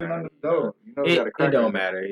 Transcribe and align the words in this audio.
under 0.00 0.28
the 0.28 0.48
door. 0.48 0.74
You 0.84 0.92
know, 0.96 1.04
you 1.04 1.12
It, 1.22 1.32
gotta 1.36 1.48
it 1.48 1.50
don't 1.50 1.72
matter. 1.72 2.06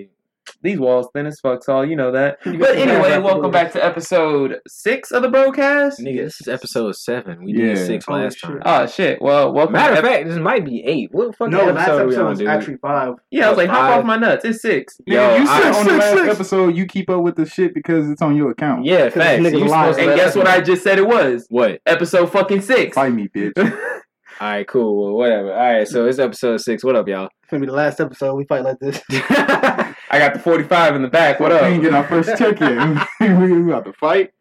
These 0.63 0.79
walls 0.79 1.09
thin 1.13 1.27
as 1.27 1.41
fuck, 1.41 1.63
so 1.65 1.83
you 1.83 1.97
know 1.97 2.13
that. 2.13 2.39
But 2.45 2.77
anyway, 2.77 3.19
welcome 3.19 3.51
back 3.51 3.73
to 3.73 3.85
episode 3.85 4.61
six 4.69 5.11
of 5.11 5.23
the 5.23 5.29
Breaux-Cast. 5.29 5.99
Nigga, 6.01 6.25
this 6.25 6.41
is 6.41 6.47
episode 6.49 6.95
seven. 6.97 7.45
We 7.45 7.53
did 7.53 7.77
six 7.79 8.05
Holy 8.07 8.23
last 8.23 8.39
shit. 8.39 8.51
time. 8.51 8.63
Oh 8.65 8.87
shit! 8.87 9.21
Well, 9.21 9.53
welcome. 9.53 9.73
Matter 9.73 9.95
of 9.95 9.99
ep- 9.99 10.05
fact, 10.05 10.29
this 10.29 10.39
might 10.39 10.65
be 10.65 10.85
eight. 10.85 11.11
What 11.13 11.37
fuck? 11.37 11.51
No, 11.51 11.65
last 11.67 11.89
episode, 11.89 12.03
episode 12.07 12.29
was 12.29 12.43
actually 12.43 12.77
five. 12.77 13.15
yeah, 13.33 13.47
I 13.47 13.49
was 13.51 13.59
like, 13.59 13.69
hop 13.71 13.99
off 13.99 14.05
my 14.05 14.17
nuts. 14.17 14.45
It's 14.45 14.63
six. 14.63 14.97
Nigga, 15.09 15.13
Yo, 15.15 15.37
you 15.37 15.47
said 15.47 15.73
on 15.75 15.87
the 15.87 15.93
last 15.97 16.17
six. 16.17 16.29
episode 16.35 16.77
you 16.77 16.87
keep 16.87 17.11
up 17.11 17.23
with 17.23 17.35
the 17.37 17.47
shit 17.47 17.75
because 17.75 18.09
it's 18.09 18.23
on 18.23 18.37
your 18.37 18.53
account. 18.53 18.85
Yeah, 18.85 19.05
this 19.07 19.15
facts. 19.15 19.43
nigga's 19.43 19.71
lying. 19.71 19.99
And 19.99 20.17
guess 20.17 20.37
what. 20.37 20.47
I 20.47 20.61
just 20.61 20.83
said? 20.85 20.99
It 20.99 21.07
was 21.07 21.47
What? 21.51 21.81
episode 21.87 22.31
fucking 22.33 22.63
six. 22.63 22.95
Fight 22.95 23.13
me, 23.13 23.29
bitch. 23.29 23.53
All 24.39 24.49
right, 24.49 24.69
cool. 24.69 25.03
Well, 25.03 25.13
whatever. 25.15 25.53
All 25.53 25.59
right, 25.59 25.89
so 25.89 26.07
it's 26.07 26.19
episode 26.19 26.59
six. 26.61 26.85
What 26.85 26.95
up, 26.95 27.09
y'all? 27.09 27.27
It's 27.43 27.51
gonna 27.51 27.61
be 27.63 27.67
the 27.67 27.73
last 27.73 28.01
episode. 28.01 28.35
We 28.35 28.45
fight 28.45 28.65
like 28.65 28.79
this. 28.81 29.01
I 29.11 29.95
got 30.19 30.35
the 30.35 30.41
forty-five 30.41 30.95
in 30.95 31.01
the 31.03 31.09
back. 31.09 31.41
What 31.41 31.53
We 31.53 31.59
up? 31.59 31.63
ain't 31.65 31.81
getting 31.83 31.97
our 31.97 32.07
first 32.07 32.37
check 32.37 32.61
yet. 32.61 33.09
we 33.21 33.63
about 33.63 33.87
to 33.87 33.93
fight. 33.95 34.33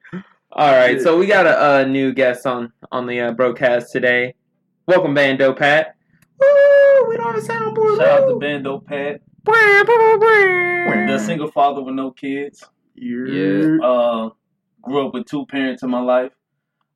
All 0.51 0.71
right, 0.71 1.01
so 1.01 1.17
we 1.17 1.27
got 1.27 1.45
a, 1.45 1.81
a 1.81 1.85
new 1.85 2.13
guest 2.13 2.45
on 2.45 2.73
on 2.91 3.07
the 3.07 3.19
uh, 3.21 3.31
Breaux-Cast 3.31 3.91
today. 3.91 4.35
Welcome, 4.87 5.13
Bandeaux 5.13 5.53
Pat. 5.53 5.95
Woo! 6.39 7.09
We 7.09 7.15
don't 7.17 7.33
have 7.33 7.43
a 7.43 7.47
soundboard. 7.47 7.97
Shout 7.97 8.23
out 8.23 8.27
to 8.27 8.35
Bandeaux 8.35 8.79
Pat, 8.85 9.21
Bwah, 9.45 9.83
bwah, 9.83 10.19
bwah. 10.19 11.07
the 11.07 11.19
single 11.19 11.51
father 11.51 11.81
with 11.81 11.95
no 11.95 12.11
kids. 12.11 12.63
Yeah. 12.95 13.77
Uh, 13.83 14.29
grew 14.81 15.07
up 15.07 15.13
with 15.13 15.25
two 15.25 15.45
parents 15.45 15.83
in 15.83 15.89
my 15.89 16.01
life. 16.01 16.31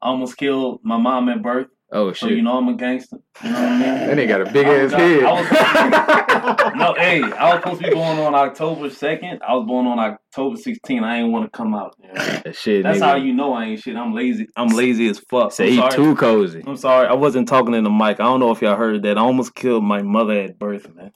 I 0.01 0.07
almost 0.07 0.37
killed 0.37 0.79
my 0.83 0.97
mom 0.97 1.27
at 1.29 1.41
birth, 1.41 1.67
Oh, 1.91 2.07
oh 2.09 2.13
so 2.13 2.27
shit. 2.27 2.37
you 2.37 2.43
know 2.43 2.57
I'm 2.57 2.67
a 2.67 2.73
gangster. 2.75 3.17
You 3.43 3.49
know 3.49 3.55
what 3.61 3.69
I 3.69 3.71
mean? 3.71 4.07
That 4.07 4.17
nigga 4.17 4.27
got 4.27 4.41
a 4.41 4.51
big 4.51 4.67
I 4.67 4.75
ass 4.75 4.83
was- 4.91 4.93
head. 4.93 5.23
I 5.23 5.31
was- 5.31 6.75
no, 6.75 6.93
hey, 6.93 7.23
I 7.23 7.53
was 7.55 7.63
supposed 7.63 7.81
to 7.81 7.87
be 7.89 7.93
born 7.95 8.19
on 8.19 8.35
October 8.35 8.89
second. 8.89 9.41
I 9.47 9.55
was 9.55 9.65
born 9.65 9.87
on 9.87 9.97
October 9.99 10.55
16th. 10.57 11.03
I 11.03 11.17
ain't 11.17 11.31
want 11.31 11.45
to 11.45 11.57
come 11.57 11.73
out. 11.73 11.95
you 12.01 12.07
know? 12.09 12.13
That 12.43 12.55
shit. 12.55 12.83
That's 12.83 12.99
nigga. 12.99 13.03
how 13.03 13.15
you 13.15 13.33
know 13.33 13.53
I 13.53 13.65
ain't 13.65 13.81
shit. 13.81 13.95
I'm 13.95 14.13
lazy. 14.13 14.47
I'm 14.55 14.67
lazy 14.69 15.07
as 15.09 15.19
fuck. 15.19 15.51
say 15.51 15.77
I'm 15.79 15.89
he 15.89 15.95
too 15.95 16.15
cozy. 16.15 16.63
I'm 16.65 16.77
sorry. 16.77 17.07
I 17.07 17.13
wasn't 17.13 17.47
talking 17.47 17.73
in 17.73 17.83
the 17.83 17.89
mic. 17.89 18.19
I 18.19 18.23
don't 18.25 18.39
know 18.39 18.51
if 18.51 18.61
y'all 18.61 18.75
heard 18.75 19.01
that. 19.03 19.17
I 19.17 19.21
almost 19.21 19.55
killed 19.55 19.83
my 19.83 20.01
mother 20.03 20.33
at 20.39 20.59
birth, 20.59 20.93
man. 20.95 21.11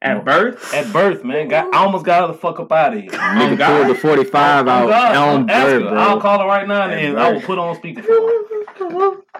At 0.00 0.24
birth. 0.24 0.74
At 0.74 0.92
birth, 0.92 1.22
man. 1.24 1.46
Got, 1.48 1.72
I 1.72 1.78
almost 1.78 2.04
got 2.04 2.22
her 2.26 2.32
the 2.32 2.38
fuck 2.38 2.58
up 2.58 2.72
out 2.72 2.94
of 2.94 3.00
here. 3.00 3.10
Nigga 3.10 3.52
oh, 3.52 3.56
God. 3.56 3.84
pulled 3.84 3.96
the 3.96 4.00
forty 4.00 4.24
five 4.24 4.66
Oh, 4.66 4.70
out 4.70 4.88
God. 4.88 5.16
on 5.16 5.50
Ask 5.50 5.64
bird, 5.66 5.82
her. 5.82 5.88
bro. 5.90 5.98
I'll 5.98 6.20
call 6.20 6.40
her 6.40 6.46
right 6.46 6.66
now 6.66 6.88
and, 6.88 7.00
And 7.00 7.20
I 7.20 7.30
will 7.32 7.40
put 7.40 7.58
on 7.58 7.76
speakerphone. 7.76 9.22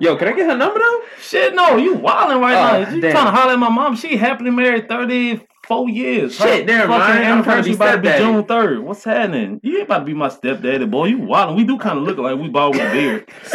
Yo, 0.00 0.16
can 0.16 0.28
I 0.28 0.32
get 0.32 0.46
her 0.46 0.56
number 0.56 0.78
though? 0.78 1.00
Shit, 1.20 1.54
no, 1.54 1.76
you 1.76 1.94
wilding 1.94 2.40
right 2.40 2.54
Oh, 2.54 2.82
now. 2.84 2.90
You 2.94 3.00
damn. 3.00 3.12
trying 3.12 3.26
to 3.26 3.30
holler 3.30 3.52
at 3.52 3.58
my 3.58 3.68
mom? 3.68 3.96
She 3.96 4.16
happily 4.16 4.50
married 4.50 4.88
thirty 4.88 5.40
four 5.66 5.88
years. 5.88 6.36
Her 6.38 6.46
Shit, 6.46 6.66
never 6.66 6.88
fucking 6.88 6.98
mind. 6.98 7.24
I'm 7.24 7.32
anniversary 7.38 7.72
about 7.74 7.92
to 7.92 8.00
be 8.02 8.08
stepdaddy. 8.08 8.24
June 8.24 8.44
third. 8.44 8.80
What's 8.80 9.04
happening? 9.04 9.60
You 9.62 9.76
ain't 9.78 9.84
about 9.86 10.00
to 10.00 10.04
be 10.04 10.12
my 10.14 10.28
stepdaddy, 10.28 10.84
boy. 10.86 11.06
You 11.06 11.18
wilding. 11.20 11.56
We 11.56 11.64
do 11.64 11.78
kind 11.78 11.98
of 11.98 12.04
look 12.04 12.18
like 12.18 12.36
we 12.38 12.48
bought 12.48 12.72
with 12.72 12.80
a 12.82 12.92
beard. 12.92 13.26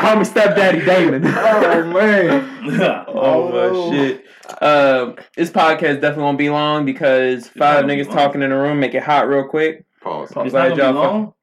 Call 0.00 0.16
me 0.16 0.24
stepdaddy 0.24 0.84
Damon. 0.84 1.22
oh 1.26 1.84
man. 1.92 2.50
Oh 3.08 3.50
my 3.50 3.96
shit. 3.96 4.24
Um, 4.60 5.16
this 5.36 5.50
podcast 5.50 6.00
definitely 6.00 6.24
won't 6.24 6.38
be 6.38 6.50
long 6.50 6.84
because 6.84 7.48
five 7.48 7.82
gonna 7.82 7.94
be 7.94 8.02
niggas 8.04 8.12
talking 8.12 8.42
in 8.42 8.52
a 8.52 8.58
room 8.58 8.80
make 8.80 8.94
it 8.94 9.02
hot 9.02 9.28
real 9.28 9.48
quick. 9.48 9.84
Pause. 10.02 10.32
I'm 10.36 10.46
It's 10.46 10.54
not 10.54 10.62
gonna 10.70 10.74
be 10.74 10.82
y'all 10.82 10.92
long. 10.92 11.34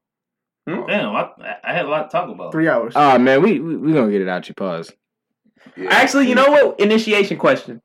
Hmm? 0.68 0.86
Damn, 0.86 1.14
I, 1.16 1.28
I 1.64 1.72
had 1.72 1.86
a 1.86 1.88
lot 1.88 2.08
to 2.10 2.16
talk 2.16 2.28
about. 2.30 2.52
Three 2.52 2.68
hours. 2.68 2.92
Oh 2.96 3.18
man, 3.18 3.42
we 3.42 3.58
we, 3.60 3.76
we 3.76 3.92
gonna 3.92 4.10
get 4.12 4.20
it 4.20 4.28
out 4.28 4.48
your 4.48 4.54
pause. 4.54 4.92
Yeah. 5.76 5.90
Actually, 5.90 6.28
you 6.28 6.34
know 6.34 6.50
what? 6.50 6.78
Initiation 6.80 7.36
question. 7.36 7.80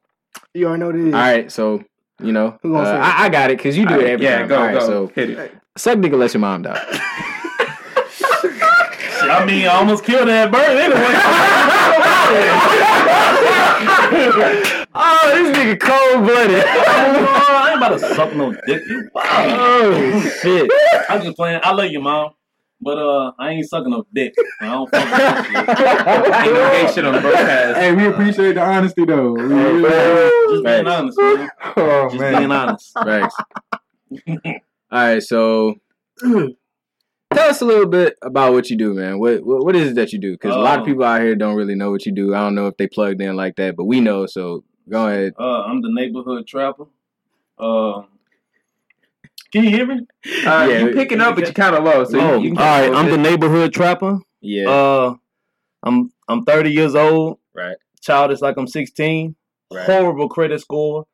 you 0.54 0.68
already 0.68 0.80
know 0.82 0.86
what 0.88 0.96
it 0.96 1.08
is. 1.08 1.14
All 1.14 1.20
right, 1.20 1.52
so 1.52 1.84
you 2.22 2.32
know, 2.32 2.58
Who 2.62 2.74
gonna 2.74 2.90
uh. 2.90 2.98
I, 3.02 3.26
I 3.26 3.30
got 3.30 3.50
it 3.52 3.58
because 3.58 3.78
you 3.78 3.86
do 3.88 3.94
All 3.96 4.00
it 4.00 4.04
right, 4.04 4.12
every 4.14 4.26
yeah, 4.26 4.40
time. 4.40 4.48
go, 4.48 4.56
All 4.58 4.64
right, 4.66 4.80
go. 4.80 4.86
So 4.86 5.08
Hit 5.16 5.30
it. 5.32 5.52
suck 5.78 6.00
dick 6.02 6.12
and 6.12 6.20
let 6.20 6.34
your 6.34 6.42
mom 6.42 6.64
die. 6.64 6.74
Shit, 8.12 9.32
I 9.32 9.44
mean, 9.46 9.64
I 9.66 9.70
almost 9.70 10.04
killed 10.04 10.28
that 10.28 10.52
bird 10.52 10.78
anyway. 10.78 11.02
oh, 14.96 15.32
this 15.34 15.58
nigga 15.58 15.80
cold 15.80 16.24
blooded. 16.26 16.64
I 16.68 17.70
ain't 17.72 17.78
about 17.78 17.90
to 17.90 18.00
suck 18.16 18.34
no 18.36 18.52
dick. 18.66 18.84
You 18.88 19.10
wild. 19.14 19.60
oh 19.60 20.30
shit. 20.42 20.72
I'm 21.10 21.22
just 21.24 21.36
playing. 21.36 21.60
I 21.64 21.72
love 21.74 21.90
you, 21.92 22.00
mom. 22.00 22.32
But 22.80 22.98
uh, 23.00 23.32
I 23.40 23.50
ain't 23.52 23.68
sucking 23.68 23.90
no 23.90 24.06
dick. 24.14 24.36
I 24.62 24.66
don't 24.66 24.90
fuck 24.90 25.04
with 25.04 25.18
that 25.18 25.46
shit. 25.48 26.46
Ain't 26.48 26.54
no 26.54 26.70
gay 26.72 26.94
shit 26.94 27.06
on 27.06 27.14
the 27.16 27.22
Breaux-Cast. 27.22 27.78
Hey, 27.80 27.96
we 27.96 28.06
appreciate 28.06 28.54
the 28.54 28.62
honesty 28.62 29.04
though. 29.06 29.32
We 29.34 29.42
really- 29.44 29.82
Just 30.52 30.64
being 30.64 30.86
Facts. 30.86 30.90
honest, 31.00 31.18
man. 31.20 31.50
oh 31.78 32.10
Just 32.10 32.20
man. 32.22 32.38
being 32.38 32.52
honest. 32.52 32.92
Thanks. 33.04 33.36
All 34.92 35.00
right, 35.00 35.24
so 35.24 35.76
tell 36.22 37.50
us 37.50 37.62
a 37.62 37.66
little 37.66 37.88
bit 37.88 38.16
about 38.22 38.54
what 38.54 38.70
you 38.70 38.78
do, 38.78 38.94
man. 38.94 39.20
What 39.20 39.44
what, 39.44 39.66
what 39.66 39.76
is 39.76 39.90
it 39.92 39.96
that 39.96 40.14
you 40.14 40.20
do? 40.20 40.34
Because 40.34 40.56
a 40.56 40.60
lot 40.60 40.76
of 40.76 40.82
Um, 40.82 40.86
people 40.86 41.04
out 41.04 41.22
here 41.22 41.36
don't 41.36 41.56
really 41.56 41.76
know 41.76 41.90
what 41.92 42.06
you 42.06 42.12
do. 42.12 42.36
I 42.36 42.40
don't 42.42 42.56
know 42.56 42.68
if 42.68 42.78
they 42.78 42.88
plugged 42.88 43.22
in 43.22 43.36
like 43.36 43.56
that, 43.58 43.76
but 43.76 43.86
we 43.86 44.00
know. 44.02 44.28
So 44.28 44.64
go 44.90 45.08
ahead. 45.08 45.34
Uh, 45.40 45.64
I'm 45.64 45.82
the 45.82 45.92
neighborhood 45.92 46.46
trapper. 46.48 46.86
Uh, 47.58 48.04
can 49.52 49.64
you 49.64 49.70
hear 49.70 49.86
me? 49.86 49.96
Uh, 50.46 50.68
Yeah, 50.70 50.80
you 50.80 50.92
picking 50.94 51.22
up, 51.22 51.36
but 51.36 51.46
you're 51.46 51.54
kind 51.54 51.76
of 51.76 51.84
low. 51.84 52.04
So 52.06 52.20
oh, 52.20 52.38
you, 52.38 52.50
you 52.50 52.56
can 52.56 52.58
all 52.60 52.66
right. 52.66 52.82
get 52.88 52.94
a 52.94 52.96
I'm 52.98 53.10
the 53.12 53.18
neighborhood 53.18 53.74
trapper. 53.74 54.20
Yeah. 54.42 54.70
Uh, 54.70 55.16
I'm 55.84 56.12
I'm 56.28 56.44
30 56.44 56.72
years 56.72 56.96
old. 56.96 57.40
Right. 57.56 57.78
Childish 58.02 58.42
like 58.42 58.58
I'm 58.58 58.68
16. 58.68 59.36
Right. 59.74 59.86
Horrible 59.86 60.30
credit 60.30 60.62
score. 60.62 61.06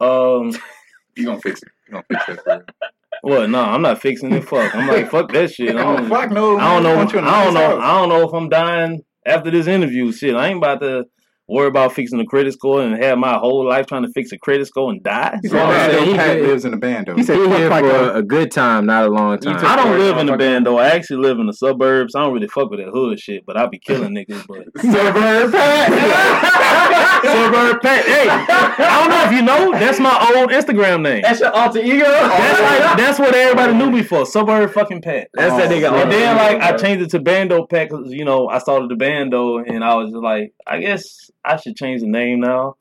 Um, 0.00 0.52
You 1.16 1.24
gonna 1.24 1.40
fix 1.40 1.62
it. 1.62 1.68
You 1.88 1.92
gonna 1.94 2.04
fix 2.10 2.26
that 2.26 2.44
for 2.44 2.56
you. 2.58 2.64
what? 3.22 3.48
No, 3.48 3.60
I'm 3.62 3.80
not 3.80 4.00
fixing 4.02 4.32
it. 4.32 4.44
Fuck. 4.44 4.74
I'm 4.74 4.86
like 4.86 5.10
fuck 5.10 5.32
that 5.32 5.50
shit. 5.50 5.74
Oh 5.78 5.96
I'm, 5.96 6.08
fuck 6.10 6.30
no. 6.30 6.58
I 6.58 6.74
don't 6.74 6.82
know. 6.82 6.94
want 6.96 7.12
you 7.12 7.18
in 7.20 7.24
a 7.24 7.28
I 7.28 7.44
don't 7.44 7.54
know. 7.54 7.80
I 7.80 7.98
don't 7.98 8.08
know 8.10 8.28
if 8.28 8.34
I'm 8.34 8.48
dying 8.50 9.02
after 9.24 9.50
this 9.50 9.66
interview. 9.66 10.12
Shit, 10.12 10.34
I 10.34 10.48
ain't 10.48 10.58
about 10.58 10.80
to 10.82 11.06
worry 11.48 11.68
about 11.68 11.92
fixing 11.92 12.18
the 12.18 12.24
credit 12.24 12.52
score 12.52 12.82
and 12.82 13.00
have 13.02 13.18
my 13.18 13.34
whole 13.38 13.64
life 13.66 13.86
trying 13.86 14.02
to 14.02 14.10
fix 14.12 14.32
a 14.32 14.38
credit 14.38 14.66
score 14.66 14.90
and 14.90 15.02
die. 15.02 15.38
He 15.42 15.48
So, 15.48 15.56
said 15.56 15.66
man, 15.68 15.90
Still 15.90 16.04
he 16.04 16.14
Pat 16.14 16.26
said- 16.26 16.42
lives 16.42 16.64
in 16.64 16.74
a 16.74 16.76
band 16.76 17.06
though. 17.06 17.14
He 17.14 17.22
said 17.22 17.36
he 17.38 17.44
fuck 17.46 17.56
here 17.58 17.68
like 17.70 17.84
for 17.84 17.90
a- 17.90 18.14
a, 18.18 18.22
good 18.22 18.50
time, 18.50 18.86
not 18.86 19.04
a 19.06 19.08
long 19.10 19.38
time. 19.38 19.56
I 19.64 19.76
don't 19.76 19.98
live 19.98 20.16
in 20.18 20.26
the 20.26 20.32
motherfucker. 20.32 20.38
band 20.38 20.66
though. 20.66 20.78
I 20.78 20.88
actually 20.88 21.18
live 21.18 21.38
in 21.38 21.46
the 21.46 21.52
suburbs. 21.52 22.14
I 22.16 22.20
don't 22.22 22.32
really 22.34 22.48
fuck 22.48 22.70
with 22.70 22.80
that 22.80 22.88
hood 22.88 23.20
shit, 23.20 23.44
but 23.46 23.56
I 23.56 23.66
be 23.66 23.78
killing 23.78 24.12
niggas. 24.14 24.44
But 24.48 24.66
Suburb 24.82 25.52
suburb 27.22 27.80
Pat, 27.82 28.04
hey, 28.04 28.28
I 28.28 29.00
don't 29.00 29.10
know 29.10 29.24
if 29.24 29.32
you 29.32 29.42
know. 29.42 29.72
That's 29.72 29.98
my 30.00 30.32
old 30.36 30.50
Instagram 30.50 31.02
name. 31.02 31.22
That's 31.22 31.40
your 31.40 31.52
alter 31.54 31.80
ego. 31.80 32.04
That's 32.04 32.60
like 32.60 32.96
that's 32.98 33.18
what 33.18 33.34
everybody 33.34 33.74
knew 33.74 33.90
me 33.90 34.02
for. 34.02 34.26
Suburb 34.26 34.72
fucking 34.72 35.02
Pat. 35.02 35.28
That's 35.34 35.54
that 35.56 35.70
nigga. 35.70 35.92
And 36.02 36.10
then 36.10 36.36
like 36.36 36.60
I 36.60 36.76
changed 36.76 37.04
it 37.04 37.10
to 37.10 37.20
Bandeaux 37.20 37.66
Pat 37.68 37.88
because 37.88 38.12
you 38.12 38.24
know 38.24 38.48
I 38.48 38.58
started 38.58 38.90
the 38.90 38.96
bando 38.96 39.58
and 39.58 39.84
I 39.84 39.94
was 39.94 40.10
just 40.10 40.22
like 40.22 40.52
I 40.66 40.80
guess 40.80 41.30
I 41.46 41.56
should 41.56 41.76
change 41.76 42.02
the 42.02 42.08
name 42.08 42.40
now. 42.40 42.76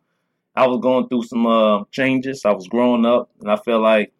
I 0.56 0.68
was 0.68 0.81
going 0.81 1.08
through 1.09 1.24
some 1.24 1.46
uh, 1.48 1.84
changes. 1.92 2.46
I 2.46 2.53
was 2.53 2.68
growing 2.68 3.06
up 3.06 3.30
and 3.42 3.52
I 3.52 3.58
felt 3.58 3.84
like 3.84 4.14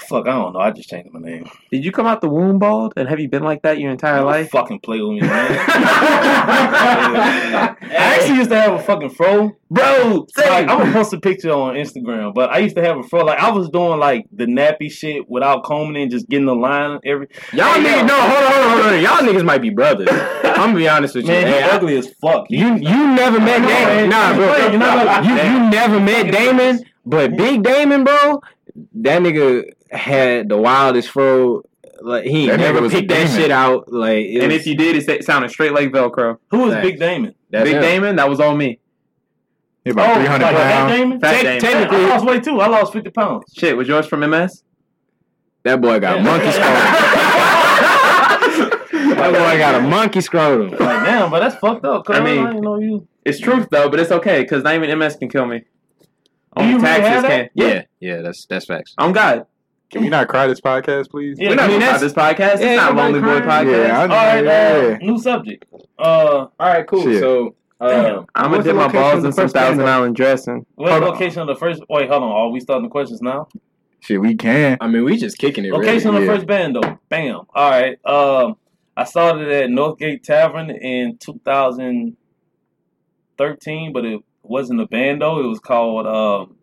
fuck 0.00 0.26
I 0.26 0.32
don't 0.32 0.52
know. 0.52 0.60
I 0.60 0.70
just 0.70 0.88
changed 0.88 1.12
my 1.12 1.20
name. 1.20 1.48
Did 1.70 1.84
you 1.84 1.92
come 1.92 2.06
out 2.06 2.20
the 2.20 2.28
womb 2.28 2.58
bald? 2.58 2.92
And 2.96 3.08
have 3.08 3.20
you 3.20 3.28
been 3.28 3.42
like 3.42 3.62
that 3.62 3.78
your 3.78 3.90
entire 3.90 4.22
life? 4.22 4.50
fucking 4.50 4.80
play 4.80 5.00
with 5.00 5.10
me, 5.12 5.20
man. 5.20 5.30
I 6.80 7.76
actually 7.90 8.36
used 8.36 8.50
to 8.50 8.60
have 8.60 8.72
a 8.74 8.78
fucking 8.82 9.10
fro. 9.10 9.52
Bro, 9.70 10.26
Like. 10.36 10.68
I'm 10.68 10.78
gonna 10.78 10.92
post 10.92 11.12
a 11.12 11.20
picture 11.20 11.50
on 11.50 11.74
Instagram, 11.74 12.32
but 12.34 12.50
I 12.50 12.58
used 12.58 12.76
to 12.76 12.82
have 12.82 12.96
a 12.98 13.02
fro. 13.02 13.24
Like 13.24 13.38
I 13.38 13.50
was 13.50 13.68
doing 13.68 13.98
like 13.98 14.26
the 14.32 14.46
nappy 14.46 14.90
shit 14.90 15.28
without 15.28 15.64
combing 15.64 16.02
and 16.02 16.10
just 16.10 16.28
getting 16.28 16.46
the 16.46 16.54
line 16.54 17.00
every. 17.04 17.28
Y'all 17.52 17.74
Hey, 17.74 17.82
niggas, 17.84 18.06
no, 18.08 18.14
hold 18.20 18.44
on, 18.44 18.52
hold 18.52 18.64
on, 18.64 18.70
hold 18.82 18.94
on. 18.94 19.02
Y'all 19.02 19.16
niggas 19.32 19.44
might 19.44 19.60
be 19.62 19.70
brothers. 19.70 20.08
I'm 20.10 20.70
gonna 20.72 20.74
be 20.78 20.88
honest 20.88 21.14
with 21.14 21.24
you. 21.26 21.32
Man, 21.32 21.46
he 21.46 21.52
Hey, 21.52 21.62
I- 21.62 21.76
ugly 21.76 21.96
as 21.98 22.12
fuck. 22.20 22.46
You 22.50 22.76
you 22.76 23.06
never 23.14 23.38
met 23.40 23.60
Damon. 23.66 24.10
Nah, 24.10 24.34
bro. 24.34 24.56
You, 24.66 24.72
you, 25.52 25.70
never 25.70 26.00
met 26.00 26.32
Damon, 26.32 26.84
but 27.04 27.36
Big 27.36 27.62
Damon, 27.62 28.04
bro, 28.04 28.40
that 28.94 29.22
nigga 29.22 29.70
had 29.90 30.48
the 30.48 30.56
wildest 30.56 31.10
fro. 31.10 31.62
Like 32.00 32.24
he 32.24 32.46
That 32.46 32.60
never 32.60 32.88
picked 32.88 33.08
that 33.08 33.28
shit 33.28 33.50
out. 33.50 33.92
Like 33.92 34.24
it 34.26 34.38
and 34.42 34.52
was- 34.52 34.60
if 34.60 34.66
you 34.66 34.76
did, 34.76 34.96
it 35.08 35.24
sounded 35.24 35.50
straight 35.50 35.72
like 35.72 35.90
Velcro. 35.90 36.38
Who 36.50 36.66
is 36.68 36.74
Thanks. 36.74 36.88
Big 36.90 36.98
Damon? 37.00 37.34
that's 37.50 37.64
Big 37.64 37.74
him. 37.76 37.82
Damon, 37.82 38.16
that 38.16 38.28
was 38.28 38.38
all 38.40 38.54
me. 38.54 38.78
He 39.84 39.90
about 39.90 40.10
oh, 40.10 40.14
three 40.20 40.26
hundred 40.26 40.44
like 40.44 40.56
pounds. 40.56 40.92
Damon? 40.92 41.20
Fat 41.20 41.36
Te- 41.38 41.42
Damon. 41.42 41.60
Technically, 41.60 42.04
I 42.04 42.08
lost 42.08 42.24
weight 42.26 42.42
too. 42.44 42.60
I 42.60 42.68
lost 42.68 42.92
fifty 42.92 43.10
pounds. 43.10 43.52
Shit, 43.56 43.76
was 43.76 43.88
yours 43.88 44.06
from 44.06 44.20
MS? 44.20 44.62
That 45.64 45.80
boy 45.80 45.98
got 45.98 46.18
Yeah. 46.18 46.22
monkey 46.22 46.50
scrotum. 46.52 46.74
that 49.16 49.32
boy 49.32 49.58
got 49.58 49.74
a 49.74 49.80
monkey 49.80 50.20
scrotum. 50.20 50.70
Like 50.70 50.78
damn, 51.04 51.30
but 51.30 51.40
that's 51.40 51.56
fucked 51.56 51.84
up. 51.84 52.08
I 52.10 52.14
I 52.18 52.20
mean- 52.20 52.44
didn't 52.46 52.60
know 52.60 52.78
you. 52.78 53.08
It's 53.24 53.38
truth 53.40 53.68
though, 53.70 53.88
but 53.90 54.00
it's 54.00 54.10
okay 54.12 54.42
because 54.42 54.62
not 54.62 54.74
even 54.74 54.96
MS 54.98 55.16
can 55.16 55.28
kill 55.28 55.46
me. 55.46 55.58
Do 55.60 55.66
Only 56.56 56.70
you 56.72 56.76
really 56.78 56.86
taxes 56.88 57.08
have 57.12 57.22
that? 57.22 57.28
can. 57.28 57.48
Yeah, 57.54 57.82
yeah, 58.00 58.22
that's 58.22 58.46
that's 58.46 58.66
facts. 58.66 58.94
I'm 58.96 59.12
God. 59.12 59.46
Can 59.90 60.02
we 60.02 60.08
not 60.10 60.28
cry 60.28 60.46
this 60.46 60.60
podcast, 60.60 61.08
please? 61.10 61.38
Yeah, 61.40 61.48
We're 61.50 61.54
not 61.56 61.64
I 61.64 61.68
mean, 61.68 61.80
gonna 61.80 61.98
cry 61.98 61.98
that's- 61.98 62.00
this 62.00 62.12
podcast. 62.12 62.54
It's 62.60 62.76
not 62.76 62.94
nobody 62.94 63.14
Lonely 63.14 63.20
Boy 63.20 63.40
crying. 63.44 63.66
podcast. 63.68 63.86
Yeah, 63.88 63.98
I 63.98 64.02
All 64.02 64.08
right, 64.08 64.44
yeah. 64.44 64.94
uh, 64.94 64.98
new 64.98 65.18
subject. 65.18 65.64
Uh, 65.98 66.02
All 66.02 66.52
right, 66.60 66.86
cool. 66.86 67.02
Shit. 67.02 67.20
So 67.20 67.54
Uh, 67.80 68.24
I'm 68.34 68.50
gonna 68.50 68.62
dip 68.64 68.74
my 68.76 68.88
balls 68.88 69.22
in 69.24 69.32
some 69.32 69.48
Thousand 69.48 69.78
though? 69.78 69.86
Island 69.86 70.14
dressing. 70.16 70.66
What 70.74 70.90
Hold 70.90 71.04
on. 71.04 71.10
location 71.10 71.40
of 71.42 71.46
the 71.48 71.54
first? 71.54 71.80
Wait, 71.88 72.08
hold 72.10 72.22
on. 72.24 72.30
Are 72.30 72.48
we 72.50 72.58
starting 72.60 72.82
the 72.82 72.90
questions 72.90 73.22
now? 73.22 73.46
Shit, 74.00 74.20
we 74.20 74.34
can. 74.36 74.76
I 74.80 74.88
mean, 74.88 75.04
we 75.04 75.16
just 75.16 75.38
kicking 75.38 75.64
it. 75.64 75.72
Location 75.72 76.10
really. 76.12 76.18
of 76.18 76.22
the 76.26 76.32
yeah. 76.32 76.36
first 76.36 76.46
band 76.46 76.74
though. 76.76 76.98
Bam. 77.08 77.40
All 77.54 77.70
right. 77.70 77.98
Um, 78.04 78.56
I 78.96 79.04
started 79.04 79.48
at 79.48 79.70
Northgate 79.70 80.22
Tavern 80.24 80.70
in 80.70 81.16
2013, 81.18 83.92
but 83.92 84.04
it 84.04 84.20
wasn't 84.42 84.80
a 84.80 84.86
band 84.86 85.22
though. 85.22 85.38
It 85.40 85.46
was 85.46 85.60
called 85.60 86.06
um, 86.06 86.56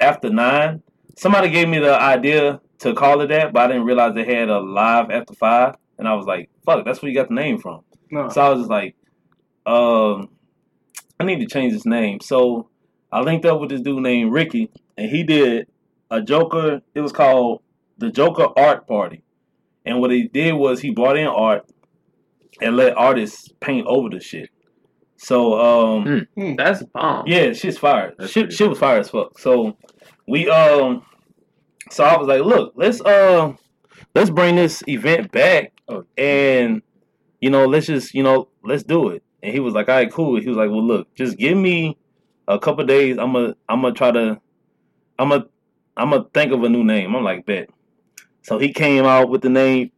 After 0.00 0.30
Nine. 0.30 0.82
Somebody 1.16 1.50
gave 1.50 1.68
me 1.68 1.78
the 1.78 1.94
idea 2.00 2.60
to 2.80 2.94
call 2.94 3.20
it 3.20 3.28
that, 3.28 3.52
but 3.52 3.62
I 3.64 3.66
didn't 3.68 3.84
realize 3.84 4.14
they 4.14 4.24
had 4.24 4.48
a 4.48 4.58
live 4.60 5.10
after 5.10 5.34
five, 5.34 5.76
and 5.98 6.08
I 6.08 6.14
was 6.14 6.26
like, 6.26 6.50
"Fuck, 6.64 6.84
that's 6.84 7.00
where 7.02 7.10
you 7.10 7.14
got 7.16 7.28
the 7.28 7.34
name 7.34 7.58
from." 7.58 7.82
No. 8.10 8.28
So 8.28 8.40
I 8.40 8.48
was 8.50 8.60
just 8.60 8.70
like, 8.70 8.96
um, 9.66 10.28
I 11.20 11.24
need 11.24 11.40
to 11.40 11.46
change 11.46 11.72
his 11.72 11.86
name. 11.86 12.20
So 12.20 12.68
I 13.10 13.20
linked 13.20 13.44
up 13.46 13.60
with 13.60 13.70
this 13.70 13.80
dude 13.80 14.02
named 14.02 14.32
Ricky, 14.32 14.70
and 14.96 15.08
he 15.10 15.22
did 15.22 15.68
a 16.10 16.20
Joker. 16.20 16.80
It 16.94 17.00
was 17.00 17.12
called 17.12 17.62
the 17.98 18.10
Joker 18.10 18.48
Art 18.56 18.86
Party. 18.88 19.22
And 19.84 20.00
what 20.00 20.10
he 20.10 20.28
did 20.28 20.52
was 20.54 20.80
he 20.80 20.90
brought 20.90 21.16
in 21.16 21.26
art 21.26 21.64
and 22.60 22.76
let 22.76 22.96
artists 22.96 23.48
paint 23.60 23.86
over 23.86 24.08
the 24.08 24.20
shit. 24.20 24.48
So 25.16 25.58
um 25.60 26.26
Hmm. 26.36 26.56
That's 26.56 26.82
bomb. 26.84 27.24
yeah, 27.26 27.52
shit's 27.52 27.78
fire. 27.78 28.12
That's 28.18 28.30
Shit, 28.32 28.52
shit 28.52 28.68
was 28.68 28.78
fire 28.78 28.98
as 29.00 29.10
fuck. 29.10 29.38
So 29.38 29.76
we 30.26 30.48
um 30.48 31.04
so 31.90 32.04
I 32.04 32.16
was 32.16 32.28
like, 32.28 32.42
look, 32.42 32.72
let's 32.76 33.00
uh 33.00 33.52
let's 34.14 34.30
bring 34.30 34.56
this 34.56 34.82
event 34.86 35.30
back 35.32 35.72
and 36.16 36.82
you 37.42 37.50
know, 37.50 37.66
let's 37.66 37.86
just, 37.86 38.14
you 38.14 38.22
know, 38.22 38.48
let's 38.64 38.84
do 38.84 39.08
it. 39.08 39.22
And 39.42 39.52
he 39.52 39.58
was 39.58 39.74
like, 39.74 39.88
all 39.88 39.96
right, 39.96 40.10
cool. 40.10 40.40
He 40.40 40.48
was 40.48 40.56
like, 40.56 40.70
well, 40.70 40.82
look, 40.82 41.12
just 41.16 41.36
give 41.36 41.58
me 41.58 41.98
a 42.46 42.58
couple 42.58 42.86
days. 42.86 43.18
I'm 43.18 43.32
gonna, 43.32 43.56
I'm 43.68 43.82
gonna 43.82 43.94
try 43.94 44.12
to, 44.12 44.40
I'm 45.18 45.28
gonna, 45.28 45.46
I'm 45.96 46.10
gonna 46.10 46.26
think 46.32 46.52
of 46.52 46.62
a 46.62 46.68
new 46.68 46.84
name. 46.84 47.14
I'm 47.14 47.24
like, 47.24 47.44
bet. 47.44 47.68
So 48.42 48.58
he 48.58 48.72
came 48.72 49.04
out 49.04 49.28
with 49.28 49.42
the 49.42 49.48
name, 49.50 49.90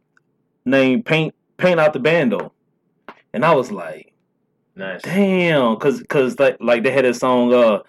name 0.65 1.03
paint, 1.03 1.35
paint 1.57 1.79
out 1.79 1.93
the 1.93 1.99
bando, 1.99 2.51
and 3.31 3.45
I 3.45 3.53
was 3.53 3.71
like, 3.71 4.11
Nice. 4.75 5.03
damn, 5.03 5.77
cause, 5.77 6.03
cause 6.09 6.37
like, 6.39 6.57
like 6.59 6.83
they 6.83 6.91
had 6.91 7.05
that 7.05 7.15
song, 7.15 7.53
uh, 7.53 7.79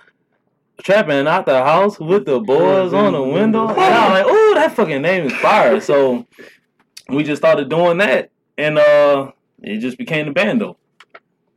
trapping 0.82 1.26
out 1.26 1.46
the 1.46 1.62
house 1.62 1.98
with 1.98 2.26
the 2.26 2.40
boys 2.40 2.92
on 2.92 3.12
the 3.12 3.22
window. 3.22 3.68
And 3.68 3.78
I 3.80 4.08
was 4.08 4.18
like, 4.18 4.26
oh, 4.26 4.52
that 4.56 4.72
fucking 4.72 5.02
name 5.02 5.26
is 5.26 5.32
fire. 5.34 5.80
So 5.80 6.26
we 7.08 7.22
just 7.24 7.40
started 7.40 7.68
doing 7.68 7.98
that, 7.98 8.30
and 8.58 8.78
uh, 8.78 9.32
it 9.62 9.78
just 9.78 9.98
became 9.98 10.26
the 10.26 10.32
bando. 10.32 10.76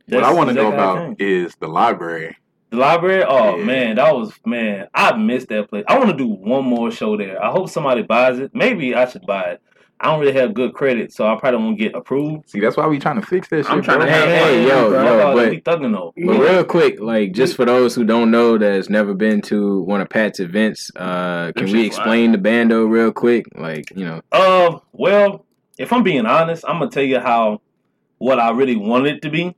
What 0.08 0.24
I 0.24 0.32
want 0.32 0.48
to 0.48 0.54
know 0.54 0.68
exactly 0.68 0.78
how 0.78 0.94
it 0.94 1.06
about 1.06 1.20
is 1.20 1.54
the 1.60 1.68
library. 1.68 2.36
The 2.70 2.76
library, 2.76 3.24
oh 3.24 3.56
Yeah. 3.56 3.64
man, 3.64 3.96
that 3.96 4.14
was 4.14 4.32
man. 4.46 4.88
I 4.94 5.16
missed 5.16 5.48
that 5.48 5.68
place. 5.68 5.84
I 5.88 5.98
want 5.98 6.10
to 6.10 6.16
do 6.16 6.26
one 6.26 6.64
more 6.64 6.90
show 6.90 7.16
there. 7.16 7.42
I 7.42 7.50
hope 7.50 7.68
somebody 7.68 8.02
buys 8.02 8.38
it. 8.38 8.52
Maybe 8.54 8.94
I 8.94 9.06
should 9.08 9.26
buy 9.26 9.42
it. 9.52 9.62
I 10.02 10.06
don't 10.06 10.20
really 10.20 10.32
have 10.32 10.54
good 10.54 10.72
credit, 10.72 11.12
so 11.12 11.26
I 11.26 11.38
probably 11.38 11.62
won't 11.62 11.78
get 11.78 11.94
approved. 11.94 12.48
See, 12.48 12.58
that's 12.58 12.74
why 12.74 12.86
we 12.86 12.98
trying 12.98 13.20
to 13.20 13.26
fix 13.26 13.48
that 13.48 13.64
shit. 13.64 13.70
I'm 13.70 13.82
trying 13.82 14.00
to 14.00 14.06
bro. 14.06 14.14
have 14.14 14.28
Hey, 14.28 14.62
hey, 14.62 14.66
yo, 14.66 14.88
Bro, 14.88 15.04
yo, 15.04 15.34
but- 15.34 15.50
we 15.50 15.60
thugging 15.60 15.92
though. 15.92 16.14
But 16.16 16.38
real 16.40 16.64
quick, 16.64 17.00
like 17.00 17.32
just 17.32 17.54
for 17.54 17.66
those 17.66 17.94
who 17.94 18.04
don't 18.04 18.30
know 18.30 18.56
that's 18.56 18.88
never 18.88 19.12
been 19.12 19.42
to 19.42 19.82
one 19.82 20.00
of 20.00 20.08
Pat's 20.08 20.40
events, 20.40 20.90
uh, 20.96 21.52
can 21.54 21.70
we 21.70 21.84
explain 21.84 22.32
the 22.32 22.38
bando 22.38 22.84
real 22.86 23.12
quick? 23.12 23.44
Like, 23.54 23.92
you 23.94 24.06
know, 24.06 24.22
Uh, 24.32 24.78
well, 24.92 25.44
if 25.78 25.92
I'm 25.92 26.02
being 26.02 26.24
honest, 26.24 26.64
I'm 26.66 26.78
gonna 26.78 26.90
tell 26.90 27.02
you 27.02 27.20
how 27.20 27.60
what 28.16 28.38
I 28.38 28.52
really 28.52 28.76
wanted 28.76 29.16
it 29.16 29.22
to 29.22 29.30
be, 29.30 29.54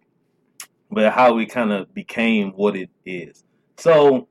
but 0.90 1.12
how 1.12 1.38
it 1.38 1.46
kind 1.50 1.72
of 1.72 1.94
became 1.94 2.50
what 2.50 2.74
it 2.74 2.90
is. 3.06 3.44
So, 3.76 4.26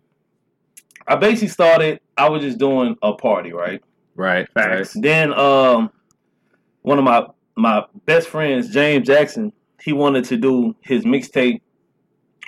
I 1.07 1.15
basically 1.15 1.47
started. 1.47 2.01
I 2.17 2.27
was 2.29 2.41
just 2.41 2.57
doing 2.57 2.97
a 3.01 3.13
party, 3.13 3.53
right? 3.53 3.81
right? 4.15 4.47
Facts. 4.53 4.93
Then 4.93 5.33
um 5.33 5.89
one 6.81 6.97
of 6.97 7.03
my 7.03 7.25
my 7.55 7.85
best 8.05 8.27
friends, 8.27 8.69
James 8.69 9.05
Jackson, 9.05 9.51
he 9.81 9.93
wanted 9.93 10.25
to 10.25 10.37
do 10.37 10.75
his 10.81 11.03
mixtape 11.03 11.61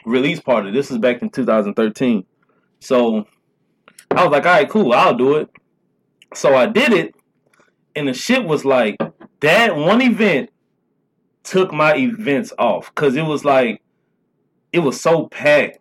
release 0.05 0.39
party. 0.39 0.71
This 0.71 0.91
is 0.91 0.97
back 0.97 1.21
in 1.21 1.29
2013. 1.29 2.25
So 2.79 3.25
I 4.11 4.23
was 4.23 4.31
like, 4.31 4.45
all 4.45 4.53
right, 4.53 4.69
cool, 4.69 4.93
I'll 4.93 5.15
do 5.15 5.35
it. 5.35 5.49
So 6.33 6.55
I 6.55 6.65
did 6.65 6.93
it, 6.93 7.15
and 7.95 8.07
the 8.07 8.13
shit 8.13 8.43
was 8.43 8.65
like 8.65 8.97
that 9.41 9.75
one 9.75 10.01
event 10.01 10.49
took 11.43 11.73
my 11.73 11.95
events 11.95 12.53
off 12.57 12.93
because 12.93 13.15
it 13.15 13.23
was 13.23 13.43
like 13.45 13.81
it 14.71 14.79
was 14.79 14.99
so 14.99 15.27
packed, 15.27 15.77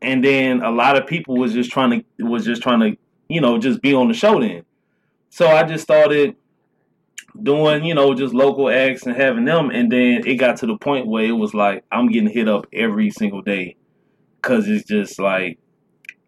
and 0.00 0.24
then 0.24 0.62
a 0.62 0.70
lot 0.70 0.96
of 0.96 1.06
people 1.06 1.36
was 1.36 1.52
just 1.52 1.70
trying 1.70 2.04
to 2.18 2.24
was 2.24 2.44
just 2.44 2.62
trying 2.62 2.80
to 2.80 2.98
you 3.28 3.40
know 3.40 3.58
just 3.58 3.80
be 3.82 3.94
on 3.94 4.08
the 4.08 4.14
show 4.14 4.40
then. 4.40 4.64
So 5.30 5.46
I 5.46 5.62
just 5.62 5.84
started 5.84 6.36
doing, 7.40 7.84
you 7.84 7.94
know, 7.94 8.14
just 8.14 8.34
local 8.34 8.68
acts 8.68 9.04
and 9.06 9.16
having 9.16 9.44
them, 9.44 9.70
and 9.70 9.90
then 9.90 10.26
it 10.26 10.36
got 10.36 10.56
to 10.58 10.66
the 10.66 10.76
point 10.76 11.06
where 11.06 11.24
it 11.24 11.32
was 11.32 11.54
like 11.54 11.84
I'm 11.92 12.08
getting 12.08 12.28
hit 12.30 12.48
up 12.48 12.66
every 12.72 13.10
single 13.10 13.42
day, 13.42 13.76
cause 14.42 14.68
it's 14.68 14.84
just 14.86 15.18
like 15.20 15.58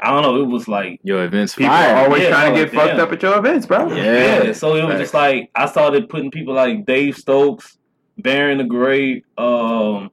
I 0.01 0.11
don't 0.11 0.23
know, 0.23 0.41
it 0.43 0.47
was 0.47 0.67
like 0.69 1.01
Your 1.03 1.25
events 1.25 1.55
People 1.55 1.73
fire. 1.73 1.95
are 1.95 2.05
always 2.05 2.23
Yeah, 2.23 2.31
trying 2.31 2.55
to 2.55 2.61
like, 2.61 2.71
get 2.73 2.79
fucked 2.79 2.97
damn. 2.97 3.01
up 3.06 3.12
at 3.12 3.23
your 3.23 3.39
events, 3.39 3.67
bro. 3.67 3.89
Yeah. 3.95 4.43
yeah. 4.45 4.53
So 4.53 4.77
it 4.77 4.85
was 4.85 4.99
just 4.99 5.15
like 5.15 5.51
I 5.55 5.67
started 5.67 6.09
putting 6.09 6.31
people 6.31 6.55
like 6.55 6.85
Dave 6.85 7.17
Stokes, 7.17 7.79
Baron 8.19 8.59
the 8.59 8.65
Great, 8.65 9.25
um, 9.39 10.11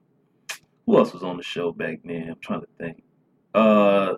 who 0.86 0.98
else 0.98 1.12
was 1.12 1.22
on 1.22 1.36
the 1.36 1.42
show 1.42 1.72
back 1.72 1.98
then? 2.04 2.28
I'm 2.30 2.36
trying 2.40 2.60
to 2.60 2.66
think. 2.78 3.02
Uh, 3.54 4.14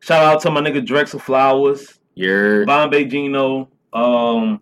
shout 0.00 0.22
out 0.24 0.40
to 0.42 0.50
my 0.50 0.60
nigga 0.60 0.84
Drexel 0.86 1.18
Flowers. 1.20 1.98
You're 2.14 2.64
Bombay 2.66 3.04
Gino. 3.06 3.68
Um, 3.92 4.60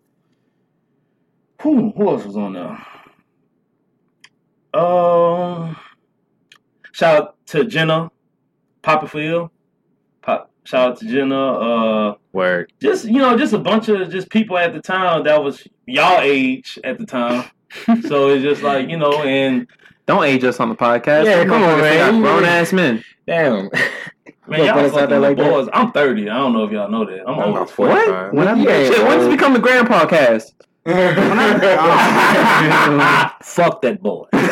who 1.67 1.91
who 1.97 2.09
else 2.11 2.25
was 2.25 2.37
on 2.37 2.53
there? 2.53 2.81
Um, 4.73 5.77
shout 6.93 7.17
out 7.23 7.47
to 7.47 7.65
Jenna 7.65 8.11
Popperfield. 8.83 9.51
Pop, 10.23 10.51
shout 10.65 10.93
out 10.93 10.99
to 11.01 11.07
Jenna. 11.09 11.53
Uh, 11.53 12.15
word. 12.33 12.73
just 12.81 13.07
you 13.07 13.19
know, 13.19 13.37
just 13.37 13.53
a 13.53 13.59
bunch 13.59 13.89
of 13.89 14.11
just 14.11 14.31
people 14.31 14.57
at 14.57 14.73
the 14.75 14.81
time 14.81 15.25
that 15.25 15.43
was 15.43 15.67
y'all 15.87 16.21
age 16.21 16.79
at 16.85 16.99
the 16.99 17.07
time. 17.07 17.51
so 18.07 18.29
it's 18.31 18.45
just 18.45 18.63
like 18.63 18.89
you 18.89 18.97
know, 18.97 19.23
and 19.23 19.67
Don't 20.07 20.23
age 20.23 20.45
us 20.45 20.61
on 20.61 20.69
the 20.69 20.77
podcast. 20.77 21.25
Yeah, 21.25 21.39
Them 21.39 21.49
come 21.49 21.63
on, 21.65 21.81
man. 21.81 22.13
got 22.13 22.21
Grown 22.23 22.45
ass 22.45 22.73
men. 22.73 23.03
Damn. 23.27 23.71
man, 24.47 24.65
y'all 24.65 24.75
but 24.75 24.85
it's 24.85 24.95
not 24.95 25.09
fucking 25.09 25.09
that 25.11 25.21
like 25.21 25.37
that. 25.37 25.51
boys. 25.51 25.69
I'm 25.73 25.91
30. 25.91 26.31
I 26.31 26.35
don't 26.39 26.53
know 26.53 26.65
if 26.65 26.71
y'all 26.71 26.89
know 26.89 27.05
that. 27.05 27.23
I'm 27.27 27.35
I'm 27.35 27.41
old. 27.41 27.57
about 27.57 27.63
as 27.63 27.71
fuck. 27.71 27.89
45. 28.07 28.33
When 28.35 28.47
I 28.47 28.55
Yeah. 28.55 28.89
Shit, 28.89 29.03
when 29.05 29.19
does 29.19 29.27
it 29.27 29.31
become 29.31 29.53
the 29.53 29.59
grandpa 29.59 30.07
cast? 30.07 30.66
Um, 30.87 30.95
Fuck 33.43 33.83
that 33.83 34.01
boy. 34.03 34.25
when 34.33 34.45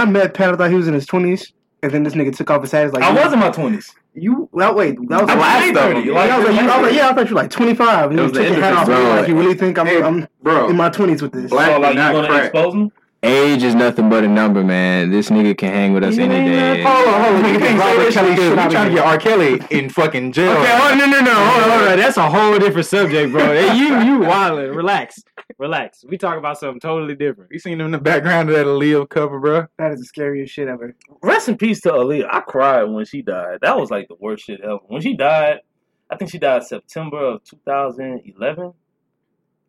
I 0.00 0.04
met 0.04 0.34
Pat, 0.34 0.54
I 0.54 0.56
thought 0.56 0.70
he 0.70 0.76
was 0.76 0.86
in 0.88 0.94
his 0.94 1.06
twenties, 1.06 1.52
and 1.82 1.92
then 1.92 2.02
this 2.04 2.14
nigga 2.14 2.34
took 2.36 2.50
off 2.50 2.62
his 2.62 2.70
hat. 2.72 2.84
He's 2.84 2.92
like, 2.92 3.02
I 3.02 3.12
was 3.12 3.32
in 3.32 3.38
my 3.40 3.50
20s. 3.50 3.90
You 4.14 4.48
well, 4.52 4.74
wait, 4.74 4.96
that 5.08 5.22
was 5.22 5.30
I'm 5.30 5.38
last 5.38 5.60
late 5.62 5.70
of 5.76 5.82
30. 5.82 6.00
them. 6.04 6.14
Like, 6.14 6.30
I 6.30 6.38
was 6.38 6.46
like, 6.48 6.60
you- 6.62 6.68
I 6.70 6.76
was 6.78 6.86
like, 6.88 6.94
yeah, 6.96 7.08
I 7.08 7.14
thought 7.14 7.28
you 7.30 7.34
were 7.34 7.40
like 7.42 7.50
twenty 7.50 7.74
five. 7.74 8.12
You 8.12 8.18
was 8.20 8.32
took 8.32 8.42
your 8.46 8.60
hat 8.60 8.74
off. 8.74 8.86
bro. 8.86 9.02
Like 9.08 9.26
you 9.28 9.38
really 9.38 9.54
think 9.54 9.78
I'm, 9.78 9.86
Hey, 9.86 10.02
I'm 10.02 10.28
bro. 10.42 10.68
in 10.68 10.76
my 10.76 10.90
twenties 10.90 11.22
with 11.22 11.32
this? 11.32 11.50
Black 11.50 11.70
so, 11.72 11.80
like, 11.80 11.92
do 11.94 11.98
you 11.98 12.04
not 12.04 12.12
gonna 12.12 12.28
crack. 12.28 12.44
expose 12.44 12.74
me? 12.74 12.90
Age 13.24 13.62
is 13.62 13.76
nothing 13.76 14.10
but 14.10 14.24
a 14.24 14.28
number, 14.28 14.64
man. 14.64 15.10
This 15.10 15.30
nigga 15.30 15.56
can 15.56 15.72
hang 15.72 15.92
with 15.92 16.02
us 16.02 16.18
any 16.18 16.44
day. 16.44 16.82
Hold 16.82 17.06
on, 17.06 17.22
hold 17.22 17.44
on. 17.44 17.52
You 17.54 17.60
can't 17.60 17.80
say 17.80 17.96
Robert 17.96 18.04
that 18.04 18.12
Kelly 18.12 18.28
shit. 18.30 18.38
shit 18.38 18.50
You 18.50 18.70
trying 18.70 18.88
to 18.88 18.94
get 18.96 19.06
R. 19.06 19.18
Kelly 19.18 19.60
in 19.70 19.88
fucking 19.90 20.32
jail. 20.32 20.50
Okay, 20.50 20.78
oh 20.82 20.94
no 20.98 21.06
no 21.06 21.20
no, 21.20 21.32
hold 21.32 21.62
on, 21.62 21.70
hold 21.78 21.88
on. 21.92 21.98
That's 21.98 22.16
a 22.16 22.28
whole 22.28 22.58
different 22.58 22.86
subject, 22.88 23.30
bro. 23.30 23.44
Hey, 23.44 23.76
you 23.76 24.00
you 24.00 24.18
wildin'. 24.26 24.74
Relax, 24.74 25.22
relax. 25.56 26.04
We 26.08 26.18
talk 26.18 26.36
about 26.36 26.58
something 26.58 26.80
totally 26.80 27.14
different. 27.14 27.52
You 27.52 27.60
seen 27.60 27.74
him 27.80 27.86
in 27.86 27.92
the 27.92 27.98
background 27.98 28.50
of 28.50 28.56
that 28.56 28.66
Aaliyah 28.66 29.08
cover, 29.08 29.38
bro? 29.38 29.66
That 29.78 29.92
is 29.92 30.00
the 30.00 30.06
scariest 30.06 30.52
shit 30.52 30.66
ever. 30.66 30.96
Rest 31.22 31.48
in 31.48 31.56
peace 31.56 31.80
to 31.82 31.92
Aaliyah. 31.92 32.26
I 32.28 32.40
cried 32.40 32.82
when 32.84 33.04
she 33.04 33.22
died. 33.22 33.58
That 33.62 33.78
was 33.78 33.88
like 33.92 34.08
the 34.08 34.16
worst 34.18 34.46
shit 34.46 34.60
ever. 34.62 34.78
When 34.88 35.00
she 35.00 35.14
died, 35.16 35.58
I 36.10 36.16
think 36.16 36.32
she 36.32 36.38
died 36.38 36.64
September 36.64 37.18
of 37.18 37.44
2011. 37.44 38.72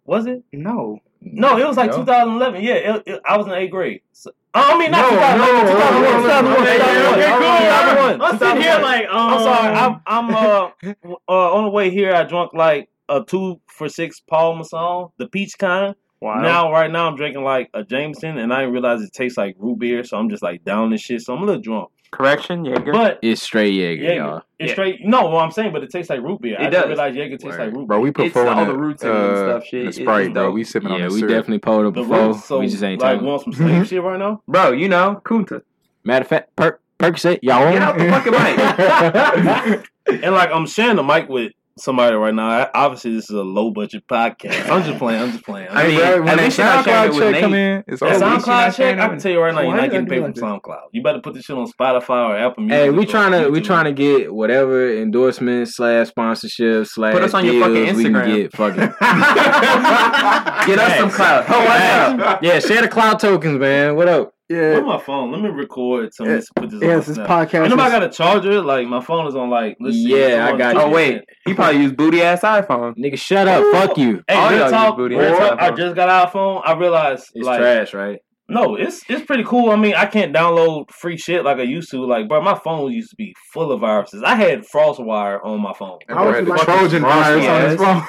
Was 0.05 0.25
it? 0.25 0.43
No, 0.51 0.97
No, 1.25 1.57
it 1.57 1.65
was 1.65 1.77
like 1.77 1.91
No. 1.91 1.97
2011. 1.97 2.63
Yeah, 2.63 2.73
it, 2.73 3.03
it- 3.05 3.21
I 3.25 3.37
was 3.37 3.47
in 3.47 3.53
eighth 3.53 3.71
grade. 3.71 4.01
So, 4.11 4.31
I 4.53 4.77
mean, 4.77 4.91
not 4.91 5.11
No, 5.11 5.17
2011, 5.17 5.39
no, 5.39 5.71
2001, 5.71 6.03
no, 6.03 6.21
2001, 6.21 6.61
okay, 6.61 6.77
2001, 6.77 7.13
okay, 7.13 7.31
cool. 7.31 7.39
2001, 7.39 8.21
I'm 8.21 8.37
sitting 8.37 8.61
here 8.61 8.77
2001. 8.77 8.81
like, 8.83 9.07
um, 9.09 9.33
I'm 9.33 9.39
sorry. 9.39 9.75
I'm, 9.75 10.01
I'm 10.05 10.35
uh, 10.35 11.09
uh, 11.29 11.53
on 11.55 11.63
the 11.63 11.69
way 11.69 11.89
here. 11.89 12.13
I 12.13 12.23
drunk 12.23 12.53
like 12.53 12.89
a 13.09 13.23
two 13.23 13.59
for 13.67 13.89
six 13.89 14.19
Paul 14.19 14.55
Masson, 14.57 15.07
the 15.17 15.27
peach 15.27 15.57
kind. 15.57 15.95
wow. 16.21 16.41
Now, 16.41 16.71
right 16.71 16.91
now, 16.91 17.07
I'm 17.07 17.15
drinking 17.15 17.43
like 17.43 17.69
a 17.73 17.83
Jameson, 17.83 18.37
and 18.37 18.53
I 18.53 18.59
didn't 18.61 18.73
realize 18.73 19.01
it 19.01 19.11
tastes 19.13 19.37
like 19.37 19.55
root 19.57 19.79
beer, 19.79 20.03
so 20.03 20.17
I'm 20.17 20.29
just 20.29 20.43
like 20.43 20.63
down 20.63 20.91
this 20.91 21.01
shit. 21.01 21.21
So 21.21 21.33
I'm 21.35 21.41
a 21.43 21.45
little 21.45 21.61
drunk. 21.61 21.89
Correction, 22.13 22.63
Jaeger. 22.63 22.91
But 22.93 23.19
It's 23.21 23.41
straight 23.41 23.73
Jaeger, 23.73 24.03
Jaeger, 24.03 24.15
y'all. 24.15 24.37
it's 24.59 24.69
Yeah. 24.69 24.73
straight. 24.73 25.05
No, 25.05 25.29
what 25.29 25.43
I'm 25.43 25.51
saying, 25.51 25.73
but 25.73 25.83
it 25.83 25.89
tastes 25.89 26.09
like 26.09 26.21
root 26.21 26.39
beer. 26.41 26.53
It 26.53 26.59
I 26.59 26.63
does. 26.65 26.71
didn't 26.71 26.87
realize 26.89 27.15
Jaeger 27.15 27.37
tastes 27.37 27.57
like 27.57 27.67
Word. 27.71 27.75
root 27.77 27.87
Bro, 27.87 27.97
beer. 27.97 28.03
we 28.03 28.09
It's 28.09 28.15
prefer 28.33 28.47
all 28.47 28.65
the, 28.65 28.71
the 28.71 28.77
roots 28.77 29.03
in 29.03 29.09
and 29.09 29.17
uh, 29.17 29.35
stuff, 29.59 29.65
shit. 29.65 29.81
The 29.83 29.87
It's 29.89 29.97
Sprite, 29.97 30.33
though. 30.33 30.45
dope. 30.45 30.53
We 30.53 30.63
sipping 30.63 30.91
on 30.91 30.99
Yeah, 30.99 31.07
we 31.07 31.19
syrup. 31.19 31.29
definitely 31.29 31.59
pulled 31.59 31.85
up 31.87 31.93
The 31.95 32.01
before. 32.01 32.27
roots, 32.27 32.45
so 32.45 32.59
we 32.59 32.67
just 32.67 32.83
ain't 32.83 33.01
like 33.01 33.11
telling. 33.17 33.25
want 33.25 33.41
some 33.43 33.53
slave 33.53 33.87
shit 33.87 34.01
right 34.03 34.19
now. 34.19 34.41
Bro, 34.47 34.71
you 34.73 34.87
know, 34.89 35.21
Kunta. 35.25 35.61
Matter 36.03 36.21
of 36.23 36.27
fact, 36.29 36.55
per- 36.55 36.79
Percocet, 36.99 37.39
y'all 37.41 37.71
Get 37.73 37.81
out 37.81 37.97
want? 37.97 38.25
the 38.25 38.31
fucking 38.31 39.73
mic. 39.73 39.89
And 40.23 40.35
like 40.35 40.51
I'm 40.51 40.65
sharing 40.67 40.97
the 40.97 41.03
mic 41.03 41.29
with 41.29 41.51
somebody 41.77 42.15
right 42.15 42.33
now. 42.33 42.47
I, 42.49 42.69
obviously, 42.73 43.13
this 43.15 43.25
is 43.29 43.35
a 43.35 43.41
low 43.43 43.71
budget 43.71 44.03
podcast. 44.07 44.69
I'm 44.69 44.83
just 44.83 44.99
playing. 44.99 45.21
I'm 45.21 45.31
just 45.31 45.43
playing. 45.43 45.67
I 45.69 45.81
Hey, 45.83 45.87
mean, 45.89 45.97
bro, 45.97 46.05
at 46.05 46.15
when 46.17 46.25
that 46.25 46.39
least 46.43 46.57
you're 46.57 46.67
not 46.67 46.85
sharing 46.85 47.09
it 47.09 47.13
SoundCloud 47.13 47.19
with 47.19 47.33
check 47.33 47.41
come 47.41 47.53
in, 47.53 47.83
it's 47.87 47.99
that 47.99 48.05
over. 48.05 48.13
least 48.13 48.47
you're 48.47 48.55
SoundCloud 48.55 48.75
check, 48.75 48.99
I 48.99 49.07
can 49.09 49.19
tell 49.19 49.31
you 49.31 49.39
right 49.41 49.51
now, 49.53 49.57
Why 49.61 49.63
you're 49.67 49.75
not 49.81 49.91
getting 49.91 50.07
paid 50.07 50.21
from 50.21 50.33
SoundCloud. 50.33 50.81
You 50.91 51.03
better 51.03 51.19
put 51.21 51.33
this 51.33 51.45
shit 51.45 51.55
on 51.57 51.67
Spotify 51.67 52.29
or 52.29 52.37
Apple 52.37 52.63
Music. 52.63 52.77
Hey, 52.79 52.89
we 52.89 53.03
or 53.03 53.05
trying 53.07 53.31
to 53.43 53.49
we 53.49 53.61
trying 53.61 53.85
to 53.85 53.91
get 53.93 54.33
whatever 54.33 54.95
endorsement 54.97 55.67
slash 55.69 56.07
sponsorship 56.09 56.85
slash 56.87 57.13
Put 57.13 57.23
us 57.23 57.33
on 57.33 57.45
your 57.45 57.59
fucking 57.61 57.73
deals 57.85 57.97
we 57.97 58.03
can 58.03 58.13
Instagram. 58.13 58.35
get 58.35 58.55
fucking. 58.55 58.93
Get 60.67 60.79
us 60.79 60.97
some 60.97 61.09
cloud. 61.09 61.45
Oh, 61.49 61.59
what's 61.59 62.23
up? 62.23 62.43
yeah, 62.43 62.59
share 62.59 62.81
the 62.81 62.87
cloud 62.87 63.19
tokens, 63.19 63.59
man. 63.59 63.95
What 63.95 64.07
up? 64.07 64.33
Yeah. 64.53 64.71
Where's 64.73 64.85
my 64.85 64.99
phone? 64.99 65.31
Let 65.31 65.41
me 65.41 65.49
record 65.49 66.13
some. 66.13 66.27
Yeah. 66.27 66.33
Let's 66.33 66.49
put 66.51 66.69
this 66.69 66.81
Yeah, 66.81 66.89
on 66.93 66.95
this 66.97 67.15
Snap. 67.15 67.27
podcast. 67.27 67.65
I 67.65 67.67
know 67.67 67.75
I 67.81 67.89
got 67.89 68.03
a 68.03 68.09
charger. 68.09 68.61
Like 68.61 68.87
my 68.87 69.01
phone 69.01 69.27
is 69.27 69.35
on 69.35 69.49
like. 69.49 69.77
Let's 69.79 69.95
see, 69.95 70.15
Yeah, 70.19 70.47
I 70.47 70.57
got 70.57 70.75
2%. 70.75 70.79
Oh, 70.81 70.89
wait. 70.89 71.21
He 71.45 71.53
probably 71.53 71.81
used 71.81 71.97
booty 71.97 72.21
ass 72.21 72.41
iPhone. 72.41 72.95
Nigga, 72.97 73.17
shut 73.17 73.47
up. 73.47 73.63
Fuck 73.73 73.97
you. 73.97 74.21
Hey, 74.27 74.35
All 74.35 74.49
real 74.51 74.69
talk, 74.69 74.95
booty 74.97 75.15
real 75.15 75.29
ass 75.33 75.49
talk, 75.49 75.59
I 75.61 75.71
just 75.71 75.95
got 75.95 76.09
an 76.09 76.29
iPhone. 76.31 76.61
I 76.65 76.73
realized 76.73 77.29
It's 77.33 77.45
like 77.45 77.59
trash, 77.59 77.93
right? 77.93 78.19
no, 78.49 78.75
it's 78.75 79.01
it's 79.09 79.25
pretty 79.25 79.43
cool. 79.45 79.71
I 79.71 79.75
mean, 79.77 79.95
I 79.95 80.05
can't 80.05 80.35
download 80.35 80.91
free 80.91 81.17
shit 81.17 81.43
like 81.43 81.57
I 81.57 81.63
used 81.63 81.89
to. 81.91 82.05
Like, 82.05 82.27
bro, 82.27 82.41
my 82.41 82.59
phone 82.59 82.91
used 82.91 83.09
to 83.11 83.15
be 83.15 83.33
full 83.53 83.71
of 83.71 83.79
viruses. 83.79 84.21
I 84.21 84.35
had 84.35 84.63
FrostWire 84.67 85.39
on 85.43 85.61
my 85.61 85.73
phone. 85.73 85.99
How 86.09 86.25
would 86.25 86.31
Bro, 86.33 86.43
the 86.45 86.49
like 86.51 86.61
Trojan 86.61 87.01
virus 87.01 87.47
on 87.47 87.61
his 87.69 87.79
phone. 87.79 88.03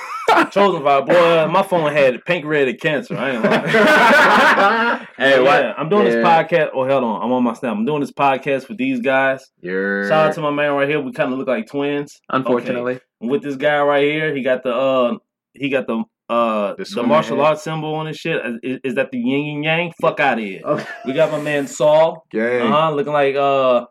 Chosen 0.50 0.82
virus, 0.82 1.08
boy. 1.08 1.46
My 1.52 1.62
phone 1.62 1.92
had 1.92 2.24
pancreatic 2.24 2.80
cancer. 2.80 3.16
I 3.16 3.30
ain't 3.30 3.44
lying. 3.44 5.06
Hey, 5.16 5.30
yeah, 5.30 5.40
what? 5.40 5.78
I'm 5.78 5.88
doing 5.88 6.06
this 6.06 6.16
podcast. 6.16 6.70
Oh, 6.74 6.88
hold 6.88 7.04
on. 7.04 7.22
I'm 7.22 7.30
on 7.30 7.44
my 7.44 7.54
snap. 7.54 7.72
I'm 7.76 7.84
doing 7.84 8.00
this 8.00 8.10
podcast 8.10 8.68
with 8.68 8.78
these 8.78 9.00
guys. 9.00 9.48
You're 9.60 10.08
Shout 10.08 10.28
out 10.28 10.34
to 10.34 10.40
my 10.40 10.50
man 10.50 10.72
right 10.72 10.88
here. 10.88 11.00
We 11.00 11.12
kind 11.12 11.32
of 11.32 11.38
look 11.38 11.46
like 11.46 11.68
twins. 11.68 12.20
Unfortunately. 12.28 13.00
With 13.20 13.42
this 13.42 13.56
guy 13.56 13.80
right 13.80 14.02
here, 14.02 14.34
he 14.34 14.42
got 14.42 14.64
the 14.64 14.74
uh, 14.74 15.18
he 15.52 15.68
got 15.68 15.86
the 15.86 16.02
uh, 16.28 16.74
The 16.74 16.84
the, 16.84 17.02
martial 17.02 17.40
arts 17.40 17.62
symbol 17.62 17.94
on 17.94 18.06
his 18.06 18.16
shit. 18.16 18.40
Is, 18.62 18.80
is 18.82 18.94
that 18.96 19.12
the 19.12 19.18
yin 19.18 19.56
and 19.56 19.64
yang? 19.64 19.92
Fuck 20.00 20.20
out 20.20 20.38
of 20.38 20.44
here. 20.44 20.62
Okay. 20.64 20.86
We 21.06 21.12
got 21.12 21.30
my 21.30 21.40
man 21.40 21.66
Saul. 21.66 22.26
Yeah. 22.32 22.64
Uh 22.64 22.70
huh. 22.70 22.90
Looking 22.92 23.12
like 23.12 23.34
uh. 23.36 23.86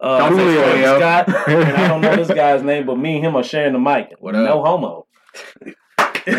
Uh, 0.00 0.28
Julio, 0.30 0.62
Travis. 0.64 0.96
Scott, 0.96 1.48
and 1.48 1.76
I 1.76 1.86
don't 1.86 2.00
know 2.00 2.16
this 2.16 2.26
guy's 2.26 2.64
name, 2.64 2.86
but 2.86 2.98
me 2.98 3.16
and 3.16 3.26
him 3.26 3.36
are 3.36 3.44
sharing 3.44 3.72
the 3.72 3.78
mic. 3.78 4.08
What 4.18 4.34
up? 4.34 4.44
no 4.44 4.60
homo. 4.60 5.06
Hey, 6.24 6.30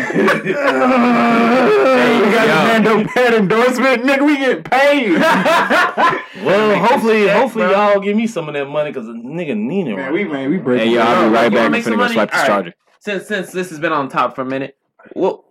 we 2.20 2.32
got 2.32 2.48
a 2.48 2.82
Bandeaux 2.82 3.04
Pat 3.12 3.34
endorsement, 3.34 4.02
nigga. 4.04 4.24
We 4.26 4.36
get 4.38 4.64
paid. 4.70 6.20
Well, 6.44 6.76
hopefully, 6.78 7.24
check, 7.24 7.36
hopefully 7.40 7.64
bro. 7.66 7.72
y'all 7.72 8.00
give 8.00 8.14
me 8.16 8.26
some 8.26 8.48
of 8.48 8.54
that 8.54 8.66
money 8.66 8.90
because 8.90 9.06
nigga 9.08 9.56
need 9.56 9.86
it. 9.86 9.96
man, 9.96 10.04
right 10.06 10.12
we 10.12 10.24
man, 10.24 10.50
we 10.50 10.58
break. 10.58 10.80
Hey, 10.82 10.90
yo, 10.90 11.00
I'll 11.00 11.28
be 11.30 11.34
right 11.34 11.44
back. 11.44 11.52
wanna 11.52 11.64
I'm 11.66 11.72
make 11.72 11.84
some 11.84 11.94
finna 11.94 11.96
go 12.08 12.12
swipe 12.12 12.30
this 12.32 12.40
All 12.40 12.46
right. 12.48 12.54
charger. 12.54 12.74
Since 13.00 13.26
since 13.28 13.52
this 13.52 13.70
has 13.70 13.78
been 13.80 13.92
on 13.92 14.10
top 14.10 14.34
for 14.34 14.42
a 14.42 14.44
minute, 14.44 14.76
well, 15.14 15.44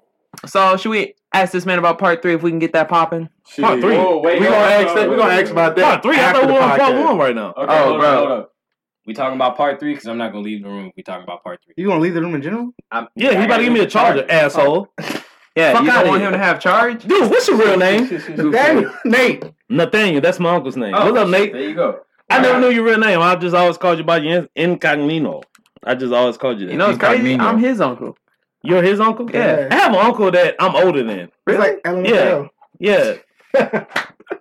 so 0.45 0.77
should 0.77 0.89
we 0.91 1.15
ask 1.33 1.51
this 1.51 1.65
man 1.65 1.79
about 1.79 1.97
part 1.97 2.21
three 2.21 2.35
if 2.35 2.43
we 2.43 2.51
can 2.51 2.59
get 2.59 2.73
that 2.73 2.89
popping? 2.89 3.29
Part 3.59 3.79
three. 3.81 3.95
Whoa, 3.97 4.19
wait, 4.19 4.39
we 4.39 4.45
gonna 4.45 4.55
ask 4.57 4.93
that. 4.93 5.09
We 5.09 5.15
gonna 5.15 5.33
ask 5.33 5.51
about 5.51 5.75
that. 5.77 5.83
Part 5.83 6.03
three. 6.03 6.15
I 6.19 6.31
thought 6.33 6.45
we 6.45 6.53
were 6.53 6.59
on 6.59 6.77
part 6.79 6.95
one 7.05 7.17
right 7.17 7.35
now. 7.35 7.53
Okay, 7.57 7.73
Oh, 7.73 7.83
hold 7.87 7.99
bro. 7.99 8.47
Up, 9.03 9.07
hold 9.07 9.07
up. 9.07 9.07
We 9.07 9.13
talking 9.13 9.35
about 9.35 9.57
part 9.57 9.79
three 9.79 9.93
because 9.93 10.07
I'm 10.07 10.17
not 10.17 10.31
gonna 10.31 10.43
leave 10.43 10.63
the 10.63 10.69
room. 10.69 10.87
if 10.87 10.93
We 10.95 11.03
talking 11.03 11.23
about 11.23 11.43
part 11.43 11.59
three. 11.63 11.73
You 11.77 11.87
gonna 11.87 11.99
leave 12.01 12.13
the 12.13 12.21
room 12.21 12.35
in 12.35 12.41
general? 12.41 12.73
I'm, 12.91 13.07
Yeah, 13.15 13.29
he 13.29 13.35
about 13.35 13.41
to 13.43 13.47
gotta 13.49 13.63
give 13.63 13.73
me 13.73 13.79
a 13.81 13.87
charger, 13.87 14.25
asshole. 14.29 14.89
Yeah, 15.55 15.73
Fuck 15.73 15.83
you 15.83 15.91
outta 15.91 15.99
don't 15.99 16.07
want 16.09 16.21
here. 16.21 16.29
him 16.29 16.33
to 16.33 16.39
have 16.39 16.59
charge? 16.59 17.03
Dude, 17.03 17.29
what's 17.29 17.47
your 17.47 17.57
real 17.57 17.77
name? 17.77 18.07
Damn, 18.51 18.91
Nate. 19.05 19.43
Nathaniel. 19.69 20.19
That's 20.19 20.39
my 20.39 20.55
uncle's 20.55 20.75
name. 20.75 20.95
Oh, 20.95 21.05
What's 21.05 21.17
up, 21.19 21.29
Nate? 21.29 21.53
There 21.53 21.61
you 21.61 21.75
go. 21.75 21.99
I 22.31 22.39
never 22.41 22.59
knew 22.59 22.69
your 22.71 22.83
real 22.83 22.97
name. 22.97 23.19
I 23.21 23.35
just 23.35 23.53
always 23.53 23.77
called 23.77 23.99
you 23.99 24.03
by 24.03 24.17
your 24.17 24.47
incognito. 24.55 25.43
I 25.83 25.93
just 25.93 26.11
always 26.11 26.37
called 26.37 26.59
you 26.59 26.65
that. 26.65 26.71
You 26.71 26.79
know, 26.79 26.89
it's 26.89 26.97
crazy. 26.97 27.33
Incognito. 27.33 27.43
I'm 27.43 27.59
his 27.59 27.81
uncle. 27.81 28.17
You're 28.63 28.81
his 28.81 28.99
uncle? 28.99 29.29
Yeah. 29.29 29.67
I 29.69 29.75
have 29.75 29.93
an 29.93 29.99
uncle 29.99 30.31
that 30.31 30.55
I'm 30.59 30.75
older 30.75 31.03
than. 31.03 31.29
It's 31.45 31.59
like 31.59 31.83
LMFAO. 31.83 32.49
Yeah. 32.79 33.13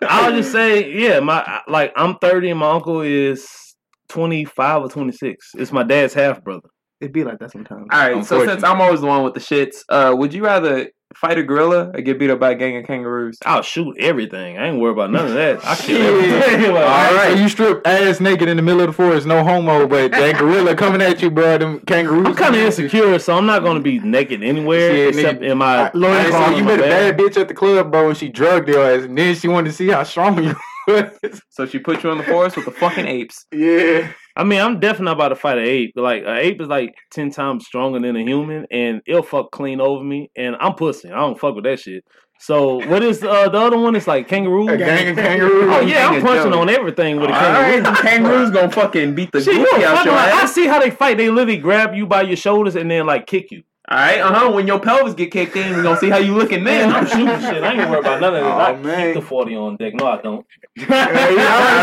I'll 0.03 0.33
just 0.33 0.51
say, 0.51 0.91
yeah, 0.93 1.21
my 1.21 1.61
like 1.69 1.93
I'm 1.95 2.17
30 2.17 2.51
and 2.53 2.61
my 2.61 2.71
uncle 2.71 3.03
is 3.03 3.72
25 4.13 4.83
or 4.83 4.89
26. 4.89 5.53
It's 5.57 5.73
my 5.73 5.83
dad's 5.83 6.15
half 6.15 6.43
brother. 6.45 6.69
It'd 7.01 7.13
be 7.13 7.25
like 7.25 7.39
that 7.41 7.51
sometimes. 7.51 7.87
All 7.91 7.99
right, 7.99 8.25
so 8.25 8.47
since 8.47 8.63
I'm 8.63 8.81
always 8.81 9.01
the 9.01 9.07
one 9.09 9.25
with 9.25 9.35
the 9.35 9.41
shits, 9.41 9.79
uh, 9.89 10.15
would 10.15 10.33
you 10.33 10.45
rather 10.45 10.87
fight 11.17 11.37
a 11.37 11.43
gorilla 11.43 11.91
or 11.93 12.01
get 12.01 12.19
beat 12.19 12.31
up 12.31 12.39
by 12.39 12.53
a 12.53 12.55
gang 12.55 12.77
of 12.77 12.87
kangaroos? 12.87 13.39
I'll 13.45 13.63
shoot 13.63 13.97
everything. 13.99 14.57
I 14.57 14.69
ain't 14.69 14.81
worried 14.81 14.93
about 14.93 15.11
none 15.11 15.27
of 15.27 15.35
that. 15.35 15.65
I 15.67 15.75
kill 15.75 15.97
Shit. 15.99 16.31
everything. 16.33 16.71
All 16.77 16.77
right, 16.77 17.33
so 17.35 17.43
you 17.43 17.49
strip 17.49 17.85
ass 17.87 18.21
naked 18.21 18.49
in 18.49 18.57
the 18.57 18.63
middle 18.63 18.83
of 18.83 18.87
the 18.87 18.93
forest, 18.93 19.27
no 19.27 19.43
homo, 19.43 19.89
but 19.89 20.13
that 20.13 20.39
gorilla 20.39 20.77
coming 20.77 21.03
at 21.03 21.21
you, 21.23 21.31
bro. 21.31 21.59
Them 21.59 21.81
kangaroos. 21.81 22.27
I'm 22.29 22.35
kind 22.37 22.55
of 22.55 22.61
insecure, 22.61 23.19
so 23.19 23.37
I'm 23.37 23.47
not 23.47 23.65
gonna 23.65 23.81
be 23.81 23.99
naked 23.99 24.45
anywhere 24.45 24.91
Shit, 24.93 25.09
except 25.17 25.41
nigga. 25.41 25.51
in 25.51 25.59
my. 25.59 25.91
All 25.91 26.01
right, 26.01 26.31
so 26.31 26.51
you 26.51 26.59
in 26.59 26.65
met 26.67 26.79
a 26.79 26.83
bad 26.83 27.19
bitch 27.19 27.37
at 27.37 27.49
the 27.49 27.55
club, 27.55 27.91
bro, 27.91 28.11
and 28.11 28.17
she 28.17 28.29
drugged 28.29 28.69
your 28.69 28.89
ass, 28.89 29.03
and 29.03 29.19
then 29.19 29.35
she 29.35 29.49
wanted 29.49 29.71
to 29.71 29.75
see 29.75 29.89
how 29.89 30.05
strong 30.05 30.37
you 30.41 30.51
was. 30.51 30.57
So 31.51 31.67
she 31.67 31.79
put 31.79 32.03
you 32.03 32.11
in 32.11 32.19
the 32.19 32.25
forest 32.25 32.57
with 32.57 32.65
the 32.65 32.71
fucking 32.73 33.07
apes. 33.07 33.47
yeah. 33.53 34.13
I 34.35 34.45
mean, 34.45 34.61
I'm 34.61 34.81
definitely 34.81 35.05
not 35.07 35.17
about 35.17 35.29
to 35.29 35.37
fight 35.37 35.59
an 35.59 35.65
ape. 35.65 35.93
Like 35.95 36.23
an 36.23 36.37
ape 36.39 36.61
is 36.63 36.69
like 36.69 36.95
ten 37.11 37.31
times 37.31 37.67
stronger 37.67 38.01
than 38.01 38.17
a 38.17 38.23
human, 38.25 38.67
and 38.71 39.03
it'll 39.07 39.23
fuck 39.23 39.51
clean 39.53 39.79
over 39.81 40.03
me. 40.03 40.31
And 40.37 40.57
I'm 40.59 40.75
pussy. 40.75 41.11
I 41.11 41.17
don't 41.19 41.39
fuck 41.39 41.55
with 41.55 41.65
that 41.65 41.81
shit. 41.81 42.03
So 42.41 42.85
what 42.89 43.03
is 43.05 43.23
uh, 43.23 43.51
the 43.51 43.59
other 43.59 43.77
one? 43.79 43.95
It's 43.95 44.07
like 44.09 44.27
kangaroo. 44.29 44.69
A 44.69 44.77
gang 44.77 45.09
of 45.11 45.17
kangaroos. 45.17 45.69
Oh 45.71 45.81
yeah, 45.81 46.09
I'm 46.09 46.23
punching 46.23 46.53
on 46.53 46.69
everything 46.71 47.21
with 47.21 47.29
a 47.31 47.33
kangaroo. 47.35 47.83
right, 47.83 47.85
the 47.85 48.03
kangaroos 48.03 48.51
gonna 48.51 48.73
fucking 48.73 49.15
beat 49.15 49.31
the 49.33 49.43
Shit, 49.43 49.55
you 49.55 49.65
goofy 49.71 49.83
a 49.83 49.89
out 49.91 50.05
your 50.07 50.15
like- 50.15 50.33
I 50.35 50.47
see 50.47 50.67
how 50.67 50.81
they 50.81 50.91
fight. 50.91 51.19
They 51.19 51.29
literally 51.31 51.59
grab 51.59 51.95
you 51.95 52.07
by 52.07 52.23
your 52.23 52.37
shoulders 52.37 52.75
and 52.75 52.91
then 52.91 53.07
like 53.07 53.27
kick 53.27 53.51
you. 53.51 53.63
All 53.93 53.99
right, 53.99 54.21
uh 54.21 54.33
huh. 54.33 54.51
When 54.53 54.67
your 54.67 54.81
pelvis 54.81 55.13
get 55.13 55.31
kicked 55.31 55.55
in, 55.55 55.77
we 55.77 55.83
gonna 55.83 55.99
see 55.99 56.09
how 56.09 56.17
you 56.17 56.35
looking 56.35 56.65
Man, 56.65 56.89
then. 56.89 56.97
I'm 56.97 57.07
shooting 57.07 57.41
shit. 57.41 57.63
I 57.63 57.73
ain't 57.75 57.91
worried 57.91 57.99
about 58.01 58.21
none 58.23 58.35
of 58.35 58.43
this. 58.43 58.51
Oh, 58.51 58.59
I 58.59 58.77
man. 58.77 59.13
keep 59.15 59.23
the 59.23 59.29
forty 59.29 59.55
on 59.55 59.77
deck. 59.77 59.93
No, 59.95 60.07
I 60.07 60.23
don't. 60.23 60.47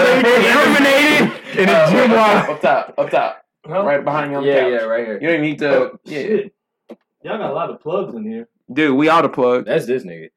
Incriminated 0.10 1.60
in 1.60 1.70
a 1.70 1.72
Uh, 1.72 1.92
gym 1.92 2.12
up, 2.12 2.18
while. 2.18 2.51
up 2.51 2.62
top, 2.62 2.94
up 2.98 3.10
top, 3.12 3.44
right 3.68 4.04
behind 4.04 4.32
you 4.32 4.38
on 4.38 4.44
the 4.44 4.50
Yeah, 4.50 4.62
couch. 4.62 4.72
yeah, 4.72 4.78
right 4.88 5.06
here. 5.06 5.13
You 5.22 5.28
don't 5.28 5.30
even 5.36 5.42
need 5.42 5.60
to. 5.60 5.70
Oh, 5.78 6.00
yeah, 6.06 6.22
shit. 6.22 6.54
Y'all 7.24 7.38
got 7.38 7.51
a 7.51 7.54
lot 7.54 7.70
of 7.70 7.80
plugs 7.80 8.16
in 8.16 8.24
here. 8.24 8.48
dude, 8.74 8.96
we 8.98 9.08
all 9.10 9.22
the 9.22 9.30
plug. 9.30 9.66
That's 9.66 9.86
this 9.86 10.04
nigga. 10.04 10.30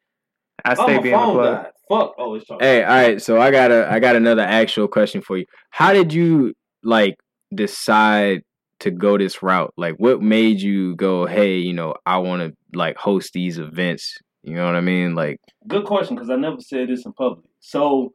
I 0.65 0.73
Oh, 0.73 0.85
stay 0.85 0.97
my 0.97 1.03
being 1.03 1.15
the 1.19 1.25
plug. 1.33 1.57
died. 1.63 1.73
Fuck. 1.89 2.15
Oh, 2.19 2.35
it's 2.35 2.47
charged. 2.47 2.63
Hey, 2.65 2.83
all 2.85 2.91
right. 2.91 3.23
So 3.23 3.41
I 3.41 3.51
got 3.51 3.71
a 3.71 3.91
I 3.91 3.99
got 3.99 4.15
another 4.17 4.43
actual 4.43 4.89
question 4.89 5.23
for 5.23 5.39
you. 5.39 5.47
How 5.71 5.93
did 5.95 6.13
you 6.13 6.55
like 6.83 7.17
decide 7.55 8.43
to 8.83 8.91
go 8.91 9.19
this 9.19 9.43
route? 9.43 9.73
Like, 9.77 9.97
what 9.97 10.21
made 10.23 10.61
you 10.61 10.95
go, 10.97 11.27
hey, 11.27 11.57
you 11.59 11.73
know, 11.73 11.95
I 12.07 12.19
want 12.19 12.43
to 12.43 12.57
like 12.77 12.97
host 12.97 13.33
these 13.33 13.59
events? 13.59 14.19
You 14.43 14.55
know 14.55 14.67
what 14.67 14.77
I 14.77 14.81
mean? 14.81 15.15
Like, 15.15 15.41
Good 15.69 15.85
question, 15.85 16.17
because 16.17 16.31
I 16.31 16.37
never 16.37 16.61
said 16.61 16.89
this 16.89 17.05
in 17.07 17.13
public. 17.13 17.47
So, 17.61 18.13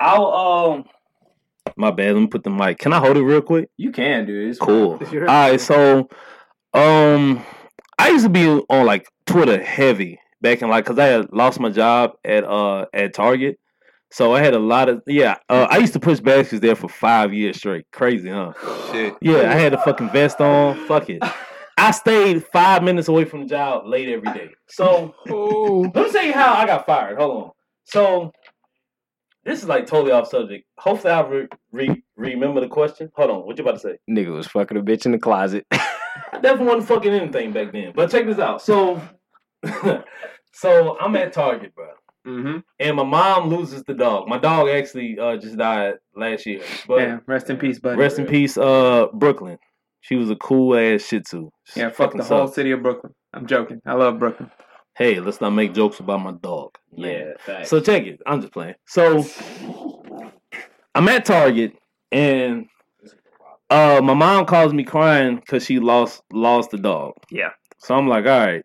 I'll 0.00 0.26
um. 0.26 0.84
My 1.76 1.90
bad. 1.90 2.14
Let 2.14 2.20
me 2.22 2.26
put 2.26 2.42
the 2.44 2.50
mic. 2.50 2.78
Can 2.78 2.92
I 2.92 2.98
hold 2.98 3.16
it 3.16 3.22
real 3.22 3.42
quick? 3.42 3.68
You 3.76 3.92
can, 3.92 4.26
dude. 4.26 4.48
It's 4.48 4.58
Cool. 4.58 4.94
It's 5.00 5.08
All 5.08 5.14
your- 5.14 5.24
right. 5.26 5.60
So, 5.60 6.08
um, 6.74 7.44
I 7.98 8.08
used 8.10 8.24
to 8.24 8.30
be 8.30 8.46
on 8.46 8.86
like 8.86 9.06
Twitter 9.26 9.62
heavy 9.62 10.18
back 10.40 10.62
in 10.62 10.68
like 10.68 10.84
because 10.84 10.98
I 10.98 11.06
had 11.06 11.32
lost 11.32 11.60
my 11.60 11.68
job 11.68 12.12
at 12.24 12.44
uh 12.44 12.86
at 12.94 13.12
Target. 13.14 13.58
So 14.10 14.34
I 14.34 14.40
had 14.42 14.54
a 14.54 14.58
lot 14.58 14.88
of 14.88 15.02
yeah. 15.06 15.36
Uh, 15.48 15.66
I 15.70 15.78
used 15.78 15.92
to 15.92 16.00
push 16.00 16.20
baskets 16.20 16.60
there 16.60 16.74
for 16.74 16.88
five 16.88 17.32
years 17.34 17.56
straight. 17.56 17.86
Crazy, 17.92 18.30
huh? 18.30 18.52
Shit. 18.90 19.16
Yeah, 19.20 19.50
I 19.50 19.54
had 19.54 19.74
a 19.74 19.78
fucking 19.82 20.10
vest 20.10 20.40
on. 20.40 20.76
Fuck 20.86 21.10
it. 21.10 21.22
I 21.78 21.92
stayed 21.92 22.44
five 22.46 22.82
minutes 22.82 23.06
away 23.06 23.24
from 23.24 23.42
the 23.42 23.46
job 23.46 23.86
late 23.86 24.08
every 24.08 24.32
day. 24.32 24.50
So 24.68 25.14
let 25.26 25.94
me 25.94 26.10
tell 26.10 26.24
you 26.24 26.32
how 26.32 26.54
I 26.54 26.66
got 26.66 26.86
fired. 26.86 27.18
Hold 27.18 27.44
on. 27.44 27.50
So 27.84 28.32
this 29.44 29.62
is 29.62 29.68
like 29.68 29.86
totally 29.86 30.10
off 30.10 30.28
subject. 30.28 30.66
Hopefully 30.78 31.12
I 31.12 31.20
re- 31.20 31.48
re- 31.70 32.04
remember 32.16 32.60
the 32.60 32.68
question. 32.68 33.10
Hold 33.14 33.30
on. 33.30 33.46
What 33.46 33.56
you 33.56 33.62
about 33.62 33.74
to 33.74 33.80
say? 33.80 33.98
nigga 34.10 34.34
was 34.34 34.48
fucking 34.48 34.76
a 34.76 34.82
bitch 34.82 35.06
in 35.06 35.12
the 35.12 35.18
closet. 35.18 35.66
I 35.72 36.40
definitely 36.40 36.66
wasn't 36.66 36.88
fucking 36.88 37.12
anything 37.12 37.52
back 37.52 37.72
then. 37.72 37.92
But 37.94 38.10
check 38.10 38.26
this 38.26 38.40
out. 38.40 38.60
So 38.60 39.00
so 40.52 40.98
I'm 40.98 41.14
at 41.16 41.32
Target, 41.32 41.74
bro. 41.74 41.90
Mm-hmm. 42.28 42.58
And 42.78 42.96
my 42.96 43.04
mom 43.04 43.48
loses 43.48 43.82
the 43.84 43.94
dog. 43.94 44.28
My 44.28 44.38
dog 44.38 44.68
actually 44.68 45.18
uh, 45.18 45.36
just 45.36 45.56
died 45.56 45.94
last 46.14 46.44
year. 46.46 46.60
But 46.86 46.98
Damn, 46.98 47.22
rest 47.26 47.48
in 47.48 47.56
peace, 47.56 47.78
buddy. 47.78 47.98
rest 47.98 48.18
in 48.18 48.26
peace, 48.26 48.58
uh, 48.58 49.06
Brooklyn. 49.14 49.58
She 50.00 50.14
was 50.14 50.30
a 50.30 50.36
cool 50.36 50.76
ass 50.76 51.02
Shih 51.02 51.20
Tzu. 51.20 51.50
She 51.64 51.80
Yeah, 51.80 51.88
fuck 51.88 52.12
fucking 52.12 52.18
the 52.18 52.24
whole 52.24 52.46
city 52.48 52.70
of 52.72 52.82
Brooklyn. 52.82 53.14
I'm 53.32 53.46
joking. 53.46 53.80
I 53.86 53.94
love 53.94 54.18
Brooklyn. 54.18 54.50
Hey, 54.96 55.20
let's 55.20 55.40
not 55.40 55.50
make 55.50 55.74
jokes 55.74 56.00
about 56.00 56.20
my 56.20 56.32
dog. 56.32 56.70
yeah. 56.94 57.32
Facts. 57.40 57.70
So 57.70 57.80
check 57.80 58.04
it. 58.04 58.20
I'm 58.26 58.40
just 58.40 58.52
playing. 58.52 58.74
So 58.86 59.24
I'm 60.94 61.08
at 61.08 61.24
Target 61.24 61.72
and 62.12 62.66
uh, 63.70 64.00
my 64.02 64.14
mom 64.14 64.44
calls 64.46 64.72
me 64.72 64.84
crying 64.84 65.36
because 65.36 65.64
she 65.64 65.78
lost 65.78 66.22
lost 66.32 66.70
the 66.70 66.78
dog. 66.78 67.14
Yeah. 67.30 67.50
So 67.78 67.94
I'm 67.94 68.08
like, 68.08 68.26
all 68.26 68.38
right. 68.40 68.64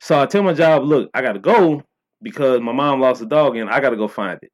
So 0.00 0.20
I 0.20 0.26
tell 0.26 0.42
my 0.42 0.52
job, 0.52 0.84
look, 0.84 1.10
I 1.14 1.22
gotta 1.22 1.38
go 1.38 1.82
because 2.24 2.60
my 2.60 2.72
mom 2.72 3.00
lost 3.00 3.22
a 3.22 3.26
dog 3.26 3.56
and 3.56 3.70
I 3.70 3.78
gotta 3.78 3.96
go 3.96 4.08
find 4.08 4.40
it. 4.42 4.50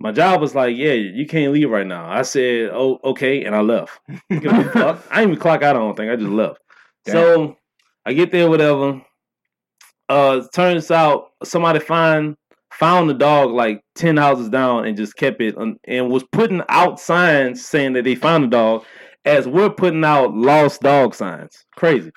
My 0.00 0.10
job 0.10 0.40
was 0.40 0.56
like, 0.56 0.76
yeah, 0.76 0.94
you 0.94 1.26
can't 1.26 1.52
leave 1.52 1.70
right 1.70 1.86
now. 1.86 2.10
I 2.10 2.22
said, 2.22 2.70
oh, 2.72 2.98
okay, 3.04 3.44
and 3.44 3.54
I 3.54 3.60
left. 3.60 4.00
Give 4.28 4.46
a 4.46 4.64
fuck. 4.72 5.04
I 5.08 5.20
didn't 5.20 5.30
even 5.30 5.40
clock 5.40 5.62
out. 5.62 5.76
I 5.76 5.78
don't 5.78 5.96
think 5.96 6.10
I 6.10 6.16
just 6.16 6.28
left. 6.28 6.58
So 7.06 7.56
I 8.04 8.12
get 8.12 8.32
there, 8.32 8.48
whatever. 8.48 9.00
Uh, 10.08 10.42
turns 10.52 10.90
out 10.90 11.28
somebody 11.44 11.78
find 11.78 12.36
found 12.72 13.08
the 13.08 13.14
dog 13.14 13.50
like 13.50 13.82
ten 13.94 14.16
houses 14.16 14.48
down 14.48 14.86
and 14.86 14.96
just 14.96 15.16
kept 15.16 15.40
it 15.40 15.56
and 15.56 16.10
was 16.10 16.24
putting 16.32 16.62
out 16.68 16.98
signs 16.98 17.64
saying 17.64 17.92
that 17.92 18.04
they 18.04 18.14
found 18.14 18.44
the 18.44 18.48
dog, 18.48 18.84
as 19.24 19.46
we're 19.46 19.70
putting 19.70 20.04
out 20.04 20.34
lost 20.34 20.80
dog 20.80 21.14
signs. 21.14 21.64
Crazy. 21.76 22.10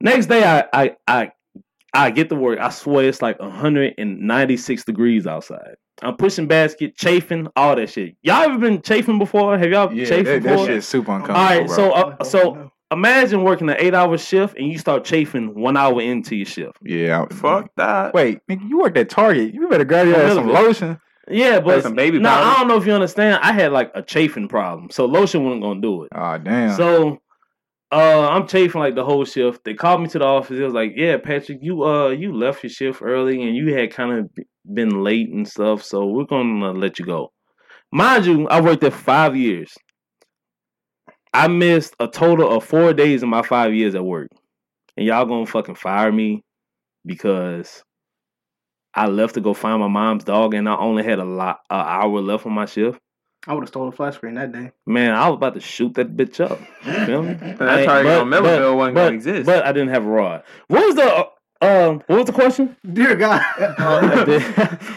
Next 0.00 0.26
day, 0.26 0.44
I 0.44 0.64
I 0.72 0.96
I 1.06 1.32
I 1.94 2.10
get 2.10 2.28
to 2.28 2.34
work. 2.34 2.58
I 2.58 2.68
swear 2.70 3.08
it's 3.08 3.22
like 3.22 3.38
196 3.40 4.84
degrees 4.84 5.26
outside. 5.26 5.76
I'm 6.02 6.16
pushing 6.16 6.46
basket, 6.46 6.94
chafing, 6.96 7.48
all 7.56 7.74
that 7.76 7.88
shit. 7.88 8.16
Y'all 8.22 8.42
ever 8.42 8.58
been 8.58 8.82
chafing 8.82 9.18
before? 9.18 9.56
Have 9.56 9.70
y'all 9.70 9.92
Yeah, 9.92 10.04
chafed 10.04 10.26
that, 10.26 10.42
that 10.42 10.50
before? 10.50 10.66
shit's 10.66 10.86
super 10.86 11.12
uncomfortable. 11.12 11.40
All 11.40 11.46
right, 11.46 11.66
bro. 11.66 11.74
so 11.76 11.92
uh, 11.92 12.24
so 12.24 12.70
imagine 12.90 13.42
working 13.44 13.70
an 13.70 13.76
eight 13.78 13.94
hour 13.94 14.18
shift 14.18 14.58
and 14.58 14.68
you 14.70 14.78
start 14.78 15.04
chafing 15.04 15.54
one 15.58 15.76
hour 15.76 16.00
into 16.02 16.36
your 16.36 16.44
shift. 16.46 16.76
yeah, 16.82 17.24
I- 17.30 17.34
Fuck 17.34 17.70
that. 17.76 18.12
Wait, 18.12 18.40
nigga, 18.50 18.68
you 18.68 18.78
worked 18.78 18.98
at 18.98 19.08
Target. 19.08 19.54
You 19.54 19.68
better 19.68 19.84
grab 19.84 20.06
your 20.06 20.16
ass 20.16 20.34
some 20.34 20.48
lotion. 20.48 21.00
Yeah, 21.28 21.58
but 21.60 21.82
some 21.82 21.94
baby 21.96 22.18
no, 22.20 22.28
powder? 22.28 22.44
I 22.46 22.54
don't 22.58 22.68
know 22.68 22.76
if 22.76 22.86
you 22.86 22.92
understand. 22.92 23.40
I 23.42 23.52
had 23.52 23.72
like 23.72 23.90
a 23.94 24.02
chafing 24.02 24.48
problem, 24.48 24.90
so 24.90 25.06
lotion 25.06 25.44
wasn't 25.44 25.62
gonna 25.62 25.80
do 25.80 26.04
it. 26.04 26.10
Oh 26.14 26.36
damn. 26.38 26.76
So 26.76 27.20
uh 27.92 28.28
I'm 28.28 28.46
chafing 28.48 28.80
like 28.80 28.94
the 28.94 29.04
whole 29.04 29.24
shift. 29.24 29.64
They 29.64 29.74
called 29.74 30.02
me 30.02 30.08
to 30.08 30.18
the 30.18 30.24
office. 30.24 30.58
It 30.58 30.64
was 30.64 30.74
like, 30.74 30.92
"Yeah, 30.96 31.18
Patrick, 31.18 31.58
you 31.62 31.84
uh 31.84 32.08
you 32.08 32.32
left 32.32 32.62
your 32.64 32.70
shift 32.70 33.02
early 33.02 33.42
and 33.42 33.56
you 33.56 33.74
had 33.74 33.92
kind 33.92 34.12
of 34.12 34.30
been 34.74 35.02
late 35.04 35.30
and 35.30 35.46
stuff, 35.46 35.82
so 35.82 36.06
we're 36.06 36.24
gonna 36.24 36.72
let 36.72 36.98
you 36.98 37.04
go." 37.06 37.32
Mind 37.92 38.26
you, 38.26 38.48
I 38.48 38.60
worked 38.60 38.80
there 38.82 38.90
five 38.90 39.36
years. 39.36 39.72
I 41.32 41.48
missed 41.48 41.94
a 42.00 42.08
total 42.08 42.50
of 42.56 42.64
four 42.64 42.92
days 42.92 43.22
in 43.22 43.28
my 43.28 43.42
five 43.42 43.74
years 43.74 43.94
at 43.94 44.04
work, 44.04 44.30
and 44.96 45.06
y'all 45.06 45.26
gonna 45.26 45.46
fucking 45.46 45.76
fire 45.76 46.10
me 46.10 46.42
because 47.04 47.84
I 48.94 49.06
left 49.06 49.34
to 49.34 49.40
go 49.40 49.54
find 49.54 49.80
my 49.80 49.88
mom's 49.88 50.24
dog, 50.24 50.54
and 50.54 50.68
I 50.68 50.76
only 50.76 51.04
had 51.04 51.18
a 51.18 51.24
lot 51.24 51.60
an 51.70 51.80
hour 51.86 52.20
left 52.20 52.46
on 52.46 52.52
my 52.52 52.66
shift. 52.66 52.98
I 53.46 53.54
would 53.54 53.62
have 53.62 53.68
stolen 53.68 53.88
a 53.88 53.92
flat 53.92 54.14
screen 54.14 54.34
that 54.34 54.50
day. 54.52 54.72
Man, 54.86 55.14
I 55.14 55.28
was 55.28 55.36
about 55.36 55.54
to 55.54 55.60
shoot 55.60 55.94
that 55.94 56.16
bitch 56.16 56.40
up. 56.40 56.58
You 56.84 56.92
feel 57.06 57.22
me? 57.22 57.34
That 57.40 57.62
I 57.68 57.78
ain't- 57.80 57.86
Target 57.88 58.12
on 58.18 58.28
Millerville 58.28 58.76
wasn't 58.76 58.94
but, 58.96 59.04
gonna 59.04 59.14
exist. 59.14 59.46
But 59.46 59.64
I 59.64 59.72
didn't 59.72 59.90
have 59.90 60.04
a 60.04 60.08
rod. 60.08 60.42
What 60.68 60.84
was 60.84 60.94
the 60.96 61.04
uh, 61.04 61.24
um? 61.62 62.02
What 62.06 62.16
was 62.16 62.24
the 62.26 62.32
question? 62.32 62.76
Dear 62.92 63.16
God. 63.16 63.40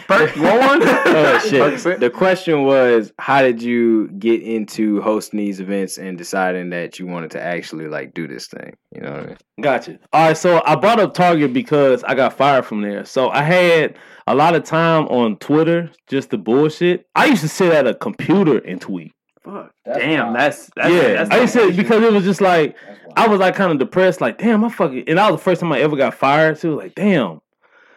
Perk, 0.08 0.36
you 0.36 0.42
want 0.42 0.60
one? 0.60 0.80
oh 0.82 1.38
shit. 1.42 1.60
Percocet? 1.60 2.00
The 2.00 2.10
question 2.10 2.64
was, 2.64 3.12
how 3.18 3.42
did 3.42 3.62
you 3.62 4.08
get 4.08 4.42
into 4.42 5.00
hosting 5.00 5.38
these 5.38 5.60
events 5.60 5.98
and 5.98 6.18
deciding 6.18 6.70
that 6.70 6.98
you 6.98 7.06
wanted 7.06 7.30
to 7.32 7.42
actually 7.42 7.88
like 7.88 8.14
do 8.14 8.28
this 8.28 8.46
thing? 8.46 8.74
You 8.94 9.00
know 9.02 9.10
what 9.12 9.20
I 9.20 9.26
mean? 9.26 9.36
Gotcha. 9.60 9.98
All 10.12 10.28
right, 10.28 10.36
so 10.36 10.62
I 10.64 10.74
brought 10.76 11.00
up 11.00 11.14
Target 11.14 11.52
because 11.52 12.02
I 12.04 12.14
got 12.14 12.36
fired 12.36 12.64
from 12.64 12.82
there. 12.82 13.04
So 13.04 13.30
I 13.30 13.42
had 13.42 13.96
a 14.26 14.34
lot 14.34 14.54
of 14.54 14.64
time 14.64 15.06
on 15.08 15.36
Twitter 15.36 15.90
just 16.06 16.30
to 16.30 16.38
bullshit. 16.38 17.06
I 17.14 17.26
used 17.26 17.42
to 17.42 17.48
sit 17.48 17.72
at 17.72 17.86
a 17.86 17.94
computer 17.94 18.58
and 18.58 18.80
tweet. 18.80 19.12
Fuck. 19.42 19.72
Damn, 19.86 20.34
that's, 20.34 20.70
that's 20.76 20.92
yeah, 20.92 21.24
That's 21.24 21.30
I 21.30 21.40
used 21.40 21.54
to 21.54 21.72
because 21.72 22.02
it 22.02 22.12
was 22.12 22.24
just 22.24 22.42
like 22.42 22.76
I 23.16 23.26
was 23.26 23.40
like 23.40 23.54
kind 23.54 23.72
of 23.72 23.78
depressed, 23.78 24.20
like 24.20 24.38
damn, 24.38 24.64
I 24.64 24.68
fucking, 24.68 25.04
and 25.08 25.18
that 25.18 25.30
was 25.30 25.40
the 25.40 25.44
first 25.44 25.60
time 25.60 25.72
I 25.72 25.80
ever 25.80 25.96
got 25.96 26.14
fired. 26.14 26.58
So 26.58 26.68
it 26.68 26.74
was 26.74 26.82
like 26.84 26.94
damn. 26.94 27.40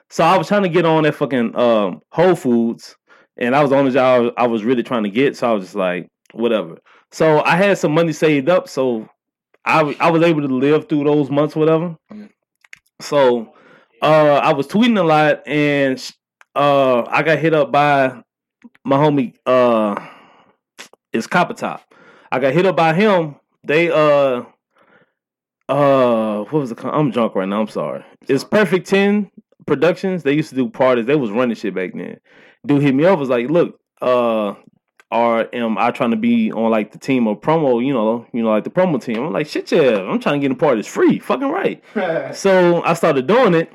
So 0.10 0.24
I 0.24 0.38
was 0.38 0.48
trying 0.48 0.64
to 0.64 0.70
get 0.70 0.86
on 0.86 1.04
that 1.04 1.16
fucking 1.16 1.56
um, 1.56 2.02
Whole 2.12 2.36
Foods, 2.36 2.96
and 3.38 3.56
I 3.56 3.62
was 3.62 3.72
on 3.72 3.86
the 3.86 3.92
job 3.92 4.34
I 4.38 4.48
was 4.48 4.64
really 4.64 4.84
trying 4.84 5.04
to 5.04 5.10
get. 5.10 5.36
So 5.36 5.50
I 5.50 5.54
was 5.54 5.66
just 5.66 5.76
like, 5.76 6.08
whatever. 6.34 6.78
So 7.12 7.42
I 7.44 7.58
had 7.58 7.78
some 7.78 7.94
money 7.94 8.14
saved 8.14 8.48
up, 8.48 8.70
so 8.70 9.10
I 9.66 9.96
I 10.00 10.12
was 10.12 10.24
able 10.24 10.42
to 10.42 10.48
live 10.48 10.88
through 10.88 11.04
those 11.04 11.30
months, 11.30 11.56
whatever. 11.56 11.98
So 13.02 13.54
uh, 14.02 14.36
I 14.36 14.54
was 14.54 14.68
tweeting 14.68 14.98
a 14.98 15.04
lot, 15.04 15.46
and 15.46 16.00
uh, 16.56 17.04
I 17.08 17.24
got 17.24 17.40
hit 17.40 17.54
up 17.54 17.72
by 17.72 18.24
my 18.86 18.98
homie. 18.98 19.34
Uh, 19.46 19.96
it's 21.14 21.28
Copper 21.28 21.54
Top. 21.54 21.94
I 22.32 22.40
got 22.40 22.54
hit 22.54 22.66
up 22.66 22.76
by 22.76 22.94
him. 22.94 23.36
They 23.64 23.90
uh 23.92 24.44
uh 25.70 26.40
what 26.40 26.54
was 26.54 26.70
the 26.70 26.76
con- 26.76 26.94
I'm 26.94 27.12
drunk 27.12 27.36
right 27.36 27.48
now, 27.48 27.62
I'm 27.62 27.68
sorry. 27.68 28.04
It's 28.28 28.44
Perfect 28.44 28.88
10 28.88 29.32
Productions. 29.66 30.24
They 30.24 30.34
used 30.34 30.50
to 30.50 30.56
do 30.56 30.70
parties. 30.70 31.06
They 31.06 31.16
was 31.16 31.32
running 31.32 31.56
shit 31.56 31.74
back 31.74 31.92
then. 31.94 32.20
Dude 32.66 32.82
hit 32.82 32.94
me 32.96 33.06
up 33.06 33.20
was 33.20 33.30
like, 33.30 33.50
"Look, 33.50 33.80
uh 34.02 34.56
or 35.14 35.48
am 35.56 35.78
I 35.78 35.92
trying 35.92 36.10
to 36.12 36.18
be 36.18 36.52
on 36.52 36.72
like 36.72 36.92
the 36.92 36.98
team 36.98 37.28
of 37.28 37.40
promo, 37.40 37.86
you 37.86 37.94
know, 37.94 38.26
you 38.34 38.42
know, 38.42 38.50
like 38.50 38.64
the 38.64 38.72
promo 38.72 39.02
team? 39.02 39.24
I'm 39.24 39.32
like, 39.32 39.48
shit, 39.48 39.72
yeah, 39.72 40.02
I'm 40.02 40.20
trying 40.20 40.42
to 40.42 40.48
get 40.48 40.52
a 40.52 40.58
part 40.60 40.78
that's 40.78 40.88
free. 40.88 41.20
Fucking 41.20 41.50
right. 41.50 41.84
So 42.36 42.82
I 42.84 42.94
started 42.96 43.28
doing 43.28 43.54
it, 43.54 43.72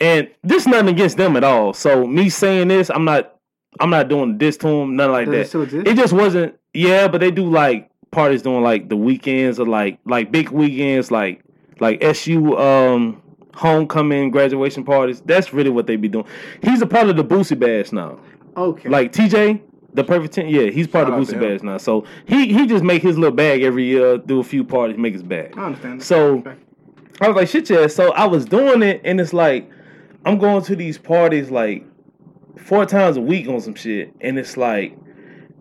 and 0.00 0.28
this 0.42 0.66
nothing 0.66 0.88
against 0.88 1.16
them 1.18 1.36
at 1.36 1.44
all. 1.44 1.72
So 1.72 2.04
me 2.06 2.28
saying 2.28 2.68
this, 2.68 2.90
I'm 2.90 3.04
not, 3.04 3.35
I'm 3.80 3.90
not 3.90 4.08
doing 4.08 4.38
this 4.38 4.56
to 4.58 4.66
them, 4.66 4.96
nothing 4.96 5.12
like 5.12 5.26
Does 5.26 5.54
it 5.54 5.58
that. 5.58 5.62
exist? 5.64 5.86
It 5.88 5.96
just 5.96 6.12
wasn't. 6.12 6.54
Yeah, 6.74 7.08
but 7.08 7.20
they 7.20 7.30
do 7.30 7.48
like 7.48 7.90
parties 8.10 8.42
doing 8.42 8.62
like 8.62 8.88
the 8.88 8.96
weekends 8.96 9.58
or 9.58 9.66
like 9.66 9.98
like 10.04 10.30
big 10.32 10.50
weekends, 10.50 11.10
like 11.10 11.42
like 11.80 12.02
SU 12.02 12.56
um 12.56 13.22
homecoming 13.54 14.30
graduation 14.30 14.84
parties. 14.84 15.20
That's 15.22 15.52
really 15.52 15.70
what 15.70 15.86
they 15.86 15.96
be 15.96 16.08
doing. 16.08 16.26
He's 16.62 16.82
a 16.82 16.86
part 16.86 17.08
of 17.08 17.16
the 17.16 17.24
Boosie 17.24 17.58
Bash 17.58 17.92
now. 17.92 18.18
okay. 18.56 18.88
Like 18.88 19.12
TJ, 19.12 19.60
the 19.94 20.04
perfect 20.04 20.34
ten. 20.34 20.48
Yeah, 20.48 20.70
he's 20.70 20.86
part 20.86 21.08
Shout 21.08 21.18
of 21.18 21.26
to 21.28 21.32
Boosie 21.34 21.42
him. 21.42 21.48
Bash 21.56 21.62
now. 21.62 21.78
So 21.78 22.04
he 22.26 22.52
he 22.52 22.66
just 22.66 22.84
make 22.84 23.02
his 23.02 23.18
little 23.18 23.34
bag 23.36 23.62
every 23.62 23.84
year, 23.84 24.18
do 24.18 24.40
a 24.40 24.44
few 24.44 24.64
parties, 24.64 24.96
make 24.98 25.12
his 25.14 25.22
bag. 25.22 25.54
I 25.56 25.66
understand. 25.66 26.02
So. 26.02 26.42
I 27.18 27.28
was 27.28 27.36
like, 27.36 27.48
shit, 27.48 27.70
yeah. 27.70 27.86
So 27.86 28.12
I 28.12 28.26
was 28.26 28.44
doing 28.44 28.82
it, 28.82 29.00
and 29.02 29.18
it's 29.22 29.32
like 29.32 29.70
I'm 30.26 30.36
going 30.36 30.62
to 30.64 30.76
these 30.76 30.98
parties 30.98 31.50
like 31.50 31.82
four 32.56 32.86
times 32.86 33.16
a 33.16 33.20
week 33.20 33.48
on 33.48 33.60
some 33.60 33.74
shit, 33.74 34.12
and 34.20 34.38
it's 34.38 34.56
like 34.56 34.96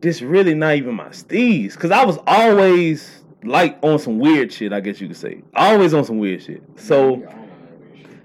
this 0.01 0.21
really 0.21 0.53
not 0.53 0.75
even 0.75 0.95
my 0.95 1.09
steez, 1.09 1.73
because 1.73 1.91
I 1.91 2.03
was 2.05 2.17
always 2.27 3.23
like 3.43 3.77
on 3.81 3.99
some 3.99 4.19
weird 4.19 4.51
shit. 4.51 4.73
I 4.73 4.79
guess 4.79 4.99
you 5.01 5.07
could 5.07 5.17
say 5.17 5.41
always 5.55 5.93
on 5.93 6.03
some 6.05 6.17
weird 6.19 6.43
shit. 6.43 6.63
So. 6.75 7.23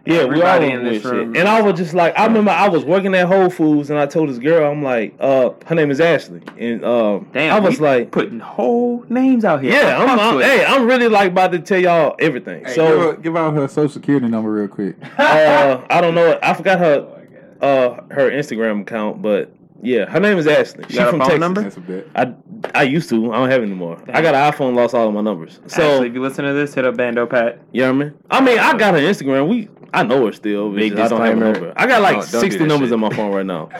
Yeah, 0.06 0.24
we 0.24 0.40
all 0.40 0.62
in 0.62 0.83
weird 0.83 0.87
this 0.87 1.02
shit. 1.02 1.12
room. 1.12 1.37
And 1.37 1.46
I 1.46 1.61
was 1.61 1.78
just 1.78 1.92
like, 1.92 2.18
I 2.18 2.24
remember 2.24 2.50
I 2.50 2.68
was 2.70 2.87
working 2.87 3.14
at 3.14 3.28
Whole 3.28 3.50
Foods, 3.50 3.90
and 3.90 3.98
I 3.98 4.06
told 4.06 4.30
this 4.30 4.38
girl, 4.38 4.68
I'm 4.68 4.83
like, 4.83 5.14
uh, 5.20 5.50
her 5.66 5.74
name 5.74 5.90
is 5.90 6.00
Ashley, 6.00 6.40
and 6.56 6.83
um, 6.85 7.28
Damn, 7.35 7.54
I 7.54 7.61
was 7.61 7.80
like, 7.83 8.11
putting 8.11 8.40
whole 8.40 9.04
names 9.11 9.44
out 9.44 9.62
here. 9.62 9.72
yeah, 9.72 9.98
I'm, 9.98 10.18
I'm 10.18 10.40
hey, 10.40 10.64
I'm 10.64 10.87
really 10.87 11.06
like 11.06 11.33
about 11.33 11.52
to 11.52 11.59
tell 11.59 11.78
y'all 11.78 12.16
everything. 12.18 12.64
Hey, 12.64 12.74
so 12.74 12.88
give, 12.88 12.98
her- 12.98 13.22
give 13.22 13.37
out 13.37 13.54
her 13.54 13.68
social 13.68 13.90
security 13.90 14.26
number 14.26 14.50
real 14.50 14.68
quick. 14.68 14.96
uh, 15.18 15.83
I 15.90 16.00
don't 16.00 16.14
know. 16.14 16.38
I 16.42 16.54
forgot 16.54 16.78
her 16.78 17.19
uh 17.62 18.01
her 18.11 18.31
Instagram 18.31 18.83
account, 18.83 19.23
but 19.23 19.53
yeah, 19.83 20.05
her 20.07 20.20
name 20.20 20.37
is 20.38 20.46
Ashley. 20.46 20.85
She's 20.88 20.96
got 20.96 21.09
a 21.09 21.11
from 21.11 21.20
phone 21.20 21.29
Texas. 21.29 21.40
number? 21.40 21.62
That's 21.62 21.77
a 21.77 21.81
bit. 21.81 22.11
I 22.14 22.35
I 22.75 22.83
used 22.83 23.09
to. 23.11 23.33
I 23.33 23.38
don't 23.38 23.51
have 23.51 23.62
it 23.62 23.66
anymore. 23.66 24.03
I 24.12 24.20
got 24.20 24.35
an 24.35 24.53
iPhone, 24.53 24.75
lost 24.75 24.94
all 24.94 25.09
of 25.09 25.14
my 25.14 25.23
numbers. 25.23 25.61
So 25.68 25.83
Actually, 25.83 26.09
if 26.09 26.14
you 26.14 26.20
listen 26.23 26.44
to 26.44 26.53
this, 26.53 26.75
hit 26.75 26.85
up 26.85 26.96
Bandeaux 26.96 27.27
Pat. 27.27 27.61
you 27.73 27.83
know 27.83 27.92
what 27.94 28.03
I 28.03 28.05
mean? 28.05 28.18
I 28.31 28.40
mean, 28.42 28.59
I 28.59 28.77
got 28.77 28.94
her 28.94 29.01
Instagram. 29.01 29.49
We 29.49 29.68
I 29.94 30.03
know 30.03 30.27
her 30.27 30.33
still. 30.33 30.70
Big 30.70 30.90
Big 30.92 31.01
I 31.01 31.09
don't 31.09 31.20
have 31.20 31.31
a 31.31 31.40
disclaimer. 31.40 31.53
number. 31.53 31.73
I 31.77 31.87
got 31.87 32.03
like 32.03 32.16
Don't- 32.16 32.31
don't 32.33 32.40
sixty 32.42 32.64
numbers 32.66 32.88
shit. 32.90 32.94
on 32.94 33.01
my 33.01 33.11
phone 33.11 33.33
right 33.33 33.46
now. 33.46 33.70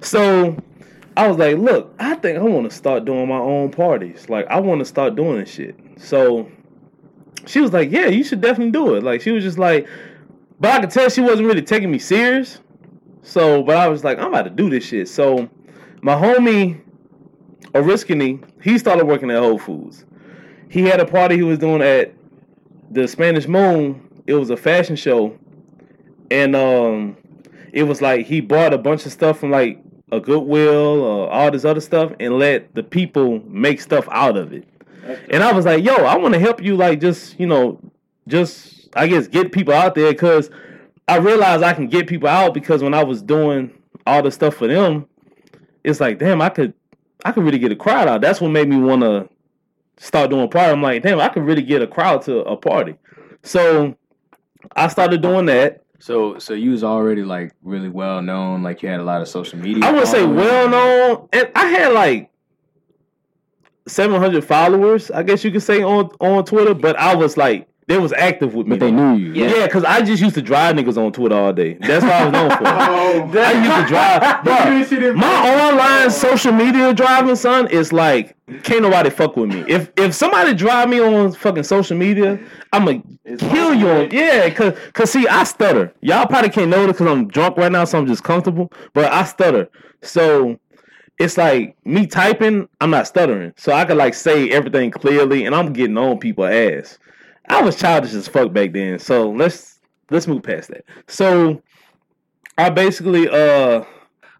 So 0.00 0.56
I 1.16 1.26
was 1.26 1.36
like, 1.36 1.56
look, 1.56 1.92
I 1.98 2.14
think 2.14 2.38
I 2.38 2.42
want 2.42 2.70
to 2.70 2.76
start 2.76 3.04
doing 3.04 3.28
my 3.28 3.38
own 3.38 3.70
parties. 3.70 4.28
Like 4.28 4.46
I 4.46 4.60
want 4.60 4.78
to 4.80 4.84
start 4.84 5.16
doing 5.16 5.40
this 5.40 5.50
shit. 5.50 5.74
So 5.96 6.48
she 7.46 7.60
was 7.60 7.72
like, 7.72 7.90
yeah, 7.90 8.06
you 8.06 8.22
should 8.22 8.40
definitely 8.40 8.70
do 8.70 8.94
it. 8.94 9.02
Like 9.02 9.20
she 9.22 9.32
was 9.32 9.42
just 9.42 9.58
like, 9.58 9.88
but 10.60 10.70
I 10.70 10.80
could 10.80 10.90
tell 10.90 11.08
she 11.08 11.20
wasn't 11.20 11.48
really 11.48 11.62
taking 11.62 11.90
me 11.90 11.98
serious. 11.98 12.60
So, 13.22 13.62
but 13.62 13.76
I 13.76 13.88
was 13.88 14.04
like, 14.04 14.18
I'm 14.18 14.28
about 14.28 14.42
to 14.42 14.50
do 14.50 14.70
this 14.70 14.84
shit. 14.84 15.08
So 15.08 15.48
my 16.02 16.14
homie 16.14 16.80
Oriskany, 17.72 18.42
he 18.62 18.78
started 18.78 19.06
working 19.06 19.30
at 19.30 19.38
Whole 19.38 19.58
Foods. 19.58 20.04
He 20.68 20.82
had 20.82 21.00
a 21.00 21.06
party 21.06 21.36
he 21.36 21.42
was 21.42 21.58
doing 21.58 21.82
at 21.82 22.14
the 22.90 23.06
Spanish 23.08 23.46
Moon. 23.46 24.06
It 24.26 24.34
was 24.34 24.50
a 24.50 24.56
fashion 24.56 24.96
show, 24.96 25.38
and 26.30 26.54
um, 26.54 27.16
it 27.72 27.84
was 27.84 28.02
like 28.02 28.26
he 28.26 28.40
bought 28.40 28.74
a 28.74 28.78
bunch 28.78 29.06
of 29.06 29.12
stuff 29.12 29.38
from 29.38 29.50
like 29.50 29.82
a 30.12 30.20
Goodwill 30.20 31.02
or 31.02 31.30
all 31.30 31.50
this 31.50 31.64
other 31.64 31.80
stuff, 31.80 32.12
and 32.20 32.38
let 32.38 32.74
the 32.74 32.82
people 32.82 33.42
make 33.48 33.80
stuff 33.80 34.06
out 34.10 34.36
of 34.36 34.52
it. 34.52 34.66
And 35.30 35.42
I 35.42 35.52
was 35.52 35.64
like, 35.64 35.82
yo, 35.82 35.94
I 35.94 36.16
want 36.18 36.34
to 36.34 36.40
help 36.40 36.62
you, 36.62 36.76
like 36.76 37.00
just 37.00 37.38
you 37.40 37.46
know, 37.46 37.80
just 38.26 38.88
I 38.94 39.06
guess 39.06 39.26
get 39.26 39.52
people 39.52 39.72
out 39.72 39.94
there 39.94 40.12
because 40.12 40.50
I 41.08 41.16
realized 41.16 41.62
I 41.62 41.72
can 41.72 41.88
get 41.88 42.06
people 42.06 42.28
out 42.28 42.54
because 42.54 42.82
when 42.82 42.94
I 42.94 43.02
was 43.02 43.22
doing 43.22 43.72
all 44.06 44.22
the 44.22 44.30
stuff 44.30 44.56
for 44.56 44.66
them, 44.68 45.06
it's 45.82 46.00
like, 46.00 46.18
damn, 46.18 46.42
I 46.42 46.50
could 46.50 46.74
I 47.24 47.32
could 47.32 47.44
really 47.44 47.58
get 47.58 47.72
a 47.72 47.76
crowd 47.76 48.08
out. 48.08 48.20
That's 48.20 48.40
what 48.40 48.48
made 48.50 48.68
me 48.68 48.76
want 48.76 49.02
to 49.02 49.28
start 49.96 50.30
doing 50.30 50.48
party. 50.48 50.70
I'm 50.70 50.82
like, 50.82 51.02
damn, 51.02 51.20
I 51.20 51.28
could 51.28 51.44
really 51.44 51.62
get 51.62 51.82
a 51.82 51.86
crowd 51.86 52.22
to 52.22 52.40
a 52.40 52.56
party. 52.56 52.94
So 53.42 53.96
I 54.76 54.88
started 54.88 55.22
doing 55.22 55.46
that. 55.46 55.84
So 55.98 56.38
so 56.38 56.54
you 56.54 56.70
was 56.70 56.84
already 56.84 57.24
like 57.24 57.52
really 57.62 57.88
well 57.88 58.22
known, 58.22 58.62
like 58.62 58.82
you 58.82 58.88
had 58.88 59.00
a 59.00 59.04
lot 59.04 59.20
of 59.20 59.28
social 59.28 59.58
media. 59.58 59.84
I 59.84 59.90
wouldn't 59.90 60.08
say 60.08 60.24
well 60.24 60.68
known, 60.68 61.28
and 61.32 61.50
I 61.56 61.66
had 61.66 61.92
like 61.92 62.30
700 63.88 64.44
followers, 64.44 65.10
I 65.10 65.22
guess 65.22 65.42
you 65.42 65.50
could 65.50 65.62
say 65.62 65.82
on 65.82 66.10
on 66.20 66.44
Twitter. 66.44 66.74
But 66.74 66.96
I 66.96 67.16
was 67.16 67.36
like, 67.36 67.68
they 67.88 67.96
was 67.96 68.12
active 68.12 68.54
with 68.54 68.66
me. 68.66 68.76
but 68.76 68.80
they 68.84 68.90
knew 68.90 69.14
you. 69.16 69.32
Yeah. 69.32 69.56
Yeah, 69.56 69.66
because 69.66 69.82
I 69.82 70.02
just 70.02 70.22
used 70.22 70.34
to 70.34 70.42
drive 70.42 70.76
niggas 70.76 70.98
on 70.98 71.10
Twitter 71.10 71.34
all 71.34 71.54
day. 71.54 71.72
That's 71.80 72.04
what 72.04 72.12
I 72.12 72.24
was 72.24 72.32
known 72.32 72.50
for. 72.50 72.58
Oh, 72.68 73.32
I 73.34 73.52
used 73.52 73.80
to 73.80 73.86
drive. 73.88 74.44
Bro, 74.44 75.14
my 75.14 75.70
online 75.70 76.10
social 76.10 76.52
media 76.52 76.92
driving, 76.92 77.34
son, 77.34 77.66
is 77.68 77.92
like 77.92 78.36
can't 78.62 78.82
nobody 78.82 79.08
fuck 79.08 79.36
with 79.36 79.48
me. 79.48 79.64
If 79.66 79.90
if 79.96 80.14
somebody 80.14 80.52
drive 80.54 80.90
me 80.90 81.00
on 81.00 81.32
fucking 81.32 81.62
social 81.62 81.96
media, 81.96 82.38
I'ma 82.72 83.00
kill 83.38 83.74
you. 83.74 83.88
On, 83.88 84.10
yeah, 84.10 84.50
cause 84.50 84.74
cause 84.92 85.10
see, 85.10 85.26
I 85.26 85.44
stutter. 85.44 85.92
Y'all 86.02 86.26
probably 86.26 86.50
can't 86.50 86.70
know 86.70 86.86
this 86.86 86.92
because 86.98 87.06
I'm 87.06 87.28
drunk 87.28 87.56
right 87.56 87.72
now, 87.72 87.84
so 87.84 87.98
I'm 87.98 88.06
just 88.06 88.22
comfortable. 88.22 88.70
But 88.92 89.10
I 89.12 89.24
stutter, 89.24 89.68
so 90.02 90.58
it's 91.18 91.38
like 91.38 91.76
me 91.86 92.06
typing. 92.06 92.68
I'm 92.82 92.90
not 92.90 93.06
stuttering, 93.06 93.54
so 93.56 93.72
I 93.72 93.86
could 93.86 93.96
like 93.96 94.12
say 94.14 94.50
everything 94.50 94.90
clearly, 94.90 95.46
and 95.46 95.54
I'm 95.54 95.72
getting 95.72 95.96
on 95.96 96.18
people 96.18 96.44
ass. 96.44 96.98
I 97.48 97.62
was 97.62 97.76
childish 97.76 98.14
as 98.14 98.28
fuck 98.28 98.52
back 98.52 98.72
then, 98.72 98.98
so 98.98 99.30
let's 99.30 99.80
let's 100.10 100.26
move 100.26 100.42
past 100.42 100.68
that. 100.68 100.84
So 101.06 101.62
I 102.56 102.70
basically 102.70 103.28
uh 103.28 103.84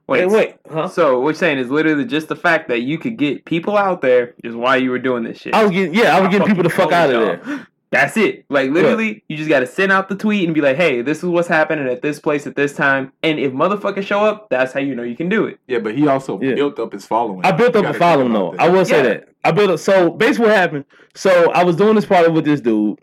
Wait, 0.08 0.24
wait 0.24 0.34
wait 0.34 0.56
huh. 0.72 0.88
So 0.88 1.20
what 1.20 1.28
you're 1.28 1.34
saying 1.34 1.58
is 1.58 1.68
literally 1.70 2.06
just 2.06 2.28
the 2.28 2.36
fact 2.36 2.68
that 2.68 2.80
you 2.80 2.96
could 2.96 3.18
get 3.18 3.44
people 3.44 3.76
out 3.76 4.00
there 4.00 4.34
is 4.42 4.56
why 4.56 4.76
you 4.76 4.90
were 4.90 4.98
doing 4.98 5.22
this 5.22 5.38
shit. 5.38 5.54
I 5.54 5.62
was 5.62 5.70
getting 5.70 5.92
yeah, 5.94 6.16
I 6.16 6.20
was 6.20 6.30
getting 6.30 6.46
people 6.48 6.62
the 6.62 6.70
fuck 6.70 6.92
out 6.92 7.12
of 7.12 7.44
there. 7.44 7.66
That's 7.90 8.16
it. 8.18 8.44
Like 8.50 8.70
literally, 8.70 9.24
you 9.28 9.36
just 9.36 9.48
got 9.48 9.60
to 9.60 9.66
send 9.66 9.92
out 9.92 10.08
the 10.08 10.14
tweet 10.14 10.44
and 10.44 10.54
be 10.54 10.60
like, 10.60 10.76
"Hey, 10.76 11.00
this 11.00 11.18
is 11.18 11.24
what's 11.24 11.48
happening 11.48 11.88
at 11.88 12.02
this 12.02 12.20
place 12.20 12.46
at 12.46 12.54
this 12.54 12.74
time." 12.74 13.12
And 13.22 13.38
if 13.38 13.52
motherfuckers 13.52 14.04
show 14.06 14.20
up, 14.20 14.48
that's 14.50 14.72
how 14.72 14.80
you 14.80 14.94
know 14.94 15.02
you 15.02 15.16
can 15.16 15.28
do 15.30 15.46
it. 15.46 15.58
Yeah, 15.68 15.78
but 15.78 15.96
he 15.96 16.06
also 16.06 16.38
Yeah. 16.40 16.54
built 16.54 16.78
up 16.78 16.92
his 16.92 17.06
following. 17.06 17.44
I 17.44 17.52
built 17.52 17.74
up 17.76 17.86
a 17.86 17.94
following 17.94 18.32
though. 18.32 18.54
I 18.58 18.66
that. 18.68 18.72
will 18.72 18.84
say 18.84 19.02
that. 19.02 19.28
I 19.44 19.52
built 19.52 19.70
up 19.70 19.78
so 19.78 20.10
basically 20.10 20.48
what 20.48 20.56
happened. 20.56 20.84
So 21.14 21.50
I 21.52 21.64
was 21.64 21.76
doing 21.76 21.94
this 21.94 22.04
party 22.06 22.30
with 22.30 22.44
this 22.44 22.60
dude. 22.60 22.98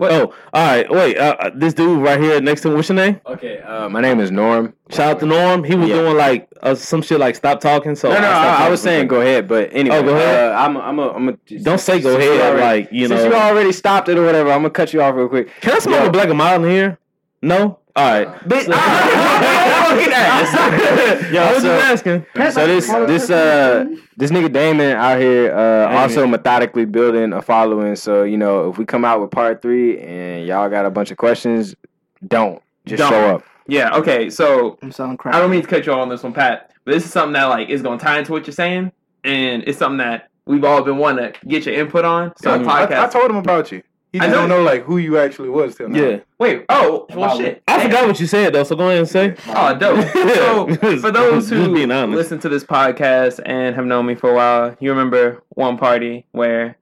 What? 0.00 0.12
Oh, 0.12 0.32
all 0.54 0.66
right. 0.66 0.90
Wait, 0.90 1.18
uh, 1.18 1.36
uh, 1.38 1.50
this 1.54 1.74
dude 1.74 2.02
right 2.02 2.18
here 2.18 2.40
next 2.40 2.62
to 2.62 2.68
him. 2.70 2.76
What's 2.76 2.88
your 2.88 2.96
name? 2.96 3.20
Okay, 3.26 3.58
uh, 3.60 3.86
my 3.90 4.00
name 4.00 4.18
is 4.18 4.30
Norm. 4.30 4.72
Shout 4.88 5.10
out 5.16 5.20
to 5.20 5.26
Norm. 5.26 5.62
He 5.62 5.74
was 5.74 5.90
Yeah. 5.90 5.96
doing 5.96 6.16
like 6.16 6.48
uh, 6.62 6.74
some 6.74 7.02
shit 7.02 7.20
like 7.20 7.34
stop 7.36 7.60
talking. 7.60 7.94
So 7.94 8.08
no, 8.08 8.18
no, 8.18 8.26
I, 8.30 8.64
I 8.66 8.70
was 8.70 8.80
saying 8.80 9.08
go 9.08 9.20
ahead, 9.20 9.46
but 9.46 9.68
anyway, 9.74 9.96
Oh, 9.96 10.02
go 10.02 10.16
ahead. 10.16 10.52
Uh, 10.52 10.56
I'm, 10.56 10.78
I'm, 10.78 10.98
a, 10.98 11.10
I'm 11.10 11.28
a, 11.28 11.32
Don't 11.62 11.78
say 11.78 12.00
go 12.00 12.16
ahead, 12.16 12.40
already- 12.40 12.60
like 12.84 12.92
you 12.92 13.08
know, 13.08 13.16
since 13.18 13.30
you 13.30 13.38
already 13.38 13.72
stopped 13.72 14.08
it 14.08 14.16
or 14.16 14.24
whatever, 14.24 14.50
I'm 14.50 14.60
gonna 14.60 14.70
cut 14.70 14.94
you 14.94 15.02
off 15.02 15.14
real 15.14 15.28
quick. 15.28 15.50
Can 15.60 15.74
I 15.74 15.78
smoke 15.80 16.00
Yo. 16.00 16.06
a 16.06 16.10
black 16.10 16.28
and 16.30 16.38
mild 16.38 16.64
in 16.64 16.70
here? 16.70 16.98
No. 17.42 17.79
All 17.96 18.10
right. 18.10 18.28
Bitch, 18.48 18.64
So- 18.64 18.70
look 19.94 20.08
at 20.08 21.32
Yo, 21.32 21.42
I 21.42 21.52
was 21.52 21.62
so- 21.62 21.68
just 21.68 22.06
asking. 22.06 22.26
So 22.52 22.66
this 22.66 22.86
this 22.86 23.30
uh 23.30 23.84
this 24.16 24.30
nigga 24.30 24.52
Damon 24.52 24.96
out 24.96 25.18
here 25.18 25.52
uh 25.52 25.86
Damon. 25.86 25.96
also 25.98 26.26
methodically 26.26 26.84
building 26.84 27.32
a 27.32 27.42
following. 27.42 27.96
So 27.96 28.22
you 28.22 28.36
know 28.36 28.70
if 28.70 28.78
we 28.78 28.84
come 28.84 29.04
out 29.04 29.20
with 29.20 29.30
part 29.30 29.62
three 29.62 29.98
and 30.00 30.46
y'all 30.46 30.68
got 30.68 30.86
a 30.86 30.90
bunch 30.90 31.10
of 31.10 31.16
questions, 31.16 31.74
don't 32.26 32.62
just 32.86 32.98
Don't. 33.00 33.10
show 33.10 33.36
up. 33.36 33.44
Yeah. 33.66 33.96
Okay. 33.96 34.30
So 34.30 34.78
I'm 34.82 34.92
selling 34.92 35.16
crap. 35.16 35.34
I 35.34 35.38
don't 35.40 35.50
mean 35.50 35.62
to 35.62 35.68
cut 35.68 35.86
you 35.86 35.92
all 35.92 36.00
on 36.00 36.08
this 36.08 36.22
one, 36.22 36.32
Pat, 36.32 36.70
but 36.84 36.92
this 36.92 37.04
is 37.04 37.12
something 37.12 37.32
that 37.34 37.44
like 37.46 37.68
is 37.68 37.82
going 37.82 37.98
to 37.98 38.04
tie 38.04 38.18
into 38.18 38.32
what 38.32 38.46
you're 38.46 38.54
saying, 38.54 38.90
and 39.24 39.62
it's 39.66 39.78
something 39.78 39.98
that 39.98 40.28
we've 40.46 40.64
all 40.64 40.82
been 40.82 40.96
wanting 40.98 41.32
to 41.32 41.46
get 41.46 41.66
your 41.66 41.74
input 41.76 42.04
on. 42.04 42.32
So 42.42 42.52
I, 42.54 42.58
podcast. 42.58 42.92
I, 42.92 43.04
I 43.06 43.08
told 43.08 43.30
him 43.30 43.36
about 43.36 43.70
you. 43.72 43.82
He 44.12 44.18
I 44.18 44.24
just 44.24 44.34
know 44.34 44.40
don't 44.40 44.48
know 44.48 44.62
like 44.62 44.82
who 44.84 44.98
you 44.98 45.18
actually 45.18 45.50
was 45.50 45.76
till 45.76 45.88
now. 45.88 46.00
Yeah. 46.02 46.18
Wait. 46.38 46.64
Oh, 46.68 47.06
well, 47.14 47.36
shit. 47.38 47.62
I 47.68 47.80
forgot 47.84 48.08
what 48.08 48.18
you 48.18 48.26
said 48.26 48.52
though, 48.54 48.64
so 48.64 48.74
go 48.74 48.86
ahead 48.88 48.98
and 48.98 49.08
say. 49.08 49.36
Oh, 49.48 49.76
dope. 49.78 50.04
So, 50.34 50.74
for 51.00 51.10
those 51.12 51.48
Just 51.48 51.50
who 51.50 51.72
being 51.74 51.90
honest. 51.92 52.16
listen 52.16 52.38
to 52.40 52.48
this 52.48 52.64
podcast 52.64 53.40
and 53.46 53.76
have 53.76 53.84
known 53.86 54.06
me 54.06 54.14
for 54.16 54.30
a 54.30 54.34
while, 54.34 54.76
you 54.80 54.90
remember 54.90 55.42
one 55.50 55.76
party 55.78 56.26
where 56.32 56.76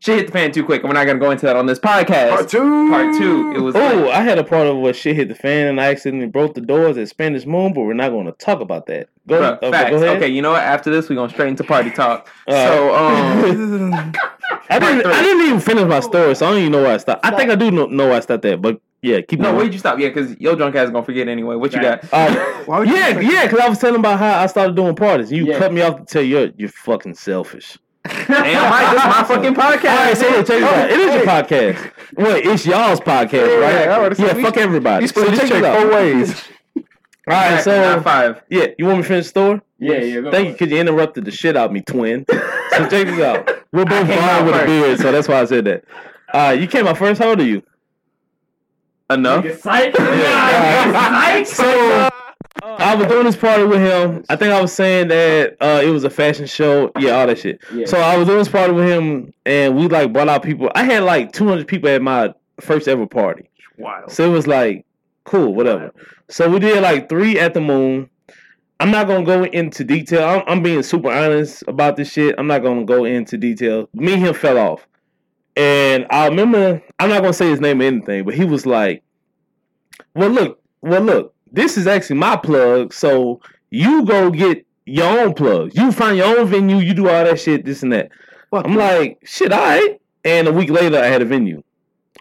shit 0.00 0.16
hit 0.16 0.26
the 0.28 0.32
fan 0.32 0.52
too 0.52 0.64
quick, 0.64 0.82
and 0.82 0.88
we're 0.88 0.94
not 0.94 1.04
going 1.04 1.18
to 1.18 1.24
go 1.24 1.30
into 1.32 1.44
that 1.44 1.56
on 1.56 1.66
this 1.66 1.78
podcast. 1.80 2.30
Part 2.30 2.48
two. 2.48 2.88
Part 2.88 3.16
two. 3.18 3.52
It 3.54 3.60
was 3.60 3.74
Oh, 3.74 3.78
like, 3.80 4.14
I 4.14 4.22
had 4.22 4.38
a 4.38 4.44
part 4.44 4.66
of 4.68 4.78
where 4.78 4.94
shit 4.94 5.16
hit 5.16 5.28
the 5.28 5.34
fan 5.34 5.66
and 5.66 5.80
I 5.80 5.90
accidentally 5.90 6.28
broke 6.28 6.54
the 6.54 6.60
doors 6.62 6.96
at 6.96 7.08
Spanish 7.08 7.44
Moon, 7.46 7.72
but 7.74 7.82
we're 7.82 7.92
not 7.94 8.10
going 8.10 8.26
to 8.26 8.32
talk 8.32 8.60
about 8.60 8.86
that. 8.86 9.08
Go, 9.26 9.40
Bruh, 9.40 9.56
okay, 9.58 9.70
facts. 9.70 9.90
go 9.90 9.96
ahead. 9.96 10.16
Okay, 10.16 10.28
you 10.28 10.40
know 10.40 10.52
what? 10.52 10.62
After 10.62 10.90
this, 10.90 11.08
we're 11.10 11.16
going 11.16 11.28
straight 11.30 11.48
into 11.48 11.64
party 11.64 11.90
talk. 11.90 12.28
All 12.46 12.54
so, 12.54 12.94
um, 12.94 14.12
I 14.70 14.78
didn't. 14.78 15.06
I 15.06 15.22
didn't 15.22 15.46
even 15.46 15.60
finish 15.60 15.84
my 15.86 16.00
story, 16.00 16.34
so 16.34 16.46
I 16.46 16.50
don't 16.50 16.58
even 16.60 16.72
know 16.72 16.82
where 16.82 16.94
I 16.94 16.96
stopped. 16.98 17.24
I 17.24 17.34
think 17.36 17.50
I 17.50 17.54
do 17.54 17.70
know, 17.70 17.86
know 17.86 18.06
where 18.08 18.16
I 18.16 18.20
stopped 18.20 18.44
at, 18.44 18.60
but 18.60 18.80
yeah, 19.02 19.20
keep 19.20 19.38
no, 19.40 19.54
where'd 19.54 19.72
you 19.72 19.78
stop? 19.78 19.98
Yeah, 19.98 20.08
because 20.08 20.36
your 20.40 20.56
drunk 20.56 20.74
ass 20.74 20.86
is 20.86 20.90
going 20.90 21.04
to 21.04 21.06
forget 21.06 21.28
anyway. 21.28 21.54
What 21.56 21.72
you 21.72 21.80
got? 21.80 22.02
Uh, 22.12 22.34
Why 22.66 22.80
would 22.80 22.88
you 22.88 22.96
yeah, 22.96 23.18
yeah, 23.20 23.44
because 23.46 23.60
I 23.60 23.68
was 23.68 23.78
telling 23.78 24.00
about 24.00 24.18
how 24.18 24.40
I 24.40 24.46
started 24.46 24.74
doing 24.76 24.94
parties. 24.96 25.30
You 25.32 25.46
Yeah. 25.46 25.58
cut 25.58 25.72
me 25.72 25.80
off 25.82 25.98
to 25.98 26.04
tell 26.04 26.22
you 26.22 26.52
you're 26.56 26.68
fucking 26.68 27.14
selfish. 27.14 27.78
Damn 28.04 28.26
right, 28.28 28.92
this 28.94 29.02
is 29.02 29.08
my 29.08 29.24
fucking 29.28 29.54
podcast. 29.54 29.90
All 29.90 29.96
right, 30.04 30.16
so 30.16 30.28
check 30.38 30.46
this 30.46 30.62
out. 30.64 30.90
It 30.90 30.98
is 31.00 31.14
your 31.14 31.24
podcast. 31.24 31.92
Wait, 32.16 32.46
it's 32.46 32.66
y'all's 32.66 33.00
podcast, 33.00 33.60
right? 33.60 34.18
Yeah, 34.18 34.42
fuck 34.42 34.56
everybody. 34.56 35.04
You 35.04 35.08
So 35.08 35.24
check 35.34 35.52
out. 35.62 35.76
four 35.80 35.90
ways. 35.92 36.44
All 36.76 36.84
right, 37.34 37.62
so 37.62 38.00
five. 38.00 38.42
yeah, 38.48 38.68
you 38.78 38.86
want 38.86 38.98
me 38.98 39.02
to 39.02 39.08
finish 39.08 39.24
the 39.26 39.28
story? 39.28 39.60
Yeah, 39.78 39.98
yeah. 39.98 40.20
Go 40.22 40.30
Thank 40.30 40.46
you, 40.46 40.52
because 40.54 40.70
you 40.72 40.78
interrupted 40.78 41.24
the 41.26 41.30
shit 41.30 41.56
out 41.56 41.66
of 41.66 41.72
me, 41.72 41.82
twin. 41.82 42.24
So 42.78 42.88
check 42.88 43.06
this 43.06 43.20
out. 43.20 43.48
We're 43.72 43.84
both 43.84 44.06
came 44.06 44.18
blind 44.18 44.46
with 44.46 44.54
a 44.54 44.66
beard, 44.66 44.98
so 44.98 45.12
that's 45.12 45.28
why 45.28 45.40
I 45.40 45.44
said 45.44 45.64
that. 45.66 45.84
Uh, 46.32 46.56
you 46.58 46.66
came 46.66 46.86
out 46.86 46.98
first. 46.98 47.20
How 47.20 47.30
old 47.30 47.40
are 47.40 47.44
you? 47.44 47.62
Enough. 49.10 49.44
Yeah. 49.44 51.42
So 51.44 52.10
I 52.62 52.94
was 52.94 53.06
doing 53.06 53.24
this 53.24 53.36
party 53.36 53.64
with 53.64 53.80
him. 53.80 54.24
I 54.28 54.36
think 54.36 54.52
I 54.52 54.60
was 54.60 54.72
saying 54.72 55.08
that 55.08 55.56
uh, 55.60 55.80
it 55.82 55.90
was 55.90 56.04
a 56.04 56.10
fashion 56.10 56.46
show. 56.46 56.90
Yeah, 56.98 57.12
all 57.12 57.26
that 57.26 57.38
shit. 57.38 57.60
Yeah. 57.72 57.86
So 57.86 57.98
I 57.98 58.16
was 58.16 58.26
doing 58.26 58.38
this 58.38 58.48
party 58.48 58.72
with 58.72 58.88
him, 58.88 59.32
and 59.46 59.76
we 59.76 59.88
like 59.88 60.12
brought 60.12 60.28
out 60.28 60.42
people. 60.42 60.70
I 60.74 60.84
had 60.84 61.04
like 61.04 61.32
200 61.32 61.66
people 61.66 61.88
at 61.88 62.02
my 62.02 62.34
first 62.60 62.88
ever 62.88 63.06
party. 63.06 63.48
Wild. 63.78 64.10
So 64.10 64.28
it 64.28 64.32
was 64.32 64.46
like, 64.46 64.84
cool, 65.24 65.54
whatever. 65.54 65.92
So 66.28 66.50
we 66.50 66.58
did 66.58 66.82
like 66.82 67.08
three 67.08 67.38
at 67.38 67.54
the 67.54 67.60
moon. 67.60 68.10
I'm 68.80 68.90
not 68.90 69.08
gonna 69.08 69.24
go 69.24 69.44
into 69.44 69.84
detail. 69.84 70.24
I'm, 70.28 70.42
I'm 70.46 70.62
being 70.62 70.82
super 70.82 71.10
honest 71.10 71.64
about 71.66 71.96
this 71.96 72.12
shit. 72.12 72.34
I'm 72.38 72.46
not 72.46 72.62
gonna 72.62 72.84
go 72.84 73.04
into 73.04 73.36
detail. 73.36 73.88
Me 73.92 74.14
and 74.14 74.22
him 74.22 74.34
fell 74.34 74.58
off, 74.58 74.86
and 75.56 76.06
I 76.10 76.28
remember. 76.28 76.82
I'm 76.98 77.08
not 77.08 77.22
gonna 77.22 77.32
say 77.32 77.50
his 77.50 77.60
name 77.60 77.80
or 77.80 77.84
anything, 77.84 78.24
but 78.24 78.34
he 78.34 78.44
was 78.44 78.66
like, 78.66 79.02
"Well, 80.14 80.30
look, 80.30 80.60
well, 80.80 81.00
look. 81.00 81.34
This 81.50 81.76
is 81.76 81.86
actually 81.86 82.16
my 82.16 82.36
plug. 82.36 82.92
So 82.92 83.40
you 83.70 84.04
go 84.04 84.30
get 84.30 84.64
your 84.84 85.20
own 85.20 85.34
plug. 85.34 85.74
You 85.74 85.90
find 85.92 86.16
your 86.16 86.38
own 86.38 86.46
venue. 86.46 86.76
You 86.76 86.94
do 86.94 87.08
all 87.08 87.24
that 87.24 87.40
shit. 87.40 87.64
This 87.64 87.82
and 87.82 87.92
that." 87.92 88.10
Fuck 88.50 88.64
I'm 88.64 88.76
like, 88.76 89.18
shit, 89.24 89.52
all 89.52 89.60
right. 89.60 90.00
And 90.24 90.48
a 90.48 90.52
week 90.52 90.70
later, 90.70 90.98
I 90.98 91.06
had 91.06 91.22
a 91.22 91.24
venue. 91.24 91.62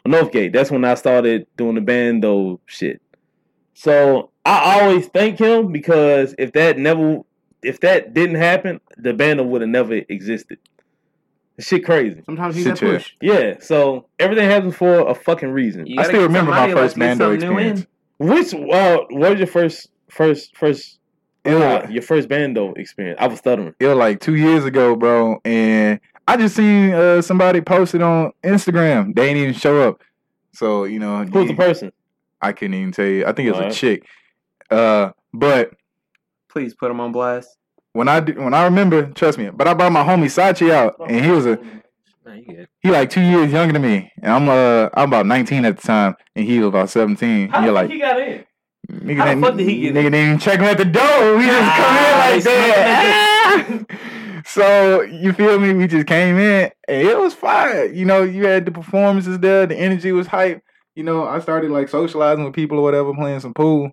Northgate. 0.06 0.54
That's 0.54 0.72
when 0.72 0.86
I 0.86 0.96
started 0.96 1.48
doing 1.58 1.76
the 1.76 1.82
bando 1.82 2.60
shit. 2.66 3.02
So 3.80 4.32
I 4.44 4.82
always 4.82 5.06
thank 5.06 5.38
him 5.38 5.72
because 5.72 6.34
if 6.40 6.52
that 6.54 6.80
never, 6.80 7.20
if 7.62 7.80
that 7.82 8.12
didn't 8.12 8.38
happen, 8.38 8.82
the 8.98 9.14
bando 9.14 9.44
would 9.44 9.62
have 9.62 9.70
never 9.70 10.02
existed. 10.10 10.58
Shit 11.60 11.86
crazy. 11.86 12.24
Sometimes 12.26 12.58
you 12.58 12.64
Shit, 12.64 12.80
get 12.80 12.92
push. 12.92 13.14
Yeah. 13.22 13.58
So 13.60 14.08
everything 14.18 14.50
happens 14.50 14.76
for 14.76 15.08
a 15.08 15.14
fucking 15.14 15.52
reason. 15.52 15.86
You 15.86 16.00
I 16.02 16.06
still 16.06 16.24
remember 16.24 16.50
my 16.50 16.72
first 16.72 16.98
let's 16.98 17.20
bando 17.20 17.34
something 17.38 17.50
new 17.50 17.58
in. 17.60 17.78
experience. 17.78 17.88
Which 18.18 18.74
uh, 18.74 18.98
what 19.12 19.30
was 19.30 19.38
your 19.38 19.46
first, 19.48 19.90
first, 20.10 20.58
first, 20.58 20.98
It 21.46 21.54
was, 21.54 21.62
uh, 21.62 21.88
your 21.92 22.02
first 22.02 22.28
bando 22.28 22.74
experience? 22.74 23.20
I 23.22 23.28
was 23.28 23.38
stuttering. 23.38 23.76
it 23.80 23.86
was 23.86 23.96
like 23.98 24.22
two 24.22 24.36
years 24.38 24.66
ago, 24.66 24.96
bro, 24.96 25.40
and 25.46 26.00
I 26.28 26.36
just 26.36 26.56
seen 26.56 26.94
uh, 26.94 27.22
somebody 27.22 27.62
posted 27.62 28.02
on 28.02 28.32
Instagram. 28.44 29.14
They 29.16 29.28
didn't 29.28 29.44
even 29.44 29.54
show 29.54 29.88
up. 29.88 30.02
So 30.52 30.86
you 30.86 30.98
know, 30.98 31.24
Who's 31.26 31.48
the 31.48 31.56
person? 31.56 31.92
I 32.42 32.52
couldn't 32.54 32.76
even 32.76 32.92
tell 32.92 33.06
you. 33.06 33.26
I 33.26 33.32
think 33.34 33.48
it 33.48 33.52
was 33.52 33.60
Alright. 33.60 33.72
a 33.74 33.76
chick. 33.76 34.06
Uh, 34.70 35.12
but 35.34 35.72
Please 36.50 36.74
put 36.76 36.88
them 36.90 37.00
on 37.00 37.12
blast. 37.12 37.50
when 37.94 38.08
I 38.08 38.20
did, 38.20 38.38
when 38.38 38.54
I 38.54 38.64
remember, 38.66 39.08
trust 39.12 39.38
me. 39.38 39.50
But 39.50 39.68
I 39.68 39.74
brought 39.74 39.92
my 39.92 40.04
homie 40.04 40.26
Sachi 40.26 40.72
out, 40.72 40.96
and 41.08 41.24
he 41.24 41.32
was 41.32 41.46
a 41.46 41.58
he 42.82 42.92
like 42.92 43.10
two 43.10 43.22
years 43.22 43.52
younger 43.52 43.74
than 43.74 43.82
me, 43.82 44.12
and 44.22 44.32
I'm 44.32 44.50
uh 44.50 44.90
I'm 44.94 45.08
about 45.10 45.26
19 45.26 45.66
at 45.66 45.78
the 45.78 45.82
time, 45.88 46.16
and 46.36 46.46
he 46.46 46.60
was 46.60 46.68
about 46.68 46.90
17. 46.90 47.52
And 47.54 47.66
you're 47.66 47.74
like, 47.74 47.90
got 48.00 48.20
in? 48.22 48.46
nigga, 48.92 49.18
how 49.18 49.26
the 49.26 49.30
didn't- 49.32 49.42
fuck 49.44 49.58
did 49.58 49.68
he 49.68 49.82
get 49.82 49.94
nigga 49.94 50.04
didn't 50.04 50.16
even 50.16 50.40
check 50.40 50.60
him 50.60 50.66
at 50.66 50.78
the 50.78 50.86
door. 50.86 51.38
We 51.38 51.46
just 51.46 51.76
come 51.76 51.98
in 51.98 52.04
Ah, 52.14 52.28
like 52.30 52.36
he 52.36 52.42
that. 52.42 53.86
so 54.46 55.02
you 55.02 55.34
feel 55.34 55.60
me? 55.60 55.74
We 55.74 55.88
just 55.88 56.08
came 56.08 56.38
in, 56.38 56.72
and 56.88 57.08
it 57.08 57.18
was 57.18 57.34
fire. 57.34 57.86
You 57.86 58.06
know, 58.06 58.24
you 58.24 58.46
had 58.46 58.66
the 58.66 58.72
performances 58.72 59.40
there, 59.40 59.66
the 59.66 59.76
energy 59.78 60.12
was 60.12 60.28
hype. 60.28 60.62
You 60.98 61.04
know, 61.04 61.28
I 61.28 61.40
started 61.40 61.70
like 61.70 61.90
socializing 61.90 62.44
with 62.44 62.56
people 62.56 62.80
or 62.80 62.82
whatever, 62.82 63.14
playing 63.14 63.42
some 63.42 63.54
pool, 63.54 63.92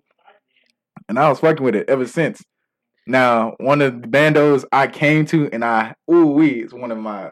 and 1.07 1.19
I 1.19 1.29
was 1.29 1.39
fucking 1.39 1.63
with 1.63 1.75
it 1.75 1.87
ever 1.87 2.07
since. 2.07 2.41
Now, 3.05 3.53
one 3.59 3.83
of 3.83 4.01
the 4.01 4.07
bandos 4.07 4.65
I 4.71 4.87
came 4.87 5.27
to, 5.27 5.47
and 5.53 5.63
I 5.63 5.93
ooh 6.11 6.25
wee, 6.25 6.61
it's 6.61 6.73
one 6.73 6.91
of 6.91 6.97
my 6.97 7.31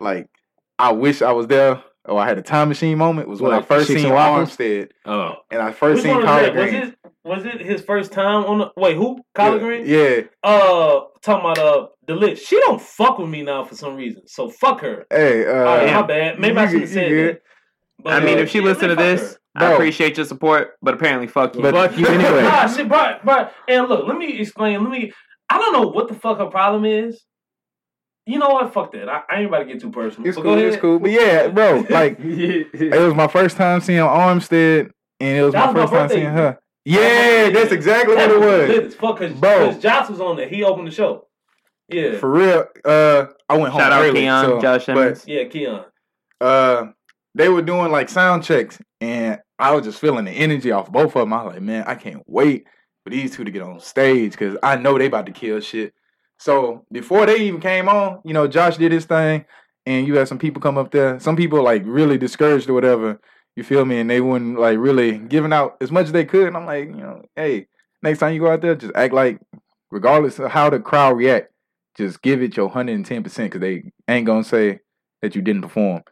like. 0.00 0.26
I 0.76 0.90
wish 0.90 1.22
I 1.22 1.30
was 1.30 1.46
there, 1.46 1.80
Oh, 2.06 2.18
I 2.18 2.26
had 2.26 2.36
a 2.36 2.42
time 2.42 2.68
machine 2.68 2.98
moment. 2.98 3.28
Was 3.28 3.40
when 3.40 3.52
I 3.52 3.62
first 3.62 3.86
seen? 3.86 4.04
Armstead, 4.04 4.90
Oh, 5.06 5.36
and 5.50 5.62
I 5.62 5.72
first 5.72 6.02
Which 6.02 6.12
seen 6.12 6.22
Collard 6.22 6.54
that? 6.54 6.56
Was 6.56 6.72
it 6.72 6.98
was 7.24 7.46
it 7.46 7.60
his 7.62 7.82
first 7.82 8.12
time 8.12 8.44
on 8.44 8.58
the 8.58 8.72
wait 8.76 8.96
who 8.96 9.20
Collard 9.34 9.62
yeah, 9.62 9.66
Green? 9.66 9.86
Yeah. 9.86 10.20
Uh, 10.42 11.00
talking 11.22 11.50
about 11.50 11.58
uh 11.58 11.86
the 12.06 12.14
list. 12.14 12.46
She 12.46 12.58
don't 12.60 12.80
fuck 12.82 13.18
with 13.18 13.30
me 13.30 13.42
now 13.42 13.64
for 13.64 13.74
some 13.74 13.96
reason. 13.96 14.26
So 14.26 14.50
fuck 14.50 14.80
her. 14.80 15.06
Hey, 15.08 15.46
uh, 15.46 15.64
right, 15.64 15.94
my 15.94 16.02
bad. 16.02 16.38
Maybe 16.38 16.56
I 16.58 16.70
should 16.70 16.80
have 16.80 16.90
said 16.90 17.10
that. 17.10 17.40
But, 18.02 18.14
I 18.22 18.24
mean, 18.24 18.38
if 18.38 18.50
she 18.50 18.58
yeah, 18.58 18.64
listened 18.64 18.90
to 18.90 18.96
this, 18.96 19.32
her. 19.32 19.38
I 19.56 19.66
Bro. 19.66 19.74
appreciate 19.74 20.16
your 20.16 20.26
support, 20.26 20.74
but 20.82 20.94
apparently, 20.94 21.26
fuck 21.28 21.54
you. 21.54 21.62
But- 21.62 21.74
fuck 21.74 21.96
you 21.98 22.06
anyway. 22.06 22.42
Nah, 22.42 22.66
shit, 22.66 22.88
bro, 22.88 23.18
bro. 23.24 23.48
And 23.68 23.88
look, 23.88 24.06
let 24.06 24.16
me 24.18 24.38
explain. 24.40 24.82
Let 24.82 24.90
me. 24.90 25.12
I 25.48 25.58
don't 25.58 25.72
know 25.72 25.88
what 25.88 26.08
the 26.08 26.14
fuck 26.14 26.38
her 26.38 26.46
problem 26.46 26.84
is. 26.84 27.22
You 28.26 28.38
know 28.38 28.48
what? 28.48 28.72
Fuck 28.72 28.92
that. 28.92 29.08
I, 29.08 29.20
I 29.30 29.36
ain't 29.40 29.46
about 29.48 29.58
to 29.60 29.64
get 29.66 29.80
too 29.80 29.90
personal. 29.90 30.26
It's 30.26 30.36
But 30.36 30.42
cool. 30.44 30.58
It's 30.58 30.76
cool. 30.78 30.98
But 30.98 31.10
yeah, 31.10 31.48
bro, 31.48 31.84
like 31.90 32.16
it 32.20 32.98
was 32.98 33.14
my 33.14 33.28
first 33.28 33.56
time 33.56 33.80
seeing 33.80 33.98
Armstead, 34.00 34.90
and 35.20 35.38
it 35.38 35.42
was 35.42 35.52
That 35.52 35.74
my 35.74 35.82
was 35.82 35.90
my 35.90 35.98
first 35.98 36.14
time 36.14 36.18
seeing 36.18 36.32
her. 36.32 36.58
Yeah, 36.86 37.50
that's 37.50 37.72
exactly 37.72 38.14
what 38.14 38.30
it 38.30 38.40
was. 38.86 38.94
Fuck, 38.94 39.18
cause, 39.18 39.32
Bro. 39.32 39.70
cause 39.72 39.82
Josh 39.82 40.08
was 40.10 40.20
on 40.20 40.36
there. 40.36 40.48
He 40.48 40.64
opened 40.64 40.86
the 40.86 40.90
show. 40.90 41.28
Yeah, 41.88 42.18
For 42.18 42.30
real. 42.30 42.66
Uh, 42.84 43.26
I 43.48 43.56
went 43.56 43.72
home 43.72 43.80
Shout 43.80 43.92
out 43.92 44.02
early, 44.02 44.20
Keon, 44.20 44.44
so- 44.46 44.60
Josh 44.60 44.86
but 44.86 45.28
yeah, 45.28 45.44
Keon. 45.44 45.84
uh, 46.40 46.86
they 47.34 47.48
were 47.48 47.62
doing 47.62 47.90
like 47.90 48.08
sound 48.08 48.44
checks, 48.44 48.78
and 49.00 49.40
I 49.58 49.72
was 49.74 49.84
just 49.84 50.00
feeling 50.00 50.24
the 50.24 50.30
energy 50.30 50.70
off 50.70 50.90
both 50.90 51.16
of 51.16 51.22
them. 51.22 51.32
I 51.32 51.42
was 51.42 51.54
like, 51.54 51.62
man, 51.62 51.84
I 51.86 51.94
can't 51.94 52.22
wait 52.26 52.64
for 53.04 53.10
these 53.10 53.34
two 53.36 53.44
to 53.44 53.50
get 53.50 53.62
on 53.62 53.80
stage 53.80 54.32
because 54.32 54.56
I 54.62 54.76
know 54.76 54.98
they 54.98 55.06
about 55.06 55.26
to 55.26 55.32
kill 55.32 55.60
shit. 55.60 55.94
So 56.38 56.84
before 56.90 57.26
they 57.26 57.36
even 57.40 57.60
came 57.60 57.88
on, 57.88 58.20
you 58.24 58.32
know, 58.32 58.46
Josh 58.46 58.76
did 58.76 58.92
his 58.92 59.04
thing, 59.04 59.44
and 59.86 60.06
you 60.06 60.16
had 60.16 60.28
some 60.28 60.38
people 60.38 60.62
come 60.62 60.78
up 60.78 60.90
there. 60.90 61.18
Some 61.20 61.36
people 61.36 61.62
like 61.62 61.82
really 61.84 62.18
discouraged 62.18 62.68
or 62.68 62.74
whatever. 62.74 63.20
You 63.56 63.62
feel 63.62 63.84
me? 63.84 64.00
And 64.00 64.10
they 64.10 64.20
wouldn't 64.20 64.58
like 64.58 64.78
really 64.78 65.18
giving 65.18 65.52
out 65.52 65.76
as 65.80 65.92
much 65.92 66.06
as 66.06 66.12
they 66.12 66.24
could. 66.24 66.48
And 66.48 66.56
I'm 66.56 66.66
like, 66.66 66.88
you 66.88 66.96
know, 66.96 67.22
hey, 67.36 67.66
next 68.02 68.18
time 68.18 68.34
you 68.34 68.40
go 68.40 68.50
out 68.50 68.62
there, 68.62 68.74
just 68.74 68.92
act 68.96 69.14
like, 69.14 69.38
regardless 69.90 70.38
of 70.38 70.50
how 70.50 70.70
the 70.70 70.80
crowd 70.80 71.16
react, 71.16 71.52
just 71.96 72.20
give 72.22 72.42
it 72.42 72.56
your 72.56 72.68
hundred 72.68 72.96
and 72.96 73.06
ten 73.06 73.22
percent 73.22 73.52
because 73.52 73.60
they 73.60 73.92
ain't 74.08 74.26
gonna 74.26 74.42
say 74.42 74.80
that 75.22 75.36
you 75.36 75.42
didn't 75.42 75.62
perform. 75.62 76.02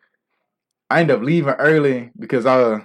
I 0.93 1.01
ended 1.01 1.17
up 1.17 1.23
leaving 1.23 1.55
early 1.55 2.11
because 2.19 2.47
I 2.47 2.85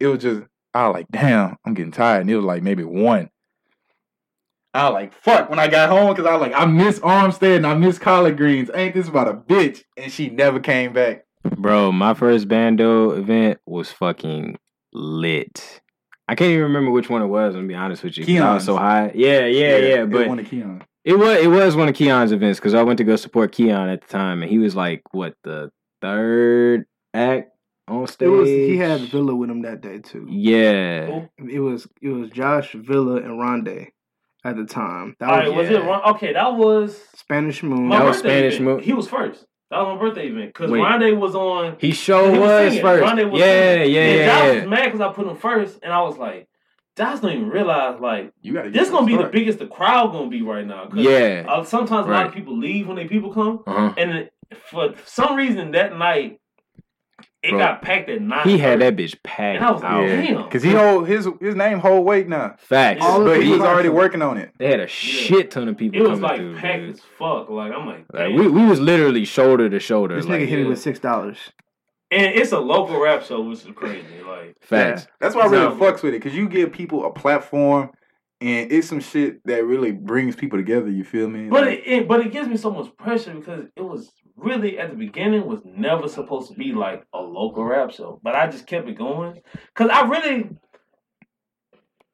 it 0.00 0.06
was 0.06 0.22
just 0.22 0.42
I 0.74 0.86
was 0.86 0.94
like, 0.94 1.06
damn, 1.10 1.56
I'm 1.66 1.74
getting 1.74 1.92
tired. 1.92 2.20
And 2.22 2.30
it 2.30 2.36
was 2.36 2.44
like 2.44 2.62
maybe 2.62 2.84
one. 2.84 3.30
I 4.74 4.84
was 4.84 4.92
like, 4.94 5.12
fuck 5.12 5.50
when 5.50 5.58
I 5.58 5.66
got 5.66 5.88
home 5.88 6.14
because 6.14 6.26
I 6.26 6.32
was 6.34 6.40
like, 6.42 6.52
I 6.54 6.66
miss 6.66 7.00
Armstead 7.00 7.56
and 7.56 7.66
I 7.66 7.74
miss 7.74 7.98
collard 7.98 8.36
greens. 8.36 8.70
Ain't 8.74 8.94
this 8.94 9.08
about 9.08 9.28
a 9.28 9.32
bitch? 9.34 9.82
And 9.96 10.12
she 10.12 10.28
never 10.30 10.60
came 10.60 10.92
back. 10.92 11.24
bro, 11.56 11.90
my 11.90 12.14
first 12.14 12.48
bando 12.48 13.10
event 13.12 13.58
was 13.66 13.90
fucking 13.90 14.58
lit. 14.92 15.80
I 16.28 16.34
can't 16.34 16.50
even 16.50 16.64
remember 16.64 16.90
which 16.90 17.08
one 17.08 17.22
it 17.22 17.26
was. 17.26 17.54
I'm 17.54 17.60
gonna 17.62 17.68
be 17.68 17.74
honest 17.74 18.04
with 18.04 18.18
you. 18.18 18.26
'cause 18.26 18.40
I 18.40 18.54
was 18.54 18.64
so 18.64 18.76
high. 18.76 19.10
Yeah, 19.14 19.46
yeah, 19.46 19.76
yeah. 19.78 20.02
it 20.02 20.10
but 20.10 20.28
one 20.28 20.38
of 20.38 20.46
Keon. 20.46 20.84
It 21.04 21.18
was 21.18 21.38
it 21.38 21.46
was 21.48 21.74
one 21.74 21.88
of 21.88 21.94
Keon's 21.94 22.32
events 22.32 22.60
because 22.60 22.74
I 22.74 22.82
went 22.82 22.98
to 22.98 23.04
go 23.04 23.16
support 23.16 23.50
Keon 23.52 23.88
at 23.88 24.02
the 24.02 24.06
time, 24.08 24.42
and 24.42 24.50
he 24.50 24.58
was 24.58 24.76
like 24.76 25.02
what 25.12 25.34
the 25.42 25.70
third 26.02 26.84
act 27.14 27.50
on 27.86 28.06
stage. 28.06 28.28
Was 28.28 28.48
he 28.48 28.76
had 28.76 29.00
Villa 29.02 29.34
with 29.34 29.50
him 29.50 29.62
that 29.62 29.80
day 29.80 29.98
too. 29.98 30.26
yeah. 30.28 31.24
It 31.38 31.60
was 31.60 31.88
it 32.02 32.08
was 32.10 32.30
Josh 32.30 32.72
Villa 32.74 33.16
and 33.16 33.40
Rondé 33.40 33.88
at 34.44 34.56
the 34.56 34.64
time. 34.64 35.16
That 35.20 35.28
All 35.30 35.36
was 35.38 35.46
right, 35.48 35.56
was 35.56 35.70
yeah. 35.70 35.76
it 35.78 35.84
wrong? 35.84 36.02
Okay, 36.14 36.32
that 36.32 36.54
was 36.54 37.02
Spanish 37.14 37.62
Moon. 37.62 37.86
my 37.88 37.98
That 37.98 38.04
was 38.06 38.18
Spanish 38.18 38.54
event. 38.60 38.64
Mo- 38.78 38.78
He 38.82 38.92
was 38.92 39.08
first. 39.08 39.44
That 39.70 39.78
was 39.80 39.96
my 39.96 40.00
birthday 40.00 40.28
event 40.28 40.54
because 40.54 40.70
Wait. 40.70 40.80
Rondé 40.80 41.18
was 41.18 41.34
on. 41.34 41.76
He 41.78 41.92
sure 41.92 42.32
he 42.32 42.38
was, 42.38 42.68
singing. 42.72 42.82
first. 42.82 43.04
Rondé 43.04 43.30
was 43.30 43.40
yeah, 43.40 43.74
singing. 43.74 43.94
yeah, 43.94 44.00
and 44.02 44.16
yeah, 44.18 44.26
Josh 44.26 44.44
yeah. 44.46 44.54
was 44.60 44.70
mad 44.70 44.84
because 44.86 45.00
I 45.00 45.12
put 45.12 45.26
him 45.26 45.36
first, 45.36 45.78
and 45.82 45.92
I 45.92 46.00
was 46.02 46.16
like, 46.16 46.48
Josh 46.96 47.20
don't 47.20 47.32
even 47.32 47.48
realize 47.50 48.00
like 48.00 48.32
You 48.42 48.54
gotta 48.54 48.70
this 48.70 48.90
gonna 48.90 49.06
be 49.06 49.16
the 49.16 49.24
biggest 49.28 49.58
the 49.58 49.66
crowd 49.66 50.12
gonna 50.12 50.28
be 50.30 50.42
right 50.42 50.66
now. 50.66 50.86
'Cause, 50.86 50.98
Yeah. 51.00 51.44
Uh, 51.48 51.64
sometimes 51.64 52.06
a 52.06 52.10
lot 52.10 52.26
of 52.26 52.32
people 52.34 52.56
leave 52.58 52.86
when 52.86 52.96
they 52.96 53.06
people 53.06 53.32
come, 53.32 53.60
Uh-huh. 53.66 53.92
and 53.96 54.30
for 54.70 54.94
some 55.04 55.36
reason 55.36 55.72
that 55.72 55.96
night 55.98 56.37
it 57.42 57.50
Bro. 57.50 57.58
got 57.58 57.82
packed 57.82 58.08
at 58.10 58.20
nine. 58.20 58.48
He 58.48 58.58
had 58.58 58.80
that 58.80 58.96
bitch 58.96 59.16
packed 59.22 59.56
And 59.58 59.64
I 59.64 59.70
was 59.70 59.82
like, 59.82 59.92
yeah. 59.92 60.00
Yeah, 60.06 60.22
Damn. 60.32 60.42
because 60.44 60.62
he 60.62 60.70
hold 60.72 61.06
his 61.06 61.28
his 61.40 61.54
name 61.54 61.78
whole 61.78 62.02
weight 62.02 62.28
now, 62.28 62.56
Facts. 62.58 63.00
All 63.02 63.22
but 63.24 63.42
he 63.42 63.50
was 63.50 63.60
already 63.60 63.88
working 63.90 64.22
on 64.22 64.38
it. 64.38 64.52
They 64.58 64.68
had 64.70 64.80
a 64.80 64.88
shit 64.88 65.50
ton 65.52 65.68
of 65.68 65.76
people 65.76 65.98
It 66.00 66.02
was 66.02 66.18
coming 66.18 66.22
like 66.22 66.36
through. 66.38 66.56
packed 66.56 66.80
dude. 66.82 66.94
as 66.96 67.00
fuck. 67.18 67.48
Like 67.48 67.72
I'm 67.72 67.86
like, 67.86 68.06
Like, 68.12 68.34
we 68.34 68.48
we 68.48 68.64
was 68.66 68.80
literally 68.80 69.24
shoulder 69.24 69.68
to 69.70 69.78
shoulder. 69.78 70.16
This 70.16 70.26
like, 70.26 70.40
nigga 70.42 70.46
hit 70.48 70.58
me 70.60 70.64
with 70.64 70.80
six 70.80 70.98
dollars. 70.98 71.38
and 72.10 72.34
it's 72.34 72.52
a 72.52 72.58
local 72.58 72.98
rap 73.00 73.22
show, 73.22 73.40
which 73.42 73.60
is 73.64 73.68
crazy. 73.74 74.04
Like 74.26 74.56
Facts. 74.60 75.06
That's 75.20 75.34
why 75.36 75.42
I 75.42 75.46
really 75.46 75.64
So- 75.64 75.76
fucks 75.80 76.02
with 76.02 76.14
it 76.14 76.22
because 76.22 76.34
you 76.36 76.48
give 76.48 76.72
people 76.72 77.06
a 77.06 77.12
platform, 77.12 77.90
and 78.40 78.72
it's 78.72 78.88
some 78.88 79.00
shit 79.00 79.44
that 79.44 79.64
really 79.64 79.92
brings 79.92 80.34
people 80.34 80.58
together. 80.58 80.90
You 80.90 81.04
feel 81.04 81.28
me? 81.28 81.48
But 81.48 81.66
Like, 81.66 81.78
it, 81.78 81.86
it 81.86 82.08
but 82.08 82.20
it 82.20 82.32
gives 82.32 82.48
me 82.48 82.56
so 82.56 82.70
much 82.72 82.94
pressure 82.96 83.34
because 83.34 83.66
it 83.76 83.82
was 83.82 84.10
really 84.38 84.78
at 84.78 84.90
the 84.90 84.96
beginning 84.96 85.46
was 85.46 85.60
never 85.64 86.08
supposed 86.08 86.50
to 86.50 86.56
be 86.58 86.72
like 86.72 87.04
a 87.12 87.20
local 87.20 87.64
rap 87.64 87.90
show. 87.90 88.20
But 88.22 88.34
I 88.34 88.46
just 88.46 88.66
kept 88.66 88.88
it 88.88 88.96
going 88.96 89.40
because 89.74 89.90
I 89.90 90.06
really, 90.06 90.50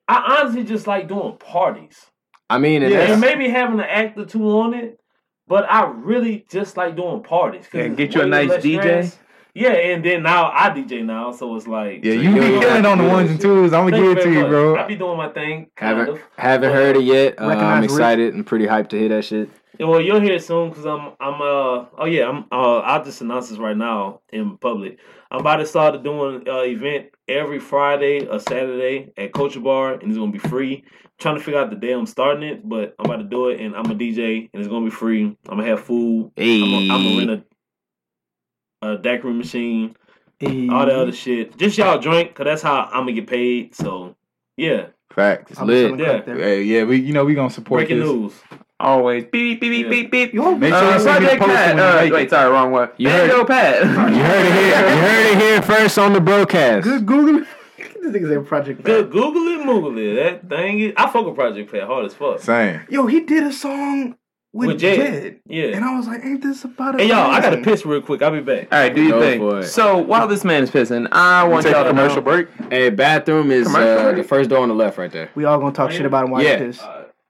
I 0.08 0.38
honestly 0.40 0.64
just 0.64 0.86
like 0.86 1.08
doing 1.08 1.36
parties 1.38 2.10
I 2.50 2.58
mean, 2.58 2.82
and 2.82 2.92
Yeah. 2.92 3.12
and 3.12 3.20
maybe 3.20 3.48
having 3.48 3.78
an 3.80 3.86
act 3.88 4.18
or 4.18 4.26
two 4.26 4.44
on 4.50 4.74
it. 4.74 4.98
But 5.46 5.70
I 5.70 5.86
really 5.90 6.44
just 6.50 6.76
like 6.76 6.96
doing 6.96 7.22
parties. 7.22 7.66
'cause 7.68 7.80
Yeah, 7.80 7.88
get 7.88 8.14
you 8.14 8.22
a 8.22 8.26
nice 8.26 8.50
DJ. 8.62 8.78
stress. 8.80 9.18
Yeah, 9.54 9.70
and 9.70 10.04
then 10.04 10.24
now 10.24 10.50
I 10.52 10.70
DJ 10.70 11.04
now, 11.04 11.30
so 11.30 11.54
it's 11.56 11.66
like 11.68 12.04
yeah, 12.04 12.14
So 12.14 12.20
you 12.20 12.28
you 12.30 12.34
be 12.34 12.40
don't 12.40 12.60
killing 12.60 12.86
on 12.86 12.98
the 12.98 13.04
ones 13.04 13.30
and 13.30 13.40
twos. 13.40 13.72
I'm 13.72 13.88
gonna 13.88 14.02
give 14.02 14.18
it 14.18 14.22
to 14.24 14.30
you, 14.32 14.40
much. 14.40 14.48
bro. 14.48 14.76
I 14.76 14.86
be 14.86 14.96
doing 14.96 15.16
my 15.16 15.28
thing, 15.28 15.68
kind 15.76 15.96
haven't 15.98 16.14
of. 16.16 16.20
haven't 16.36 16.70
But- 16.70 16.74
heard 16.74 16.96
it 16.96 17.02
yet. 17.04 17.40
Uh, 17.40 17.44
I'm 17.46 17.82
Rich. 17.82 17.90
excited 17.92 18.34
and 18.34 18.44
pretty 18.44 18.66
hyped 18.66 18.88
to 18.90 18.98
hear 18.98 19.08
that 19.10 19.24
shit. 19.24 19.48
Yeah, 19.78 19.86
well, 19.86 20.00
you'll 20.00 20.20
hear 20.20 20.34
it 20.34 20.42
soon 20.44 20.68
because 20.70 20.86
I'm, 20.86 21.12
I'm, 21.20 21.34
uh, 21.42 21.86
oh 21.98 22.04
yeah, 22.06 22.28
I'm, 22.28 22.44
uh, 22.52 22.78
I'll 22.78 23.04
just 23.04 23.20
announce 23.22 23.48
this 23.48 23.58
right 23.58 23.76
now 23.76 24.20
in 24.32 24.56
public. 24.58 24.98
I'm 25.32 25.40
about 25.40 25.56
to 25.56 25.66
start 25.66 26.00
doing 26.04 26.48
uh 26.48 26.60
event 26.62 27.06
every 27.28 27.58
Friday 27.58 28.26
or 28.26 28.38
Saturday 28.40 29.12
at 29.16 29.32
Culture 29.32 29.60
Bar, 29.60 29.94
and 29.94 30.04
it's 30.04 30.18
gonna 30.18 30.30
be 30.32 30.38
free. 30.38 30.84
trying 31.18 31.36
to 31.36 31.40
figure 31.40 31.60
out 31.60 31.70
the 31.70 31.76
day 31.76 31.92
I'm 31.92 32.06
starting 32.06 32.42
it, 32.42 32.68
but 32.68 32.94
I'm 32.98 33.06
about 33.06 33.18
to 33.18 33.24
do 33.24 33.48
it, 33.48 33.60
and 33.60 33.74
I'm 33.76 33.88
a 33.90 33.94
DJ, 33.94 34.48
and 34.52 34.60
it's 34.60 34.68
gonna 34.68 34.84
be 34.84 34.90
free. 34.90 35.24
I'm 35.48 35.58
gonna 35.58 35.64
have 35.66 35.80
food. 35.84 36.32
Hey, 36.36 36.60
I'm 36.60 36.88
gonna 36.88 37.18
rent 37.18 37.30
a, 37.30 37.44
a 38.84 38.98
daiquiri 38.98 39.32
machine, 39.34 39.96
Hey. 40.38 40.68
all 40.68 40.86
the 40.86 40.94
other 40.96 41.12
shit. 41.12 41.56
Just 41.56 41.78
y'all 41.78 41.98
drink, 41.98 42.34
cause 42.34 42.44
that's 42.44 42.62
how 42.62 42.88
I'm 42.92 43.02
gonna 43.02 43.12
get 43.12 43.26
paid. 43.26 43.74
So, 43.74 44.14
yeah, 44.56 44.86
Facts. 45.10 45.52
It's 45.52 45.60
I'm 45.60 45.68
lit. 45.68 45.98
Yeah. 45.98 46.22
Hey, 46.24 46.62
yeah, 46.62 46.82
we 46.84 46.96
you 47.00 47.12
know 47.12 47.24
we 47.24 47.34
gonna 47.34 47.50
support 47.50 47.80
breaking 47.80 48.00
this. 48.00 48.08
news. 48.08 48.32
Always 48.80 49.24
beep 49.24 49.60
beep 49.60 49.70
beep 49.70 49.84
Yeah. 49.84 49.90
beep 49.90 50.10
beep. 50.10 50.34
Yo, 50.34 50.56
Make 50.56 50.74
sure 50.74 50.82
Uh, 50.82 50.94
you 50.94 50.98
send 51.00 51.24
me 51.24 51.30
the 51.30 51.36
Project 51.36 51.40
post 51.42 51.54
Pat. 51.54 51.68
when 51.68 51.76
you 51.78 51.82
Uh, 51.84 52.02
make 52.02 52.12
wait, 52.12 52.22
it. 52.26 52.30
sorry, 52.30 52.50
wrong 52.52 52.72
one. 52.72 52.88
You 52.96 53.08
Bando 53.08 53.36
heard- 53.38 53.46
Pat. 53.46 53.82
You 53.82 53.88
heard 53.88 54.46
it 54.46 54.52
here. 54.52 54.80
You 54.80 54.96
heard 55.00 55.26
it 55.26 55.38
here 55.38 55.62
first 55.62 55.98
on 55.98 56.12
the 56.12 56.20
Breaux-Cast. 56.20 56.84
Good 56.84 57.06
Google. 57.06 57.46
this 57.78 58.12
nigga 58.12 58.28
said 58.28 58.46
Project 58.46 58.82
Good, 58.82 59.04
Pat. 59.04 59.12
Google 59.12 59.46
it, 59.48 59.60
Moogle 59.64 59.96
it. 59.98 60.14
That 60.16 60.48
thing 60.48 60.80
is, 60.80 60.92
I 60.96 61.08
fuck 61.08 61.24
with 61.24 61.36
Project 61.36 61.70
Pat 61.70 61.84
hard 61.84 62.06
as 62.06 62.14
fuck. 62.14 62.40
Same. 62.40 62.80
Yo, 62.90 63.06
he 63.06 63.20
did 63.20 63.44
a 63.44 63.52
song 63.52 64.16
with, 64.54 64.68
With 64.68 64.78
Jed. 64.78 64.96
Jed. 64.96 65.40
Yeah. 65.46 65.64
And 65.76 65.84
I 65.84 65.96
was 65.96 66.06
like, 66.06 66.24
ain't 66.24 66.40
this 66.40 66.64
about 66.64 66.94
a 66.94 66.98
Hey 67.02 67.08
y'all, 67.08 67.30
I 67.30 67.40
gotta 67.40 67.58
piss 67.58 67.84
real 67.84 68.00
quick. 68.00 68.22
I'll 68.22 68.30
be 68.30 68.40
back. 68.40 68.68
All 68.72 68.78
right, 68.78 68.94
do 68.94 69.02
your 69.02 69.20
Go 69.38 69.60
thing. 69.60 69.68
So 69.68 69.98
while 69.98 70.28
this 70.28 70.44
man 70.44 70.62
is 70.62 70.70
pissing, 70.70 71.08
I 71.12 71.44
We 71.44 71.50
want 71.50 71.64
take 71.64 71.72
y'all 71.72 71.82
a 71.82 71.84
to 71.84 71.90
commercial 71.90 72.16
know. 72.16 72.22
break. 72.22 72.48
Hey, 72.70 72.88
bathroom 72.90 73.50
is 73.50 73.66
uh, 73.74 74.12
the 74.16 74.22
first 74.22 74.48
door 74.50 74.60
on 74.60 74.68
the 74.68 74.74
left 74.74 74.96
right 74.96 75.10
there. 75.10 75.28
We 75.34 75.44
all 75.44 75.58
gonna 75.58 75.74
talk 75.74 75.90
shit 75.90 76.06
about 76.06 76.26
him 76.26 76.30
while 76.30 76.42
Yeah. 76.42 76.58
he 76.58 76.66
piss. 76.66 76.80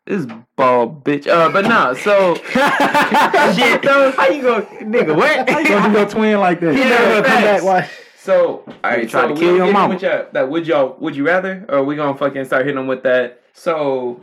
This 0.06 0.26
bald 0.54 1.02
bitch. 1.02 1.26
Uh, 1.26 1.48
but 1.50 1.64
nah. 1.64 1.94
So 1.94 2.34
Shit, 2.34 3.82
though. 3.82 4.10
How 4.16 4.28
you 4.28 4.42
go, 4.42 4.60
nigga? 4.82 5.16
What? 5.16 5.48
How 5.48 5.58
you 5.60 5.68
gonna 5.68 5.92
do 5.92 5.98
your 5.98 6.08
twin 6.08 6.38
like 6.40 6.60
that? 6.60 6.74
Yeah, 6.76 6.88
Never 6.90 7.04
gonna 7.22 7.26
come 7.26 7.42
back. 7.42 7.62
Why? 7.64 7.90
So, 8.18 8.64
all 8.66 8.74
right, 8.82 9.02
You 9.02 9.08
tried 9.08 9.22
so 9.22 9.28
to 9.28 9.34
kill 9.34 9.42
gonna 9.48 9.56
your 9.56 9.58
get 9.64 9.68
in 9.68 9.72
mama. 9.72 9.94
With 9.94 10.02
y'all, 10.02 10.26
that 10.32 10.48
would 10.50 10.66
y'all 10.66 10.96
would 10.98 11.16
you 11.16 11.26
rather, 11.26 11.64
or 11.68 11.84
we 11.84 11.96
gonna 11.96 12.16
fucking 12.16 12.44
start 12.44 12.62
hitting 12.66 12.76
them 12.76 12.86
with 12.86 13.02
that? 13.04 13.40
So, 13.54 14.20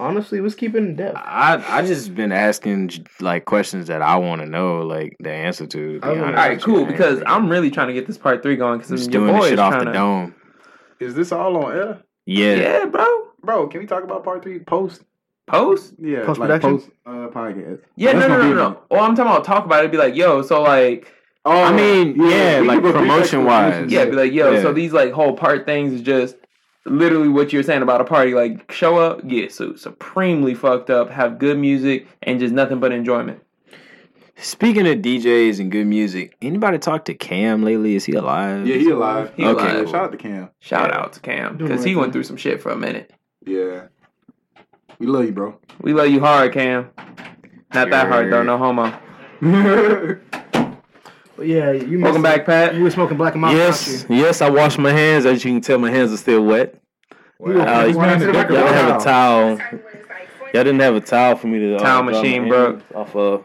Honestly, 0.00 0.40
was 0.40 0.54
keeping 0.56 0.72
keep 0.72 0.82
it 0.82 0.88
in 0.90 0.96
depth. 0.96 1.16
I 1.16 1.62
I 1.68 1.82
just 1.86 2.14
been 2.14 2.32
asking 2.32 2.90
like 3.20 3.44
questions 3.44 3.86
that 3.86 4.02
I 4.02 4.16
want 4.16 4.40
to 4.40 4.46
know 4.48 4.80
like 4.80 5.16
the 5.20 5.30
answer 5.30 5.66
to. 5.66 5.92
to 5.94 6.00
be 6.00 6.06
I 6.06 6.08
wanna- 6.08 6.24
all 6.26 6.32
right, 6.32 6.60
cool. 6.60 6.84
Because 6.84 7.14
really- 7.20 7.26
I'm 7.26 7.48
really 7.48 7.70
trying 7.70 7.86
to 7.88 7.92
get 7.94 8.06
this 8.06 8.18
part 8.18 8.42
three 8.42 8.56
going. 8.56 8.72
I'm 8.72 8.78
Because 8.78 8.90
just 9.00 9.12
your 9.12 9.26
doing 9.26 9.36
boy 9.38 9.44
shit 9.44 9.52
is 9.54 9.58
off 9.60 9.72
trying 9.72 9.84
the 9.86 9.92
to. 9.92 9.98
dome. 9.98 10.34
Is 10.98 11.14
this 11.14 11.30
all 11.32 11.56
on 11.64 11.72
air, 11.76 11.98
Yeah. 12.26 12.54
Yeah, 12.54 12.84
bro. 12.86 13.06
bro? 13.42 13.66
Can 13.68 13.80
we 13.80 13.86
talk 13.86 14.02
about 14.04 14.24
part 14.24 14.42
three 14.42 14.58
post? 14.60 15.02
Post. 15.46 15.94
Yeah, 15.98 16.24
Post-production? 16.24 16.72
like 16.74 16.80
post 16.82 16.90
uh, 17.06 17.10
podcast. 17.28 17.80
Yeah, 17.96 18.12
That's 18.12 18.28
no, 18.28 18.36
no, 18.38 18.42
no, 18.42 18.48
be 18.48 18.54
no. 18.54 18.64
one. 18.64 18.76
Well, 18.90 19.00
I'm 19.04 19.14
talking 19.16 19.30
about 19.32 19.44
talk 19.44 19.64
about 19.64 19.84
it. 19.84 19.90
Be 19.90 19.96
like, 19.98 20.14
yo, 20.16 20.42
so 20.42 20.62
like, 20.62 21.12
Oh, 21.44 21.62
I 21.64 21.72
mean, 21.72 22.14
yeah, 22.16 22.60
we 22.60 22.68
like 22.68 22.76
can 22.76 22.82
go 22.84 22.92
brief 22.92 23.02
promotion-wise. 23.08 23.90
yeah, 23.90 24.04
be 24.04 24.12
like, 24.12 24.32
yo, 24.32 24.52
Yeah. 24.52 24.62
so 24.62 24.72
these 24.72 24.92
like 24.92 25.12
whole 25.12 25.34
part 25.36 25.66
things 25.66 25.92
is 25.92 26.00
just 26.02 26.36
literally 26.84 27.28
what 27.28 27.52
you're 27.52 27.62
saying 27.62 27.82
about 27.82 28.00
a 28.00 28.04
party. 28.04 28.34
Like 28.34 28.70
show 28.72 28.98
up, 28.98 29.26
get 29.26 29.52
so 29.52 29.74
supremely 29.76 30.54
fucked 30.54 30.90
up, 30.90 31.10
have 31.10 31.38
good 31.38 31.58
music, 31.58 32.06
and 32.22 32.38
just 32.40 32.52
nothing 32.54 32.80
but 32.80 32.92
enjoyment. 32.92 33.42
Speaking 34.36 34.88
of 34.88 34.98
DJs 34.98 35.60
and 35.60 35.70
good 35.70 35.86
music, 35.86 36.36
anybody 36.42 36.78
talk 36.78 37.04
to 37.04 37.14
Cam 37.14 37.62
lately? 37.62 37.94
Is 37.94 38.04
he 38.04 38.14
alive? 38.14 38.66
Yeah, 38.66 38.76
he 38.76 38.90
alive. 38.90 39.32
He 39.36 39.44
Okay. 39.44 39.62
alive. 39.70 39.84
Yeah, 39.86 39.92
shout 39.92 40.04
out 40.04 40.12
to 40.12 40.18
Cam. 40.18 40.48
Shout 40.60 40.88
Yeah. 40.90 40.98
out 40.98 41.12
to 41.12 41.20
Cam 41.20 41.56
because 41.58 41.84
he 41.84 41.94
went 41.94 42.12
through 42.12 42.24
some 42.24 42.36
shit 42.36 42.60
for 42.60 42.70
a 42.72 42.76
minute. 42.76 43.12
Yeah. 43.44 43.82
We 44.98 45.06
love 45.06 45.24
you, 45.26 45.32
bro. 45.32 45.56
We 45.80 45.92
love 45.92 46.08
you 46.08 46.20
hard, 46.20 46.52
Cam. 46.52 46.88
Not 47.74 47.90
that 47.90 48.08
hard 48.08 48.26
though, 48.32 48.42
Sure. 48.42 48.44
no 48.44 48.58
homo. 48.58 48.92
But 51.42 51.48
yeah, 51.48 51.72
you 51.72 51.98
missed 51.98 52.02
Welcome 52.04 52.20
it. 52.20 52.22
back, 52.22 52.46
Pat. 52.46 52.76
You 52.76 52.84
were 52.84 52.90
smoking 52.92 53.16
black 53.16 53.32
and 53.34 53.40
mild. 53.40 53.56
Yes, 53.56 54.06
yes, 54.08 54.40
I 54.40 54.48
washed 54.48 54.78
my 54.78 54.92
hands. 54.92 55.26
As 55.26 55.44
you 55.44 55.50
can 55.50 55.60
tell, 55.60 55.76
my 55.76 55.90
hands 55.90 56.12
are 56.12 56.16
still 56.16 56.44
wet. 56.44 56.76
You 57.44 57.54
were- 57.54 57.60
Uh, 57.62 57.86
you 57.86 57.96
Why 57.98 58.06
were- 58.10 58.14
is 58.16 58.22
it 58.22 58.26
Y'all 58.26 58.34
like 58.34 58.46
a 58.50 58.52
didn't 58.52 58.72
have 58.74 59.00
a 59.00 59.04
towel. 59.04 59.48
Y'all 59.58 60.62
didn't 60.62 60.78
have 60.78 60.94
a 60.94 61.00
towel 61.00 61.34
for 61.34 61.48
me 61.48 61.58
to 61.58 61.74
uh, 61.74 61.78
Towel 61.80 62.04
dry 62.04 62.12
machine, 62.12 62.42
hands 62.44 62.48
bro. 62.48 62.80
Off 62.94 63.16
of 63.16 63.44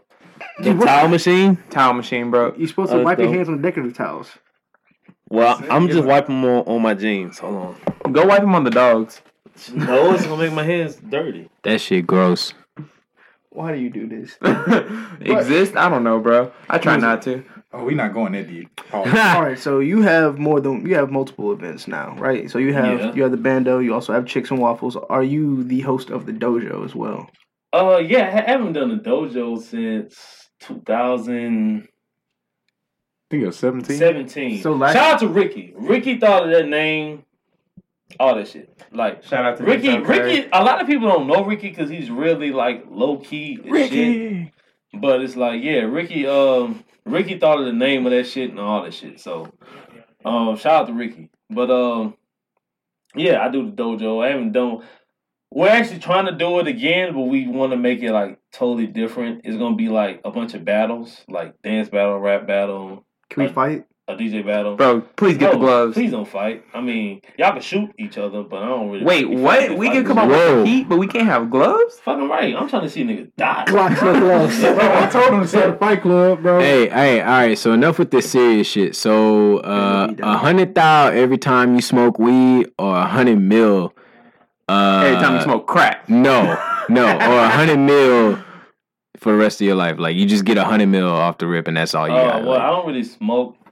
the 0.59 0.73
What? 0.75 0.85
towel 0.85 1.07
machine. 1.07 1.57
Towel 1.71 1.93
machine, 1.95 2.29
bro. 2.29 2.53
You're 2.55 2.67
supposed 2.67 2.91
to 2.91 2.99
wipe 2.99 3.17
your 3.17 3.29
hands 3.33 3.49
on 3.49 3.63
decorative 3.63 3.95
towels. 3.97 4.29
Well, 5.31 5.59
I'm 5.67 5.87
just 5.87 6.03
wiping 6.07 6.39
them 6.39 6.51
on, 6.51 6.65
on 6.67 6.81
my 6.83 6.93
jeans. 6.93 7.39
Hold 7.39 7.77
on. 8.05 8.13
Go 8.13 8.27
wipe 8.27 8.41
them 8.41 8.53
on 8.53 8.63
the 8.63 8.69
dogs. 8.69 9.23
on. 9.71 9.79
No, 9.87 10.13
it's 10.13 10.23
gonna 10.27 10.37
make 10.43 10.53
my 10.53 10.61
hands 10.61 10.97
dirty. 10.97 11.49
That 11.63 11.81
shit 11.81 12.05
gross. 12.05 12.53
Why 13.49 13.73
do 13.73 13.79
you 13.79 13.89
do 13.89 14.07
this? 14.07 14.37
Exist? 15.19 15.75
I 15.75 15.89
don't 15.89 16.03
know, 16.03 16.19
bro. 16.19 16.51
I 16.69 16.77
try 16.77 16.95
not 16.97 17.23
to. 17.23 17.43
Oh, 17.73 17.83
we're 17.83 17.95
not 17.95 18.13
going 18.13 18.31
that 18.33 18.47
deep. 18.47 18.69
Oh, 18.93 18.99
All 18.99 19.41
right, 19.43 19.59
so 19.59 19.79
you 19.79 20.01
have 20.01 20.37
more 20.39 20.61
than 20.61 20.85
you 20.87 20.95
have 20.95 21.11
multiple 21.11 21.51
events 21.51 21.87
now, 21.87 22.15
right? 22.17 22.49
So 22.49 22.57
you 22.57 22.73
have 22.73 22.99
Yeah. 22.99 23.13
you 23.13 23.23
have 23.23 23.31
the 23.31 23.37
bando, 23.37 23.79
you 23.79 23.93
also 23.93 24.13
have 24.13 24.25
Chicks 24.25 24.49
and 24.51 24.59
Waffles. 24.59 24.95
Are 25.09 25.23
you 25.23 25.63
the 25.65 25.81
host 25.81 26.09
of 26.09 26.25
the 26.25 26.31
dojo 26.31 26.85
as 26.85 26.95
well? 26.95 27.29
Uh, 27.73 27.97
yeah, 27.97 28.43
I 28.47 28.49
haven't 28.49 28.73
done 28.73 28.91
a 28.91 28.97
dojo 28.97 29.61
since 29.61 30.49
2000. 30.61 31.79
I 31.83 31.87
think 33.29 33.43
it 33.43 33.45
was 33.47 33.57
17. 33.57 34.57
So 34.57 34.61
So 34.61 34.71
last- 34.73 34.93
shout 34.93 35.13
out 35.15 35.19
to 35.19 35.27
Ricky. 35.27 35.73
Ricky 35.75 36.17
thought 36.17 36.43
of 36.45 36.49
that 36.51 36.67
name, 36.69 37.25
all 38.21 38.35
that 38.35 38.47
shit. 38.47 38.73
Like 38.93 39.23
Shout 39.23 39.43
out 39.43 39.57
to 39.57 39.65
Ricky. 39.65 39.97
Ricky. 39.99 40.47
A 40.53 40.63
lot 40.63 40.79
of 40.81 40.87
people 40.87 41.09
don't 41.09 41.27
know 41.27 41.43
Ricky 41.43 41.67
because 41.69 41.89
he's 41.89 42.09
really 42.09 42.51
like 42.51 42.85
low 42.89 43.17
key. 43.17 43.59
as 43.69 43.89
Shit. 43.89 44.47
But 44.99 45.21
it's 45.21 45.35
like, 45.35 45.63
yeah, 45.63 45.81
Ricky. 45.81 46.27
Um, 46.27 46.83
Ricky 47.05 47.39
thought 47.39 47.59
of 47.59 47.65
the 47.65 47.73
name 47.73 48.05
of 48.05 48.11
that 48.11 48.27
shit 48.27 48.49
and 48.49 48.59
all 48.59 48.83
that 48.83 48.93
shit. 48.93 49.19
So, 49.19 49.51
um, 50.25 50.57
shout 50.57 50.81
out 50.83 50.87
to 50.87 50.93
Ricky. 50.93 51.29
But 51.49 51.71
um, 51.71 52.15
yeah, 53.15 53.41
I 53.45 53.49
do 53.49 53.65
the 53.65 53.71
dojo. 53.71 54.23
I 54.25 54.29
haven't 54.29 54.51
done. 54.51 54.83
We're 55.49 55.69
actually 55.69 55.99
trying 55.99 56.25
to 56.25 56.33
do 56.33 56.59
it 56.59 56.67
again, 56.67 57.13
but 57.13 57.21
we 57.21 57.47
want 57.47 57.71
to 57.71 57.77
make 57.77 58.01
it 58.03 58.11
like 58.11 58.37
totally 58.51 58.87
different. 58.87 59.41
It's 59.45 59.55
gonna 59.55 59.77
be 59.77 59.87
like 59.87 60.19
a 60.25 60.31
bunch 60.31 60.53
of 60.53 60.65
battles, 60.65 61.23
like 61.29 61.61
dance 61.61 61.87
battle, 61.87 62.19
rap 62.19 62.45
battle, 62.45 63.05
Can 63.29 63.43
we 63.43 63.49
Uh, 63.49 63.53
fight? 63.53 63.85
A 64.09 64.15
DJ 64.15 64.45
battle. 64.45 64.77
Bro, 64.77 65.01
please 65.17 65.37
get 65.37 65.51
the 65.51 65.57
gloves. 65.57 65.93
Please 65.93 66.11
don't 66.11 66.27
fight. 66.27 66.63
I 66.73 66.79
mean, 66.79 67.21
y'all 67.37 67.51
can 67.51 67.61
shoot 67.61 67.91
each 67.99 68.17
other, 68.17 68.41
but 68.43 68.63
I 68.63 68.67
don't 68.67 68.89
really. 68.89 69.03
Wait, 69.03 69.27
be 69.29 69.35
what? 69.35 69.59
fighting- 69.59 69.77
We 69.77 69.89
can 69.89 70.05
come 70.05 70.17
up 70.17 70.29
with 70.29 70.37
Whoa. 70.37 70.63
heat, 70.63 70.87
but 70.87 70.97
we 70.97 71.07
can't 71.07 71.25
have 71.27 71.49
gloves? 71.49 71.99
Fucking 71.99 72.29
right. 72.29 72.55
I'm 72.55 72.69
trying 72.69 72.83
to 72.83 72.89
see 72.89 73.03
niggas 73.03 73.29
die. 73.35 73.65
Glocks, 73.67 74.01
no 74.03 74.17
gloves. 74.19 74.59
Bro, 74.61 74.77
I 74.79 75.09
told 75.09 75.33
him 75.33 75.41
to 75.41 75.47
start 75.47 75.69
a 75.71 75.73
fight 75.77 76.01
club, 76.01 76.41
bro. 76.41 76.59
Hey, 76.59 76.87
hey, 76.87 77.21
all 77.21 77.27
right. 77.27 77.57
So 77.57 77.73
enough 77.73 77.99
with 77.99 78.11
this 78.11 78.31
serious 78.31 78.67
shit. 78.67 78.95
So 78.95 79.57
uh, 79.57 80.13
a 80.19 80.37
hundred 80.37 80.73
thou 80.73 81.07
every 81.09 81.37
time 81.37 81.75
you 81.75 81.81
smoke 81.81 82.17
weed, 82.17 82.71
or 82.79 82.95
a 82.95 83.05
hundred 83.05 83.39
mil. 83.39 83.93
Uh, 84.69 85.03
Every 85.05 85.21
time 85.21 85.35
you 85.35 85.41
smoke 85.41 85.65
crack. 85.65 86.09
No, 86.09 86.43
no, 86.89 87.05
or 87.05 87.39
a 87.39 87.49
hundred 87.49 87.77
mil 87.77 88.37
for 89.17 89.31
the 89.31 89.37
rest 89.37 89.59
of 89.61 89.65
your 89.67 89.75
life. 89.75 89.97
Like 89.97 90.15
you 90.17 90.25
just 90.25 90.43
get 90.45 90.57
a 90.57 90.63
hundred 90.65 90.87
mil 90.87 91.09
off 91.09 91.37
the 91.37 91.47
rip, 91.47 91.67
and 91.67 91.75
that's 91.77 91.93
all 91.95 92.07
you 92.07 92.13
Oh 92.13 92.23
got. 92.23 92.41
well, 92.43 92.51
like- 92.51 92.61
I 92.61 92.69
don't 92.69 92.85
really 92.87 93.03
smoke 93.03 93.55
a 93.65 93.66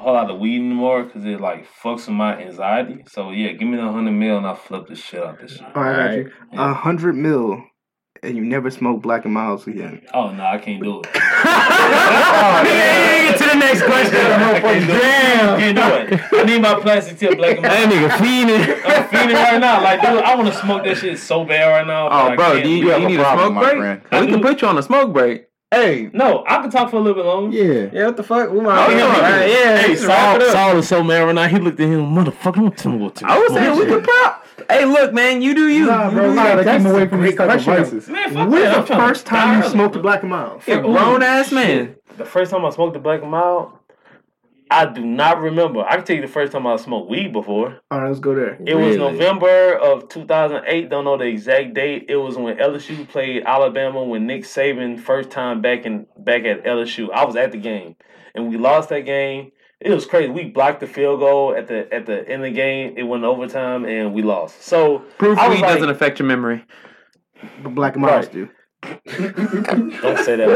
whole 0.00 0.14
lot 0.14 0.30
of 0.30 0.38
weed 0.40 0.56
anymore 0.56 1.04
because 1.04 1.24
it 1.24 1.40
like 1.40 1.66
fucks 1.82 2.06
with 2.06 2.10
my 2.10 2.36
anxiety. 2.40 3.04
So 3.08 3.30
yeah, 3.30 3.52
give 3.52 3.68
me 3.68 3.76
the 3.76 3.82
hundred 3.90 4.12
mil 4.12 4.36
and 4.38 4.46
I'll 4.46 4.54
flip 4.56 4.86
the 4.88 4.94
shit 4.94 5.22
out 5.22 5.40
this 5.40 5.52
shit. 5.52 5.62
All 5.74 5.82
right, 5.82 5.90
I 5.90 5.92
got 5.92 6.00
Alright. 6.00 6.26
you. 6.52 6.60
A 6.60 6.74
hundred 6.74 7.16
mil, 7.16 7.62
and 8.22 8.36
you 8.36 8.44
never 8.44 8.70
smoke 8.70 9.02
black 9.02 9.24
and 9.24 9.34
miles 9.34 9.66
again. 9.66 10.02
Oh 10.14 10.30
no, 10.30 10.44
I 10.44 10.58
can't 10.58 10.82
do 10.82 11.00
it. 11.00 11.06
Oh, 11.42 12.62
get 12.64 13.38
to 13.38 13.44
the 13.44 13.54
next 13.54 13.82
question. 13.82 14.16
I 14.16 14.60
can't 14.60 14.86
do 14.86 14.92
it. 14.94 15.00
Can't 15.00 16.10
do 16.10 16.16
it. 16.16 16.20
I 16.32 16.44
need 16.44 16.60
my 16.62 16.74
plastic 16.80 17.18
tip 17.18 17.36
black 17.38 17.56
and 17.56 17.64
That 17.64 17.88
nigga 17.90 18.08
fiending. 18.18 18.80
I'm 18.84 19.08
feeling 19.08 19.34
right 19.36 19.58
now. 19.60 19.82
Like, 19.82 20.00
dude, 20.00 20.22
I 20.22 20.34
want 20.36 20.48
to 20.52 20.54
smoke 20.60 20.84
that 20.84 20.96
shit 20.98 21.18
so 21.18 21.44
bad 21.44 21.66
right 21.70 21.86
now. 21.86 22.08
Oh, 22.10 22.36
bro, 22.36 22.60
do 22.62 22.68
you, 22.68 22.76
You 22.76 22.82
do 22.84 22.88
have 22.90 23.00
you 23.00 23.06
a 23.06 23.10
need 23.10 23.20
a 23.20 23.32
smoke 23.32 23.54
break? 23.54 23.76
friend. 23.78 24.02
We 24.12 24.18
I 24.18 24.26
can 24.26 24.40
put 24.42 24.60
you 24.62 24.68
on 24.68 24.78
a 24.78 24.82
smoke 24.82 25.12
break. 25.12 25.44
Hey. 25.72 26.10
No, 26.12 26.42
I 26.48 26.60
can 26.62 26.70
talk 26.70 26.90
for 26.90 26.96
a 26.96 27.00
little 27.00 27.14
bit 27.14 27.24
longer. 27.26 27.56
Yeah. 27.56 27.90
Yeah, 27.92 28.06
what 28.06 28.16
the 28.16 28.24
fuck? 28.24 28.50
We 28.50 28.58
Oh, 28.58 28.62
might 28.62 28.90
yeah, 28.96 29.02
all 29.04 29.10
right, 29.20 29.48
yeah, 29.48 29.78
Hey, 29.78 29.88
just 29.92 30.02
Saul. 30.04 30.40
Saul 30.40 30.76
is 30.78 30.88
so 30.88 31.04
mad 31.04 31.20
right 31.22 31.34
now. 31.34 31.46
He 31.46 31.58
looked 31.60 31.78
at 31.78 31.86
him, 31.88 32.00
motherfucker. 32.12 32.58
What 32.64 32.84
you 32.84 32.90
want 32.90 33.14
to? 33.16 33.26
I 33.30 33.38
was 33.38 33.52
saying 33.52 33.78
we 33.78 33.86
could 33.86 34.02
pop. 34.04 34.44
Hey, 34.68 34.84
look, 34.84 35.12
man, 35.12 35.40
you 35.42 35.54
do 35.54 35.68
you. 35.68 35.86
Nah, 35.86 36.10
bro, 36.10 36.22
do 36.22 36.28
we 36.30 36.30
you. 36.30 36.34
gotta 36.34 36.64
keep 36.78 36.86
away 36.88 37.06
from 37.06 37.18
great 37.20 37.30
these 37.30 37.38
type 37.38 37.56
of 37.56 37.62
question. 37.64 37.84
vices. 37.84 38.08
Man, 38.08 38.34
fuck 38.34 38.48
When's 38.50 38.64
the 38.64 38.78
I'm 38.78 38.84
trying 38.86 38.98
to 39.00 39.06
first 39.06 39.26
time 39.26 39.62
you 39.62 39.68
smoked 39.68 39.94
a 39.96 40.00
black 40.00 40.22
and 40.22 40.30
mild? 40.30 40.62
A 40.66 40.80
grown 40.80 41.22
ass 41.22 41.52
man. 41.52 41.94
The 42.18 42.24
first 42.24 42.50
time 42.50 42.64
I 42.64 42.70
smoked 42.70 42.94
the 42.94 42.98
black 43.00 43.22
and 43.22 43.30
mild, 43.30 43.72
I 44.72 44.86
do 44.86 45.04
not 45.04 45.40
remember. 45.40 45.80
I 45.80 45.96
can 45.96 46.04
tell 46.04 46.16
you 46.16 46.22
the 46.22 46.28
first 46.28 46.52
time 46.52 46.66
I 46.66 46.76
smoked 46.76 47.10
weed 47.10 47.32
before. 47.32 47.80
All 47.90 48.00
right, 48.00 48.08
let's 48.08 48.20
go 48.20 48.34
there. 48.34 48.56
It 48.64 48.74
was 48.76 48.96
November 48.96 49.74
of 49.76 50.08
2008. 50.08 50.88
Don't 50.88 51.04
know 51.04 51.16
the 51.18 51.24
exact 51.24 51.74
date. 51.74 52.06
It 52.08 52.16
was 52.16 52.36
when 52.36 52.56
LSU 52.56 53.08
played 53.08 53.42
Alabama 53.44 54.04
when 54.04 54.26
Nick 54.26 54.42
Saban 54.44 55.00
first 55.00 55.30
time 55.30 55.60
back 55.60 55.86
in 55.86 56.06
back 56.18 56.44
at 56.44 56.64
LSU. 56.64 57.10
I 57.12 57.24
was 57.24 57.34
at 57.36 57.50
the 57.52 57.58
game 57.58 57.96
and 58.34 58.48
we 58.48 58.56
lost 58.58 58.88
that 58.90 59.00
game. 59.04 59.50
It 59.80 59.90
was 59.90 60.04
crazy. 60.06 60.28
We 60.30 60.44
blocked 60.50 60.80
the 60.80 60.86
field 60.86 61.20
goal 61.20 61.54
at 61.56 61.66
the 61.66 61.92
at 61.92 62.06
the 62.06 62.18
end 62.28 62.44
of 62.44 62.50
the 62.50 62.56
game. 62.56 62.94
It 62.96 63.02
went 63.04 63.24
overtime 63.24 63.84
and 63.86 64.12
we 64.14 64.22
lost. 64.22 64.62
So 64.62 64.98
Proof 65.18 65.38
weed 65.48 65.60
like- 65.62 65.74
doesn't 65.74 65.88
affect 65.90 66.18
your 66.18 66.28
memory. 66.28 66.64
But 67.62 67.74
black 67.74 67.96
and 67.96 68.04
Right. 68.04 68.30
do. 68.30 68.48
Don't 68.82 70.18
say 70.24 70.36
that 70.36 70.50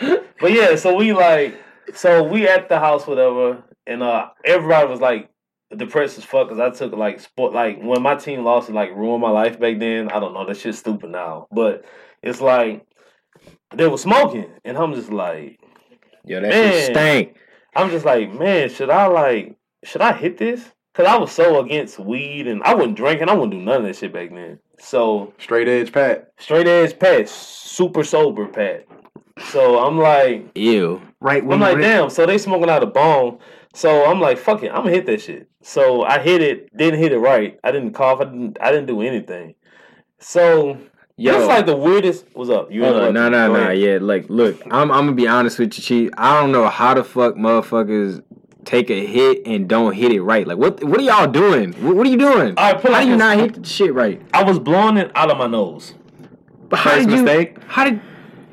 out. 0.00 0.22
But 0.40 0.52
yeah, 0.52 0.74
so 0.74 0.94
we 0.96 1.12
like, 1.12 1.54
so 1.94 2.22
we 2.22 2.46
at 2.48 2.68
the 2.68 2.78
house, 2.78 3.06
whatever, 3.06 3.62
and 3.86 4.02
uh, 4.02 4.28
everybody 4.44 4.88
was 4.88 5.00
like 5.00 5.28
depressed 5.76 6.18
as 6.18 6.24
fuck 6.24 6.48
because 6.48 6.60
I 6.60 6.70
took 6.76 6.92
like 6.92 7.20
sport, 7.20 7.52
like 7.52 7.80
when 7.80 8.02
my 8.02 8.14
team 8.14 8.44
lost, 8.44 8.68
it 8.68 8.74
like 8.74 8.90
ruined 8.94 9.22
my 9.22 9.30
life 9.30 9.58
back 9.60 9.78
then. 9.78 10.10
I 10.10 10.20
don't 10.20 10.34
know, 10.34 10.46
that 10.46 10.56
shit's 10.56 10.78
stupid 10.78 11.10
now, 11.10 11.46
but 11.50 11.84
it's 12.22 12.40
like 12.40 12.86
they 13.74 13.88
were 13.88 13.98
smoking, 13.98 14.50
and 14.64 14.76
I'm 14.76 14.94
just 14.94 15.10
like, 15.10 15.58
Yo, 16.24 16.40
that 16.40 16.50
Man. 16.50 16.72
shit 16.72 16.90
stank. 16.92 17.36
I'm 17.74 17.90
just 17.90 18.04
like, 18.04 18.32
man, 18.32 18.68
should 18.68 18.90
I 18.90 19.06
like, 19.06 19.56
should 19.84 20.02
I 20.02 20.12
hit 20.12 20.38
this? 20.38 20.62
Cause 20.94 21.06
I 21.06 21.16
was 21.16 21.32
so 21.32 21.58
against 21.60 21.98
weed, 21.98 22.46
and 22.46 22.62
I 22.64 22.74
wasn't 22.74 22.98
drinking. 22.98 23.30
I 23.30 23.32
wouldn't 23.32 23.52
do 23.52 23.58
none 23.62 23.78
of 23.78 23.82
that 23.84 23.96
shit 23.96 24.12
back 24.12 24.28
then. 24.30 24.58
So 24.78 25.32
Straight 25.38 25.66
edge 25.66 25.90
Pat. 25.90 26.32
straight 26.38 26.66
edge 26.66 26.98
Pat, 26.98 27.30
super 27.30 28.04
sober 28.04 28.46
Pat. 28.46 28.86
So 29.50 29.78
I'm 29.84 29.98
like, 29.98 30.50
Ew. 30.56 31.00
Right 31.20 31.44
when 31.44 31.54
I'm 31.54 31.60
like, 31.60 31.76
rip- 31.76 31.84
damn. 31.86 32.10
So 32.10 32.26
they 32.26 32.38
smoking 32.38 32.68
out 32.70 32.82
a 32.82 32.86
bone. 32.86 33.38
So 33.74 34.04
I'm 34.04 34.20
like, 34.20 34.36
fuck 34.38 34.62
it, 34.62 34.68
I'm 34.70 34.78
gonna 34.84 34.90
hit 34.90 35.06
that 35.06 35.20
shit. 35.22 35.48
So 35.62 36.02
I 36.02 36.18
hit 36.18 36.42
it, 36.42 36.76
didn't 36.76 37.00
hit 37.00 37.12
it 37.12 37.18
right. 37.18 37.58
I 37.64 37.70
didn't 37.72 37.92
cough. 37.92 38.20
I 38.20 38.24
didn't. 38.24 38.58
I 38.60 38.70
didn't 38.70 38.86
do 38.86 39.00
anything. 39.00 39.54
So 40.18 40.76
Yo. 41.16 41.38
it's 41.38 41.46
like 41.48 41.66
the 41.66 41.76
weirdest. 41.76 42.26
What's 42.34 42.50
up? 42.50 42.70
You 42.70 42.84
Hold 42.84 42.96
on, 42.96 43.14
no, 43.14 43.28
no, 43.28 43.52
no. 43.52 43.70
Yeah, 43.70 43.98
like, 44.00 44.26
look, 44.28 44.60
I'm, 44.66 44.90
I'm 44.90 45.06
gonna 45.06 45.12
be 45.12 45.26
honest 45.28 45.58
with 45.58 45.76
you, 45.78 45.82
Chief. 45.82 46.10
I 46.18 46.40
don't 46.40 46.52
know 46.52 46.68
how 46.68 46.94
the 46.94 47.04
fuck 47.04 47.34
motherfuckers 47.34 48.22
take 48.64 48.90
a 48.90 49.06
hit 49.06 49.46
and 49.46 49.68
don't 49.68 49.92
hit 49.94 50.12
it 50.12 50.22
right. 50.22 50.46
Like, 50.46 50.58
what, 50.58 50.82
what 50.84 51.00
are 51.00 51.02
y'all 51.02 51.26
doing? 51.26 51.72
What, 51.84 51.96
what 51.96 52.06
are 52.06 52.10
you 52.10 52.18
doing? 52.18 52.54
All 52.56 52.72
right, 52.72 52.80
pull 52.80 52.92
how 52.92 52.98
out 52.98 53.02
do 53.02 53.06
you 53.08 53.12
this- 53.14 53.18
not 53.18 53.36
hit 53.38 53.54
the 53.62 53.68
shit 53.68 53.94
right? 53.94 54.20
I 54.34 54.42
was 54.44 54.58
blowing 54.58 54.96
it 54.98 55.10
out 55.14 55.30
of 55.30 55.38
my 55.38 55.46
nose. 55.46 55.94
But 56.68 56.78
how 56.78 56.90
First 56.90 57.08
did 57.08 57.16
you? 57.18 57.22
mistake? 57.24 57.56
How 57.66 57.84
did? 57.84 58.00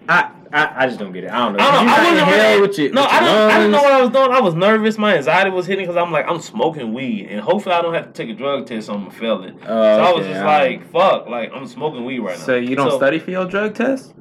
I, 0.07 0.31
I, 0.51 0.83
I 0.83 0.88
just 0.88 0.99
don't 0.99 1.12
get 1.12 1.25
it. 1.25 1.31
I 1.31 1.38
don't 1.45 1.57
know. 1.57 1.63
I, 1.63 1.71
don't, 1.71 1.85
you 1.85 1.91
I 1.91 2.12
wasn't 2.12 2.31
really, 2.31 2.62
with 2.62 2.77
your, 2.79 2.91
no, 2.93 3.01
with 3.03 3.12
I 3.12 3.19
don't. 3.19 3.51
I 3.51 3.57
didn't 3.57 3.71
know 3.71 3.81
what 3.83 3.91
I 3.93 4.01
was 4.01 4.09
doing. 4.09 4.31
I 4.31 4.41
was 4.41 4.55
nervous. 4.55 4.97
My 4.97 5.15
anxiety 5.15 5.49
was 5.51 5.67
hitting 5.67 5.85
because 5.85 5.97
I'm 5.97 6.12
like, 6.12 6.25
I'm 6.27 6.39
smoking 6.41 6.93
weed, 6.93 7.27
and 7.29 7.39
hopefully 7.39 7.75
I 7.75 7.81
don't 7.81 7.93
have 7.93 8.07
to 8.07 8.12
take 8.13 8.29
a 8.29 8.38
drug 8.38 8.65
test, 8.65 8.88
so 8.88 8.93
I'm 8.93 9.05
gonna 9.05 9.11
fail 9.11 9.43
it. 9.43 9.55
Oh, 9.61 9.65
so 9.65 10.03
I 10.03 10.11
was 10.11 10.26
just 10.26 10.43
like, 10.43 10.89
fuck, 10.91 11.28
like 11.28 11.51
I'm 11.53 11.67
smoking 11.67 12.03
weed 12.05 12.19
right 12.19 12.38
now. 12.38 12.43
So 12.45 12.55
you 12.55 12.76
don't 12.76 12.89
So, 12.89 12.97
study 12.97 13.19
for 13.19 13.32
your 13.32 13.45
drug 13.45 13.76
test? 13.76 14.13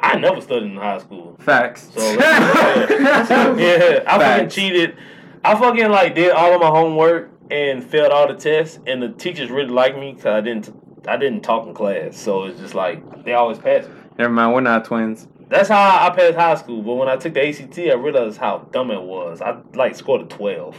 I 0.00 0.18
never 0.18 0.40
studied 0.42 0.70
in 0.70 0.76
high 0.76 0.98
school. 0.98 1.36
Facts. 1.40 1.88
So 1.94 2.00
yeah, 2.12 3.56
yeah, 3.56 4.04
I 4.06 4.18
fucking 4.18 4.50
cheated. 4.50 4.96
I 5.42 5.54
fucking 5.54 5.88
like 5.88 6.14
did 6.14 6.30
all 6.32 6.52
of 6.54 6.60
my 6.60 6.68
homework 6.68 7.30
and 7.50 7.82
failed 7.82 8.12
all 8.12 8.28
the 8.28 8.34
tests, 8.34 8.78
and 8.86 9.02
the 9.02 9.08
teachers 9.10 9.50
really 9.50 9.70
liked 9.70 9.98
me 9.98 10.12
because 10.12 10.26
I 10.26 10.40
didn't 10.42 10.74
I 11.08 11.16
didn't 11.16 11.40
talk 11.40 11.66
in 11.66 11.72
class. 11.74 12.18
So 12.18 12.44
it's 12.44 12.60
just 12.60 12.74
like 12.74 13.24
they 13.24 13.32
always 13.32 13.58
passed 13.58 13.88
me. 13.88 13.94
Never 14.18 14.32
mind, 14.32 14.54
we're 14.54 14.60
not 14.60 14.84
twins. 14.84 15.26
That's 15.48 15.68
how 15.68 16.06
I 16.06 16.10
passed 16.14 16.34
high 16.36 16.54
school. 16.56 16.82
But 16.82 16.94
when 16.94 17.08
I 17.08 17.16
took 17.16 17.34
the 17.34 17.46
ACT, 17.48 17.78
I 17.78 17.94
realized 17.94 18.38
how 18.38 18.58
dumb 18.72 18.90
it 18.90 19.00
was. 19.02 19.40
I 19.42 19.56
like 19.74 19.94
scored 19.94 20.22
a 20.22 20.24
twelve. 20.26 20.76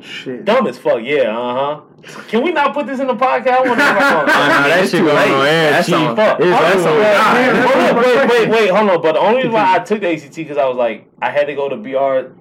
Shit. 0.00 0.44
Dumb 0.44 0.66
as 0.66 0.76
fuck. 0.78 1.00
Yeah. 1.02 1.36
Uh 1.36 1.54
huh. 1.54 1.80
Can 2.28 2.42
we 2.42 2.52
not 2.52 2.74
put 2.74 2.86
this 2.86 3.00
in 3.00 3.06
the 3.06 3.14
podcast? 3.14 3.46
I 3.48 3.60
want 3.62 3.78
to 3.80 3.86
Oh, 3.86 4.20
no, 4.20 4.26
that 4.26 4.80
It's 4.82 4.90
shit 4.90 5.00
too 5.00 5.06
going 5.06 5.16
late. 5.16 5.30
on 5.30 5.46
air. 5.46 5.70
That's 5.70 5.86
Chief. 5.86 5.94
on 5.96 6.16
fuck. 6.16 6.40
It's- 6.40 6.60
that's 6.60 6.84
on 6.86 7.00
God. 7.00 7.92
Hold 7.94 8.04
wait, 8.04 8.28
wait, 8.28 8.48
wait, 8.50 8.70
hold 8.70 8.90
on. 8.90 9.00
But 9.02 9.12
the 9.14 9.20
only 9.20 9.36
reason 9.36 9.52
why 9.52 9.74
I 9.74 9.78
took 9.78 10.00
the 10.00 10.12
ACT 10.12 10.34
because 10.36 10.58
I 10.58 10.66
was 10.66 10.76
like, 10.76 11.08
I 11.22 11.30
had 11.30 11.46
to 11.46 11.54
go 11.54 11.68
to 11.70 11.76
BR, 11.76 12.34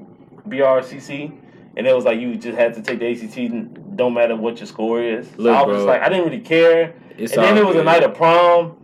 BRCC, 0.50 1.32
and 1.78 1.88
it 1.88 1.96
was 1.96 2.06
like 2.06 2.20
you 2.20 2.36
just 2.36 2.58
had 2.58 2.74
to 2.74 2.82
take 2.82 3.00
the 3.00 3.10
ACT. 3.12 3.38
and 3.38 3.96
Don't 3.98 4.14
matter 4.14 4.36
what 4.36 4.58
your 4.60 4.68
score 4.68 5.02
is. 5.02 5.28
So 5.28 5.34
Look, 5.44 5.56
I 5.56 5.64
was 5.64 5.76
just 5.78 5.86
bro. 5.86 5.94
like, 5.94 6.02
I 6.02 6.10
didn't 6.10 6.26
really 6.26 6.42
care. 6.42 6.94
It's 7.18 7.34
and 7.34 7.44
then 7.44 7.58
it 7.58 7.66
was 7.66 7.76
a 7.78 7.84
night 7.84 8.04
of 8.04 8.14
prom, 8.16 8.76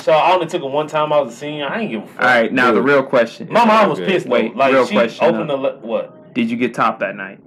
so 0.00 0.12
I 0.12 0.32
only 0.32 0.46
took 0.46 0.62
it 0.62 0.70
one 0.70 0.86
time. 0.86 1.12
I 1.12 1.20
was 1.20 1.34
a 1.34 1.36
senior. 1.36 1.66
I 1.66 1.80
ain't 1.80 1.90
give 1.90 2.02
a 2.02 2.06
fuck. 2.06 2.20
All 2.22 2.26
right, 2.26 2.52
now 2.52 2.72
the 2.72 2.82
real 2.82 3.02
question: 3.02 3.48
My 3.52 3.64
mom 3.64 3.90
was 3.90 3.98
Good. 3.98 4.08
pissed. 4.08 4.26
though. 4.26 4.32
Wait, 4.32 4.56
like 4.56 4.72
real 4.72 4.86
she 4.86 4.94
question, 4.94 5.24
opened 5.24 5.50
though. 5.50 5.56
the 5.56 5.62
le- 5.62 5.78
what? 5.80 6.34
Did 6.34 6.50
you 6.50 6.56
get 6.56 6.74
top 6.74 7.00
that 7.00 7.14
night 7.14 7.38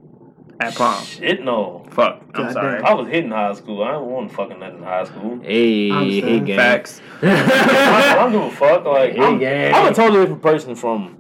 at 0.60 0.76
prom? 0.76 1.04
Shit, 1.04 1.44
no. 1.44 1.86
Fuck, 1.92 2.22
I'm 2.34 2.44
God 2.44 2.54
sorry. 2.54 2.78
damn. 2.78 2.86
I 2.86 2.94
was 2.94 3.08
hitting 3.08 3.32
high 3.32 3.54
school. 3.54 3.84
I 3.84 3.92
don't 3.94 4.10
want 4.10 4.32
fucking 4.32 4.60
nothing 4.60 4.78
in 4.78 4.84
high 4.84 5.04
school. 5.06 5.40
Hey, 5.42 6.22
hey, 6.22 6.40
gang. 6.40 6.58
Facts. 6.58 7.02
I 7.22 8.16
don't 8.16 8.32
give 8.32 8.42
a 8.42 8.52
fuck. 8.52 8.86
Like 8.86 9.14
Hey, 9.14 9.22
I'm, 9.22 9.40
gang. 9.40 9.74
I'm 9.74 9.92
a 9.92 9.94
totally 9.96 10.22
different 10.22 10.42
person 10.42 10.76
from 10.76 11.18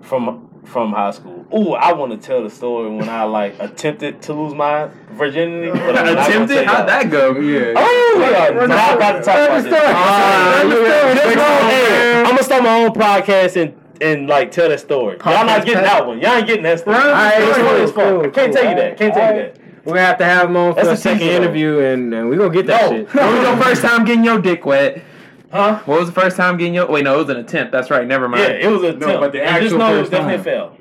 from 0.00 0.49
from 0.64 0.92
high 0.92 1.10
school. 1.10 1.44
Ooh, 1.54 1.72
I 1.72 1.92
want 1.92 2.12
to 2.12 2.18
tell 2.18 2.42
the 2.42 2.50
story 2.50 2.88
when 2.94 3.08
I 3.08 3.24
like 3.24 3.56
attempted 3.58 4.22
to 4.22 4.32
lose 4.34 4.54
my 4.54 4.88
virginity. 5.12 5.70
But 5.72 5.96
I'm 5.98 6.04
gonna 6.14 6.20
Attempted? 6.20 6.66
How'd 6.66 6.88
that 6.88 7.10
go? 7.10 7.32
Yeah. 7.40 7.72
Oh, 7.76 8.14
we 8.18 8.24
are 8.24 8.68
not 8.68 8.96
about 8.96 9.12
to 9.12 9.22
talk 9.22 9.48
about 9.48 9.62
this. 9.64 9.72
Look 9.72 9.74
at 9.74 11.14
that's 11.14 11.24
this 11.24 11.36
wrong. 11.36 11.44
man. 11.46 11.70
Hey, 11.70 12.18
I'm 12.20 12.24
gonna 12.26 12.42
start 12.42 12.62
my 12.62 12.84
own 12.84 12.90
podcast 12.92 13.60
and 13.60 13.74
and 14.02 14.28
like 14.28 14.50
tell 14.50 14.68
that 14.68 14.80
story. 14.80 15.16
Y'all 15.18 15.44
not 15.44 15.62
Podcast 15.62 15.64
getting 15.66 15.82
that 15.82 16.06
one. 16.06 16.20
Y'all 16.20 16.30
ain't 16.32 16.46
getting 16.46 16.62
that 16.62 16.80
story. 16.80 16.96
Alright, 16.96 17.34
It's 17.42 17.56
cool, 17.56 17.66
funny 17.66 17.82
as 17.82 17.90
fuck. 17.92 18.04
cool, 18.08 18.20
Can't 18.22 18.34
cool. 18.34 18.52
tell 18.54 18.70
you 18.70 18.76
that. 18.76 18.96
Can't 18.96 19.14
tell 19.14 19.34
you 19.36 19.42
that. 19.42 19.56
We're 19.84 19.94
gonna 19.94 20.06
have 20.06 20.18
to 20.18 20.24
have 20.24 20.48
him 20.50 20.56
on 20.56 20.72
for 20.74 20.76
That's 20.76 20.88
a 20.88 20.92
a 20.92 20.96
second 20.96 21.26
interview, 21.28 21.78
and, 21.80 22.12
and 22.14 22.28
we're 22.28 22.36
gonna 22.36 22.50
get 22.54 22.66
that 22.66 22.90
No. 22.90 22.96
shit. 22.98 23.08
What 23.14 23.32
was 23.32 23.42
your 23.42 23.56
first 23.56 23.82
time 23.82 24.04
getting 24.04 24.24
your 24.24 24.40
dick 24.40 24.64
wet? 24.64 25.02
Huh? 25.50 25.80
What 25.84 25.98
was 26.00 26.08
the 26.08 26.20
first 26.20 26.36
time 26.36 26.56
getting 26.56 26.74
your? 26.74 26.86
Wait, 26.86 27.02
no, 27.04 27.14
it 27.16 27.18
was 27.26 27.28
an 27.30 27.38
attempt. 27.38 27.72
That's 27.72 27.90
right. 27.90 28.06
Never 28.06 28.28
mind. 28.28 28.44
Yeah, 28.44 28.50
it 28.50 28.70
was 28.70 28.82
a 28.82 28.92
No, 28.92 29.06
attempt. 29.06 29.20
but 29.20 29.32
the 29.32 29.42
and 29.42 29.62
just 29.62 29.74
actual 29.74 29.78
know 29.78 29.94
it 29.96 29.98
first 30.00 30.10
definitely 30.12 30.36
time. 30.36 30.44
failed. 30.44 30.76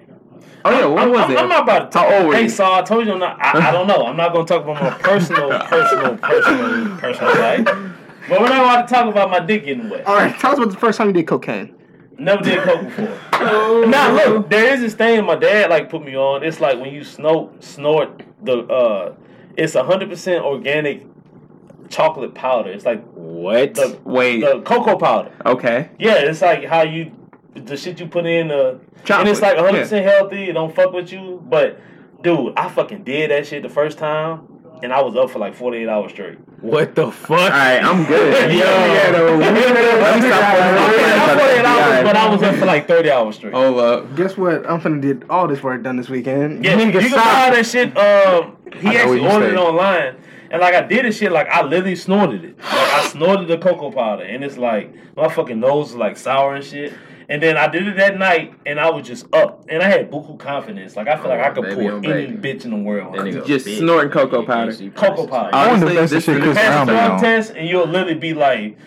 oh 0.65 0.72
yeah, 0.72 0.86
what 0.86 1.03
I'm, 1.03 1.09
was 1.11 1.20
I'm, 1.22 1.32
it? 1.32 1.38
I'm 1.39 1.49
not 1.49 1.63
about 1.63 1.91
to 1.91 1.97
talk. 1.97 2.07
How 2.09 2.24
old 2.26 2.36
hey, 2.36 2.43
you? 2.43 2.49
Saul, 2.49 2.76
I 2.76 2.82
told 2.84 3.05
you 3.07 3.13
I'm 3.13 3.20
not. 3.20 3.43
I, 3.43 3.70
I 3.70 3.72
don't 3.72 3.88
know. 3.88 4.05
I'm 4.05 4.15
not 4.17 4.32
going 4.32 4.45
to 4.45 4.53
talk 4.53 4.63
about 4.63 4.82
my 4.82 4.91
personal, 4.99 5.49
personal, 5.65 6.17
personal, 6.17 6.97
personal 6.97 7.34
life. 7.39 7.65
But 8.30 8.41
we're 8.41 8.49
not 8.49 8.61
about 8.63 8.88
to 8.88 8.93
talk 8.93 9.07
about 9.07 9.32
my 9.32 9.39
dick 9.39 9.65
getting 9.65 9.89
wet. 9.89 10.05
All 10.05 10.15
right, 10.15 10.38
tell 10.39 10.51
us 10.51 10.57
about 10.59 10.70
the 10.70 10.78
first 10.78 10.99
time 10.99 11.07
you 11.07 11.13
did 11.13 11.26
cocaine. 11.26 11.76
Never 12.20 12.43
did 12.43 12.59
coke 12.61 12.84
before. 12.84 13.88
now 13.88 14.13
look, 14.13 14.49
there 14.51 14.74
is 14.74 14.82
this 14.82 14.93
thing 14.93 15.26
my 15.26 15.36
dad 15.36 15.72
like 15.72 15.89
put 15.89 16.03
me 16.05 16.15
on. 16.15 16.43
It's 16.43 16.59
like 16.59 16.80
when 16.80 16.93
you 16.93 17.03
snort, 17.03 17.63
snort 17.63 18.22
the. 18.43 18.59
uh 18.67 19.15
It's 19.57 19.74
hundred 19.74 20.09
percent 20.09 20.43
organic 20.45 21.07
chocolate 21.90 22.34
powder. 22.34 22.72
It's 22.72 22.86
like 22.86 23.04
What? 23.14 23.76
the 23.76 24.00
Wait. 24.04 24.42
the 24.42 24.62
cocoa 24.62 24.98
powder. 24.98 25.32
okay. 25.46 25.90
Yeah, 26.00 26.16
it's 26.16 26.42
like 26.42 26.66
how 26.66 26.84
you 26.84 27.12
the 27.56 27.76
shit 27.76 28.00
you 28.00 28.08
put 28.08 28.26
in 28.26 28.52
uh 28.52 28.78
Chocolate. 29.04 29.20
and 29.20 29.30
it's 29.30 29.42
like 29.42 29.56
100 29.58 29.80
percent 29.82 30.06
healthy. 30.06 30.50
It 30.50 30.54
don't 30.54 30.74
fuck 30.76 30.94
with 30.94 31.12
you. 31.12 31.42
But 31.50 31.80
dude, 32.22 32.54
I 32.58 32.70
fucking 32.70 33.04
did 33.04 33.32
that 33.32 33.48
shit 33.48 33.64
the 33.64 33.70
first 33.70 33.98
time, 33.98 34.42
and 34.84 34.94
I 34.94 35.02
was 35.02 35.16
up 35.16 35.30
for 35.32 35.40
like 35.40 35.56
48 35.56 35.88
hours 35.90 36.12
straight. 36.12 36.38
What 36.62 36.94
the 36.96 37.10
fuck? 37.12 37.32
All 37.40 37.48
right, 37.48 37.82
I'm 37.82 38.06
good. 38.06 38.52
Yo, 38.52 38.58
yeah, 38.60 39.12
no, 39.12 39.38
we- 39.38 39.40
Let 39.40 39.54
me 39.54 40.28
stop 40.28 41.40
48 41.40 41.66
hours, 41.66 42.04
but 42.04 42.16
I 42.18 42.30
was 42.30 42.44
up 42.44 42.56
for 42.56 42.66
like 42.66 42.88
30 42.88 43.10
hours 43.12 43.36
straight. 43.38 43.54
Oh, 43.54 43.78
up. 43.78 44.16
Guess 44.18 44.36
what? 44.38 44.70
I'm 44.70 44.82
finna 44.82 45.00
did 45.02 45.24
all 45.30 45.48
this 45.48 45.64
work 45.64 45.82
done 45.84 45.96
this 45.96 46.10
weekend. 46.10 46.64
Yeah, 46.66 46.78
you 46.78 46.92
can 46.92 47.12
buy 47.12 47.52
that 47.56 47.66
shit. 47.66 47.98
Um, 47.98 48.58
he 48.76 48.90
actually 48.98 49.26
ordered 49.26 49.54
it 49.54 49.58
online, 49.58 50.18
and 50.52 50.62
like 50.62 50.74
I 50.74 50.82
did 50.82 51.06
this 51.06 51.18
shit, 51.18 51.32
like 51.32 51.47
I 51.50 51.62
literally 51.64 51.95
snorted 51.95 52.43
it. 52.45 52.58
Like 52.60 52.68
I 52.93 53.08
snorted 53.08 53.47
the 53.47 53.58
cocoa 53.58 53.91
powder, 53.91 54.24
and 54.24 54.43
it's 54.43 54.58
like 54.58 54.93
my 55.16 55.28
fucking 55.30 55.60
nose 55.60 55.89
is 55.91 55.95
like 55.95 56.18
sour 56.18 56.56
and 56.56 56.64
shit. 56.66 56.93
And 57.32 57.43
then 57.43 57.58
I 57.58 57.68
did 57.68 57.88
it 57.88 57.95
that 57.97 58.18
night, 58.18 58.56
and 58.66 58.80
I 58.80 58.89
was 58.89 59.06
just 59.06 59.28
up, 59.36 59.64
and 59.70 59.84
I 59.84 59.88
had 59.88 60.10
buku 60.10 60.39
confidence. 60.39 60.95
Like 60.95 61.08
I 61.08 61.16
feel 61.16 61.30
like 61.30 61.39
I 61.41 61.52
could 61.52 61.64
baby, 61.64 61.76
pull 61.76 61.88
oh, 61.91 61.97
any 61.97 62.26
baby. 62.26 62.54
bitch 62.58 62.66
in 62.66 62.72
the 62.72 62.78
world. 62.78 63.14
That 63.14 63.22
nigga 63.22 63.45
Just 63.45 63.66
big. 63.66 63.78
snorting 63.78 64.12
cocoa 64.12 64.43
powder. 64.43 64.74
Cocoa 64.95 65.28
powder. 65.28 65.50
I 65.54 65.68
wonder 65.68 65.86
if 65.86 65.91
Honestly, 65.91 65.95
that's 65.95 66.10
the 66.12 66.16
this 66.16 66.24
shit 66.26 66.38
is- 66.38 66.43
Chris 66.43 66.58
Pass 66.58 66.74
Brown 66.74 66.88
the 66.88 66.93
drug 66.93 67.20
test, 67.22 67.54
and 67.56 67.68
you'll 67.70 67.86
literally 67.86 68.16
be 68.16 68.34
like, 68.34 68.78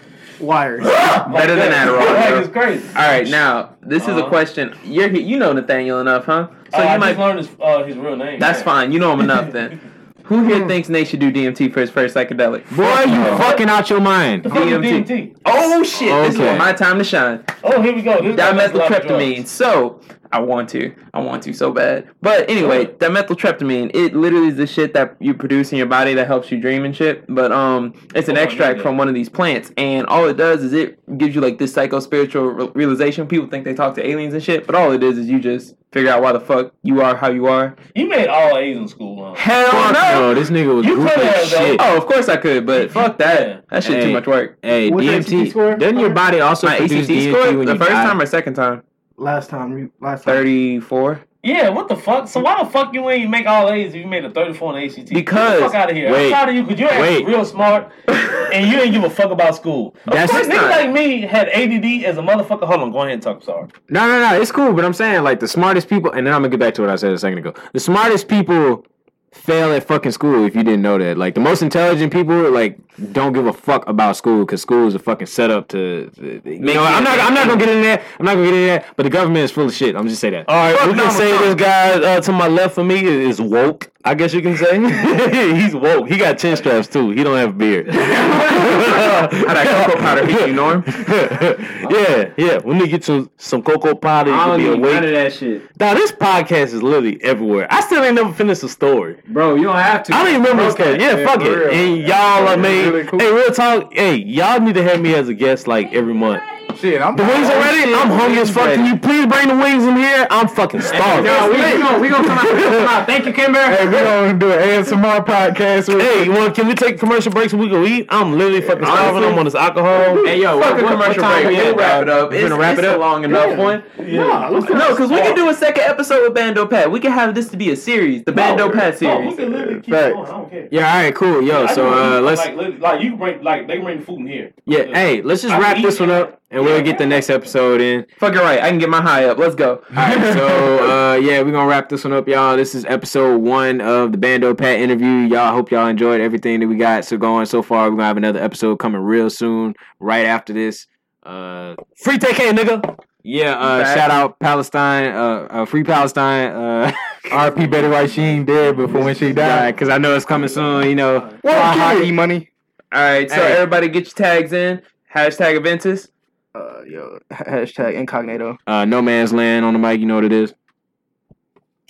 Wires. 0.41 0.85
like 0.85 1.33
Better 1.33 1.55
than 1.55 1.71
that. 1.71 1.87
Adderall, 1.87 2.15
Like 2.35 2.45
it's 2.45 2.53
crazy. 2.53 2.89
All 2.89 2.95
right, 2.95 3.29
now 3.29 3.77
this 3.81 4.03
is 4.03 4.09
a 4.09 4.13
Uh-huh. 4.23 4.29
question. 4.29 4.77
You're 4.83 5.09
you 5.13 5.39
know 5.39 5.53
Nathaniel 5.53 6.01
enough, 6.01 6.25
huh? 6.25 6.49
So 6.75 6.79
oh, 6.79 6.83
I 6.83 6.95
you 6.95 6.99
might. 6.99 7.07
just 7.11 7.19
learned 7.21 7.39
his, 7.39 7.49
uh, 7.61 7.85
his 7.85 7.97
real 7.97 8.17
name. 8.17 8.41
That's 8.41 8.59
Yeah. 8.59 8.65
fine. 8.65 8.91
You 8.91 8.99
know 8.99 9.13
him 9.13 9.21
enough 9.21 9.53
then. 9.53 9.81
Who 10.25 10.45
here 10.45 10.59
mm-hmm. 10.59 10.69
thinks 10.69 10.89
Nate 10.89 11.09
should 11.09 11.21
do 11.21 11.33
DMT 11.33 11.73
for 11.73 11.81
his 11.81 11.91
first 11.91 12.15
psychedelic? 12.15 12.69
Boy, 12.77 13.13
you 13.13 13.21
uh, 13.21 13.39
fucking 13.39 13.69
out 13.69 13.91
your 13.91 14.01
mind. 14.01 14.45
The 14.45 14.51
fuck 14.51 14.59
DMT. 14.59 15.07
DMT? 15.07 15.37
Oh 15.45 15.83
shit! 15.83 16.09
This 16.09 16.35
is 16.35 16.59
my 16.59 16.73
time 16.73 16.99
to 16.99 17.05
shine. 17.05 17.45
Oh, 17.65 17.83
here 17.83 17.95
we 17.95 18.03
go. 18.03 18.21
This 18.23 18.33
is 18.33 18.37
like 18.39 18.73
a 18.73 18.77
lot 18.77 18.93
of 18.93 19.03
Dimethyltryptamine. 19.03 19.47
So 19.47 20.01
I 20.33 20.41
want 20.41 20.69
to. 20.71 20.95
I 21.15 21.21
want 21.21 21.43
to 21.45 21.53
so 21.53 21.71
bad. 21.73 22.09
But 22.23 22.49
anyway, 22.49 22.87
dimethyltryptamine. 22.87 23.91
It 23.95 24.15
literally 24.15 24.49
is 24.49 24.57
the 24.57 24.67
shit 24.67 24.95
that 24.95 25.17
you 25.21 25.35
produce 25.35 25.73
in 25.73 25.79
your 25.79 25.87
body 25.87 26.15
that 26.15 26.27
helps 26.27 26.51
you 26.51 26.59
dream 26.61 26.85
and 26.85 26.97
shit. 26.97 27.25
But 27.29 27.53
um, 27.53 27.95
it's 28.15 28.29
an 28.29 28.39
Oh, 28.39 28.43
extract 28.43 28.79
knew 28.79 28.83
from 28.83 28.97
one 28.97 29.09
of 29.09 29.15
these 29.15 29.29
plants, 29.29 29.71
and 29.77 30.07
all 30.07 30.27
it 30.29 30.37
does 30.37 30.63
is 30.65 30.73
it 30.73 30.99
gives 31.19 31.35
you 31.35 31.41
like 31.41 31.59
this 31.59 31.73
psycho 31.75 32.01
spiritual 32.01 32.45
re- 32.47 32.71
realization. 32.75 33.27
People 33.29 33.47
think 33.49 33.65
they 33.65 33.75
talk 33.75 33.95
to 33.97 34.07
aliens 34.07 34.35
and 34.35 34.43
shit, 34.43 34.67
but 34.67 34.75
all 34.75 34.91
it 34.93 35.03
is 35.03 35.19
is 35.19 35.29
you 35.29 35.39
just 35.39 35.75
figure 35.93 36.11
out 36.11 36.23
why 36.23 36.33
the 36.33 36.41
fuck 36.41 36.73
you 36.83 37.03
are 37.03 37.15
how 37.15 37.29
you 37.31 37.47
are. 37.47 37.77
You 37.95 38.09
made 38.09 38.29
all 38.29 38.57
A's 38.57 38.77
in 38.79 38.89
school, 38.89 39.23
huh? 39.27 39.35
Hell 39.35 39.71
Fuck 39.71 39.93
no. 39.93 40.21
no, 40.33 40.35
this 40.35 40.49
nigga 40.49 40.75
was 40.75 40.87
You 40.87 40.97
goofy 40.97 41.21
have, 41.21 41.45
shit. 41.47 41.77
Oh, 41.81 41.99
of 41.99 42.07
course 42.07 42.31
I 42.31 42.39
could, 42.39 42.65
but 42.67 42.91
fuck 42.91 43.19
Yeah. 43.21 43.27
that. 43.27 43.69
That 43.69 43.85
shit 43.85 43.97
Hey. 43.97 44.07
too 44.07 44.13
much 44.13 44.27
work. 44.27 44.59
Hey, 44.63 44.91
What's 44.91 45.07
DMT. 45.07 45.51
score? 45.51 45.75
Doesn't 45.77 45.99
your 45.99 46.11
body 46.11 46.41
also 46.41 46.67
My 46.67 46.79
produce 46.79 47.01
ACT 47.03 47.11
DMT 47.11 47.31
score 47.31 47.57
when 47.59 47.67
the 47.67 47.73
you 47.75 47.79
first 47.79 47.91
die? 47.91 48.05
time 48.05 48.21
or 48.21 48.25
second 48.27 48.55
time? 48.55 48.83
Last 49.23 49.51
time, 49.51 49.79
you- 49.79 49.93
last 50.01 50.25
time. 50.25 50.35
Thirty 50.35 50.81
four. 50.81 51.21
Yeah, 51.45 51.69
what 51.71 51.89
the 51.89 51.97
fuck? 51.97 52.29
So 52.29 52.41
why 52.41 52.63
the 52.63 52.69
fuck 52.71 52.93
you 52.95 53.09
ain't 53.11 53.29
make 53.31 53.47
all 53.47 53.69
A's 53.69 53.95
if 53.95 54.01
you 54.01 54.07
made 54.07 54.25
a 54.25 54.31
34 54.31 54.79
in 54.79 54.85
ACT? 54.89 55.09
Because- 55.13 55.51
Get 55.51 55.57
the 55.57 55.65
fuck 55.67 55.75
out 55.75 55.91
of 55.91 55.97
here. 55.97 56.13
wait, 56.13 56.27
I'm 56.27 56.31
proud 56.33 56.49
of 56.51 56.55
you 56.55 56.63
because 56.63 56.79
you're 56.79 56.89
actually 56.91 57.25
real 57.25 57.45
smart 57.45 57.91
and 58.53 58.67
you 58.69 58.77
didn't 58.77 58.93
give 58.93 59.03
a 59.03 59.11
fuck 59.11 59.33
about 59.33 59.57
school. 59.57 59.95
That's- 60.07 60.25
Of 60.25 60.31
course, 60.31 60.47
Of 60.47 60.53
niggas 60.53 60.71
like 60.71 60.93
me 60.93 61.21
had 61.23 61.49
ADD 61.49 62.05
as 62.05 62.17
a 62.19 62.21
motherfucker. 62.21 62.65
Hold 62.67 62.81
on, 62.83 62.93
go 62.93 63.01
ahead 63.01 63.13
and 63.15 63.23
talk. 63.23 63.43
Sorry. 63.43 63.67
No, 63.91 64.07
no, 64.07 64.21
no. 64.21 64.41
It's 64.41 64.53
cool, 64.53 64.73
but 64.73 64.85
I'm 64.85 64.93
saying 64.93 65.23
like 65.25 65.41
the 65.41 65.49
smartest 65.49 65.89
people, 65.89 66.13
and 66.13 66.25
then 66.27 66.33
I'm 66.35 66.43
gonna 66.43 66.51
get 66.51 66.61
back 66.61 66.75
to 66.75 66.83
what 66.83 66.91
I 66.91 66.97
said 66.97 67.13
a 67.13 67.19
second 67.19 67.39
ago. 67.39 67.55
The 67.73 67.81
smartest 67.81 68.29
people 68.29 68.85
fail 69.33 69.73
at 69.73 69.85
fucking 69.85 70.13
school. 70.13 70.45
If 70.45 70.55
you 70.55 70.63
didn't 70.63 70.83
know 70.83 70.99
that, 70.99 71.19
like 71.19 71.35
the 71.35 71.41
most 71.41 71.63
intelligent 71.63 72.13
people, 72.13 72.51
like 72.51 72.79
don't 73.13 73.33
give 73.33 73.47
a 73.47 73.53
fuck 73.53 73.89
about 73.89 74.17
school 74.17 74.45
because 74.45 74.63
school 74.63 74.87
is 74.87 74.95
a 74.95 74.99
fucking 74.99 75.27
setup 75.27 75.69
to. 75.69 76.11
You 76.45 76.59
know, 76.59 76.85
I'm 76.85 77.03
not. 77.03 77.19
I'm 77.19 77.35
not 77.35 77.49
gonna 77.49 77.59
get 77.59 77.69
in 77.71 77.83
there. 77.83 78.05
I'm 78.21 78.27
not 78.27 78.35
gonna 78.35 78.47
get 78.47 78.55
in 78.55 78.67
there. 78.67 78.85
But 78.97 79.05
the 79.05 79.11
government 79.11 79.45
is 79.45 79.51
full 79.51 79.67
of 79.67 79.75
shit. 79.75 79.97
I'm 79.97 80.09
just 80.09 80.21
say 80.21 80.31
that. 80.31 80.49
All 80.49 80.55
right, 80.55 80.87
we 80.87 80.95
no, 80.95 81.05
can 81.05 81.13
say 81.13 81.39
this 81.39 81.55
guy 81.55 82.17
uh, 82.17 82.21
to 82.21 82.33
my 82.33 82.49
left 82.49 82.79
of 82.79 82.87
me 82.87 83.05
is 83.05 83.41
woke. 83.41 83.91
I 84.05 84.15
guess 84.15 84.35
you 84.35 84.43
can 84.43 84.57
say 84.57 84.81
he's 85.61 85.75
woke. 85.75 86.09
He 86.09 86.17
got 86.19 86.39
chin 86.39 86.57
straps 86.57 86.89
too. 86.89 87.11
He 87.11 87.23
don't 87.23 87.37
have 87.37 87.51
a 87.51 87.53
beard. 87.53 87.89
How 87.95 89.29
that 89.29 89.87
cocoa 89.87 90.01
powder 90.01 90.27
hit 90.27 90.49
you, 90.49 90.55
Norm? 90.55 90.83
yeah, 90.89 92.33
yeah. 92.37 92.59
We 92.65 92.75
need 92.75 92.81
to 92.83 92.89
get 92.89 93.05
some 93.05 93.31
some 93.39 93.63
cocoa 93.63 93.95
powder. 93.95 94.33
I 94.33 94.47
don't 94.47 94.59
need 94.59 94.81
none 94.81 95.05
of 95.05 95.11
that 95.11 95.33
shit, 95.33 95.63
Now 95.79 95.95
this 95.95 96.11
podcast 96.13 96.73
is 96.75 96.83
literally 96.83 97.23
everywhere. 97.23 97.67
I 97.71 97.81
still 97.81 98.03
ain't 98.03 98.17
never 98.17 98.33
finished 98.33 98.63
a 98.65 98.69
story. 98.69 99.19
bro. 99.29 99.55
You 99.55 99.65
don't 99.65 99.77
have 99.77 100.03
to. 100.05 100.15
I 100.15 100.25
don't 100.25 100.31
even 100.31 100.43
remember 100.43 100.65
this 100.65 100.75
Okay. 100.75 100.99
Yeah, 101.01 101.25
fuck 101.25 101.41
it. 101.41 101.49
real. 101.49 101.71
And 101.71 101.99
y'all 101.99 102.49
are 102.49 102.57
mean, 102.57 102.89
Really 102.93 103.05
cool. 103.05 103.21
Hey, 103.21 103.33
real 103.33 103.51
talk. 103.53 103.93
Hey, 103.95 104.17
y'all 104.17 104.61
need 104.61 104.75
to 104.75 104.83
have 104.83 105.01
me 105.01 105.15
as 105.15 105.29
a 105.29 105.35
guest 105.35 105.67
like 105.69 105.93
every 105.93 106.15
month. 106.15 106.43
Shit, 106.77 107.01
I'm 107.03 107.17
The 107.17 107.23
wings 107.25 107.49
are 107.49 107.61
ready. 107.61 107.95
I'm 107.95 108.09
hungry 108.09 108.39
as 108.41 108.51
fuck. 108.51 108.75
Can 108.75 108.87
you 108.87 108.97
please 108.99 109.27
bring 109.27 109.49
the 109.49 109.57
wings 109.57 109.85
in 109.85 109.97
here? 109.97 110.27
I'm 110.31 110.49
fucking 110.49 110.81
starving. 110.81 111.25
No, 111.25 111.49
we, 111.51 111.57
we 111.57 111.61
gonna 111.83 111.99
we 111.99 112.09
gonna 112.09 112.27
come 112.29 112.39
out. 112.39 112.45
We 112.55 112.61
gonna 112.63 112.79
come 112.79 112.89
out. 112.89 113.07
Thank 113.07 113.27
you, 113.27 113.33
Kimber. 113.33 113.59
Hey, 113.61 113.87
we 113.87 113.93
gonna 113.93 114.39
do 114.39 114.51
an 114.53 114.59
ASMR 114.85 115.25
podcast. 115.25 115.93
With 115.93 116.03
Hey, 116.03 116.25
you 116.25 116.33
want? 116.33 116.55
Can 116.55 116.67
we 116.69 116.75
take 116.75 116.99
commercial 116.99 117.31
breaks 117.33 117.53
so 117.53 117.59
we 117.59 117.69
can 117.69 117.85
eat? 117.85 118.07
I'm 118.09 118.33
literally 118.39 118.61
fucking 118.63 118.85
starving. 118.85 119.25
I'm 119.25 119.39
on 119.39 119.45
this 119.45 119.55
alcohol. 119.55 120.25
Hey, 120.25 120.41
yo, 120.41 120.61
Fuck 120.61 120.73
what, 120.75 120.81
a 120.81 120.85
what, 120.85 120.85
what 120.85 120.91
commercial 121.03 121.23
time 121.23 121.43
break. 121.45 121.57
we 121.59 121.63
We'll 121.65 121.77
wrap 121.77 122.03
it 122.03 122.09
up. 122.09 122.31
We 122.31 122.37
It's, 122.39 122.49
gonna 122.49 122.61
wrap 122.61 122.79
it 122.79 122.85
up? 122.85 122.99
long 123.01 123.25
enough 123.25 123.57
one. 123.59 123.85
Yeah, 123.99 124.49
let's 124.49 124.69
No, 124.69 124.91
because 124.91 125.11
we 125.11 125.17
can 125.19 125.35
do 125.35 125.49
a 125.49 125.55
second 125.55 125.85
episode 125.85 126.23
with 126.23 126.35
Bandeaux 126.35 126.67
Pat. 126.69 126.91
We 126.91 127.01
can 127.01 127.13
have 127.13 127.35
this 127.35 127.49
to 127.51 127.57
be 127.57 127.71
a 127.71 127.77
series, 127.77 128.25
the 128.25 128.33
Bandeaux 128.33 128.71
Pat 128.73 129.01
No, 129.01 129.21
we 129.21 129.31
series. 129.31 129.37
can 129.37 129.53
literally 129.53 129.81
keep 129.81 129.95
Facts. 129.95 130.15
going. 130.15 130.27
I 130.27 130.31
don't 130.31 130.51
care. 130.51 130.69
Yeah, 130.71 130.89
all 130.95 131.03
right, 131.03 131.15
cool. 131.15 131.43
Yo, 131.43 131.67
so 131.69 131.75
can 131.75 131.93
bring- 131.93 132.13
uh, 132.13 132.21
let's 132.23 132.81
like, 132.81 133.03
you 133.03 133.17
bring 133.17 133.43
like 133.43 133.67
they 133.67 133.79
bring 133.79 134.03
food 134.05 134.21
in 134.21 134.27
here. 134.27 134.53
yeah, 134.67 134.85
hey, 134.85 135.23
let's 135.23 135.43
just 135.43 135.55
wrap 135.61 135.77
this 135.81 136.01
one 136.01 136.11
up, 136.11 136.42
and 136.53 136.63
we'll 136.65 136.83
get 136.83 136.99
the 136.99 137.07
next 137.07 137.31
episode 137.31 137.81
in. 137.81 138.07
Fuck 138.19 138.35
it 138.35 138.39
right. 138.41 138.61
I 138.63 138.69
can 138.69 138.79
get 138.79 138.89
my 138.89 139.01
high 139.01 139.25
up. 139.25 139.39
Let's 139.39 139.55
go. 139.55 139.77
All 139.91 139.95
right, 139.97 140.35
so 140.35 140.91
uh, 140.91 141.15
yeah, 141.17 141.43
we're 141.43 141.51
gonna 141.53 141.67
wrap 141.69 141.89
this 141.89 142.05
one 142.05 142.13
up, 142.13 142.29
y'all. 142.29 142.57
This 142.57 142.75
is 142.75 142.85
episode 142.85 143.39
one 143.39 143.81
of 143.81 144.13
the 144.13 144.19
Bandeaux 144.19 144.55
Pat 144.57 144.79
interview. 144.79 145.09
Y'all 145.09 145.39
I 145.39 145.53
hope 145.53 145.71
y'all 145.71 145.87
enjoyed 145.89 146.21
everything 146.21 146.61
that 146.61 146.69
we 146.69 146.77
got 146.77 147.05
so 147.05 147.17
going 147.17 147.47
so 147.47 147.63
far. 147.63 147.85
We're 147.91 147.97
gonna 147.97 148.05
have 148.05 148.17
another 148.17 148.41
episode 148.41 148.77
coming 148.77 149.01
real 149.01 149.31
soon, 149.31 149.75
right 149.99 150.27
after 150.27 150.53
this. 150.53 150.87
Uh, 151.25 151.75
Free 151.97 152.19
TK, 152.19 152.51
nigga. 152.53 152.99
yeah, 153.23 153.53
uh, 153.57 153.83
Back. 153.83 153.97
shout 153.97 154.11
out 154.11 154.39
Palestine, 154.41 155.13
uh, 155.15 155.47
uh, 155.51 155.65
free 155.65 155.85
Palestine. 155.85 156.51
Uh, 156.53 156.93
R.P. 157.31 157.67
Betty 157.69 157.87
White, 157.89 158.11
she 158.11 158.21
ain't 158.21 158.47
dead 158.47 158.77
before 158.77 159.03
when 159.05 159.15
she 159.15 159.33
died. 159.33 159.75
because 159.77 159.89
I 159.89 159.97
know 159.99 160.15
it's 160.17 160.25
coming 160.25 160.49
soon. 160.49 160.89
You 160.89 160.97
know, 160.97 161.21
Well, 161.45 161.73
kid. 161.75 161.81
hockey 161.81 162.11
money. 162.13 162.51
All 162.93 163.01
right, 163.01 163.31
so 163.31 163.37
Hey. 163.37 163.53
everybody 163.55 163.89
get 163.89 164.05
your 164.07 164.15
tags 164.15 164.53
in. 164.53 164.83
Hashtag 165.15 165.57
Aventis. 165.59 166.09
Uh, 166.55 166.83
yo, 166.87 167.19
hashtag 167.33 167.95
incognito. 167.95 168.59
uh, 168.67 168.85
no 168.85 169.01
man's 169.01 169.33
land 169.33 169.65
on 169.65 169.73
the 169.73 169.79
mic. 169.79 170.01
You 170.01 170.07
know 170.07 170.17
what 170.17 170.25
it 170.25 170.33
is. 170.33 170.55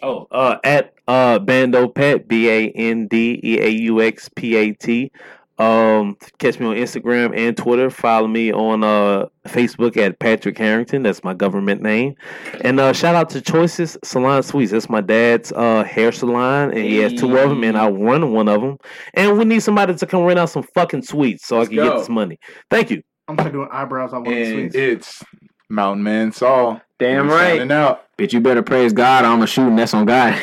Oh, 0.03 0.27
uh, 0.31 0.59
at 0.65 0.95
uh 1.09 1.39
Bandeaux 1.39 1.89
Pat 1.89 2.29
B 2.29 2.49
A 2.49 2.71
N 2.71 3.07
D 3.09 3.41
E 3.43 3.61
A 3.61 3.69
U 3.69 4.01
X 4.03 4.29
P 4.35 4.57
A 4.57 4.73
T. 4.73 5.11
Um, 5.59 6.17
catch 6.39 6.59
me 6.59 6.67
on 6.67 6.75
Instagram 6.75 7.37
and 7.37 7.57
Twitter. 7.57 7.89
Follow 7.91 8.27
me 8.27 8.53
on 8.53 8.83
uh 8.83 9.27
Facebook 9.47 9.97
at 9.97 10.19
Patrick 10.19 10.59
Harrington. 10.59 11.03
That's 11.05 11.23
my 11.23 11.35
government 11.35 11.83
name. 11.83 12.15
And 12.63 12.81
uh, 12.81 12.93
shout 12.93 13.15
out 13.15 13.31
to 13.31 13.41
Choices 13.41 13.97
Salon 14.03 14.43
Suites. 14.43 14.73
That's 14.73 14.89
my 14.89 15.01
dad's 15.01 15.53
uh 15.53 15.85
hair 15.85 16.11
salon, 16.11 16.71
and 16.71 16.85
he 16.85 16.97
has 16.99 17.13
two 17.15 17.37
of 17.37 17.51
them, 17.51 17.63
and 17.63 17.77
I 17.77 17.89
run 17.89 18.33
one 18.33 18.49
of 18.49 18.61
them. 18.61 18.79
And 19.15 19.39
we 19.39 19.45
need 19.45 19.61
somebody 19.61 19.95
to 19.95 20.07
come 20.07 20.23
rent 20.25 20.39
out 20.39 20.51
some 20.51 20.65
fucking 20.75 21.03
suites 21.03 21.47
so 21.47 21.59
Let's 21.59 21.69
I 21.69 21.75
can 21.75 21.85
get 21.85 21.91
go. 21.93 21.99
this 21.99 22.09
money. 22.09 22.39
Thank 22.71 22.91
you. 22.91 23.03
I'm 23.29 23.37
gonna 23.37 23.53
doing 23.53 23.69
eyebrows. 23.71 24.13
I 24.13 24.19
want 24.19 24.29
the 24.29 24.43
And 24.43 24.75
it's 24.75 25.25
Mountain 25.69 26.03
Man 26.03 26.33
Saul. 26.33 26.81
Damn 26.99 27.27
We 27.29 27.33
right. 27.33 27.59
signing 27.59 27.73
out. 27.73 28.05
Bitch, 28.19 28.33
you 28.33 28.41
better 28.41 28.63
praise 28.63 28.93
God. 28.93 29.25
I'm 29.25 29.39
going 29.39 29.41
to 29.43 29.47
shoot 29.47 29.63
a 29.63 29.65
shooting. 29.65 29.77
That's 29.77 29.95
on 29.95 30.05
God. 30.05 30.35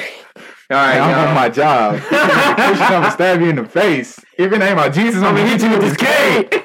All 0.71 0.77
right, 0.77 0.97
I'm 0.99 1.13
on 1.13 1.25
y'all. 1.25 1.35
my 1.35 1.49
job. 1.49 1.95
Push 1.99 2.79
come 2.87 3.03
and 3.03 3.13
stab 3.13 3.41
you 3.41 3.49
in 3.49 3.55
the 3.55 3.65
face. 3.65 4.19
If 4.37 4.51
it 4.51 4.61
ain't 4.61 4.75
my 4.75 4.89
Jesus, 4.89 5.23
I'm 5.23 5.35
gonna 5.35 5.47
hit 5.47 5.61
you 5.63 5.69
with 5.71 5.81
this 5.81 5.97
cane. 5.97 6.63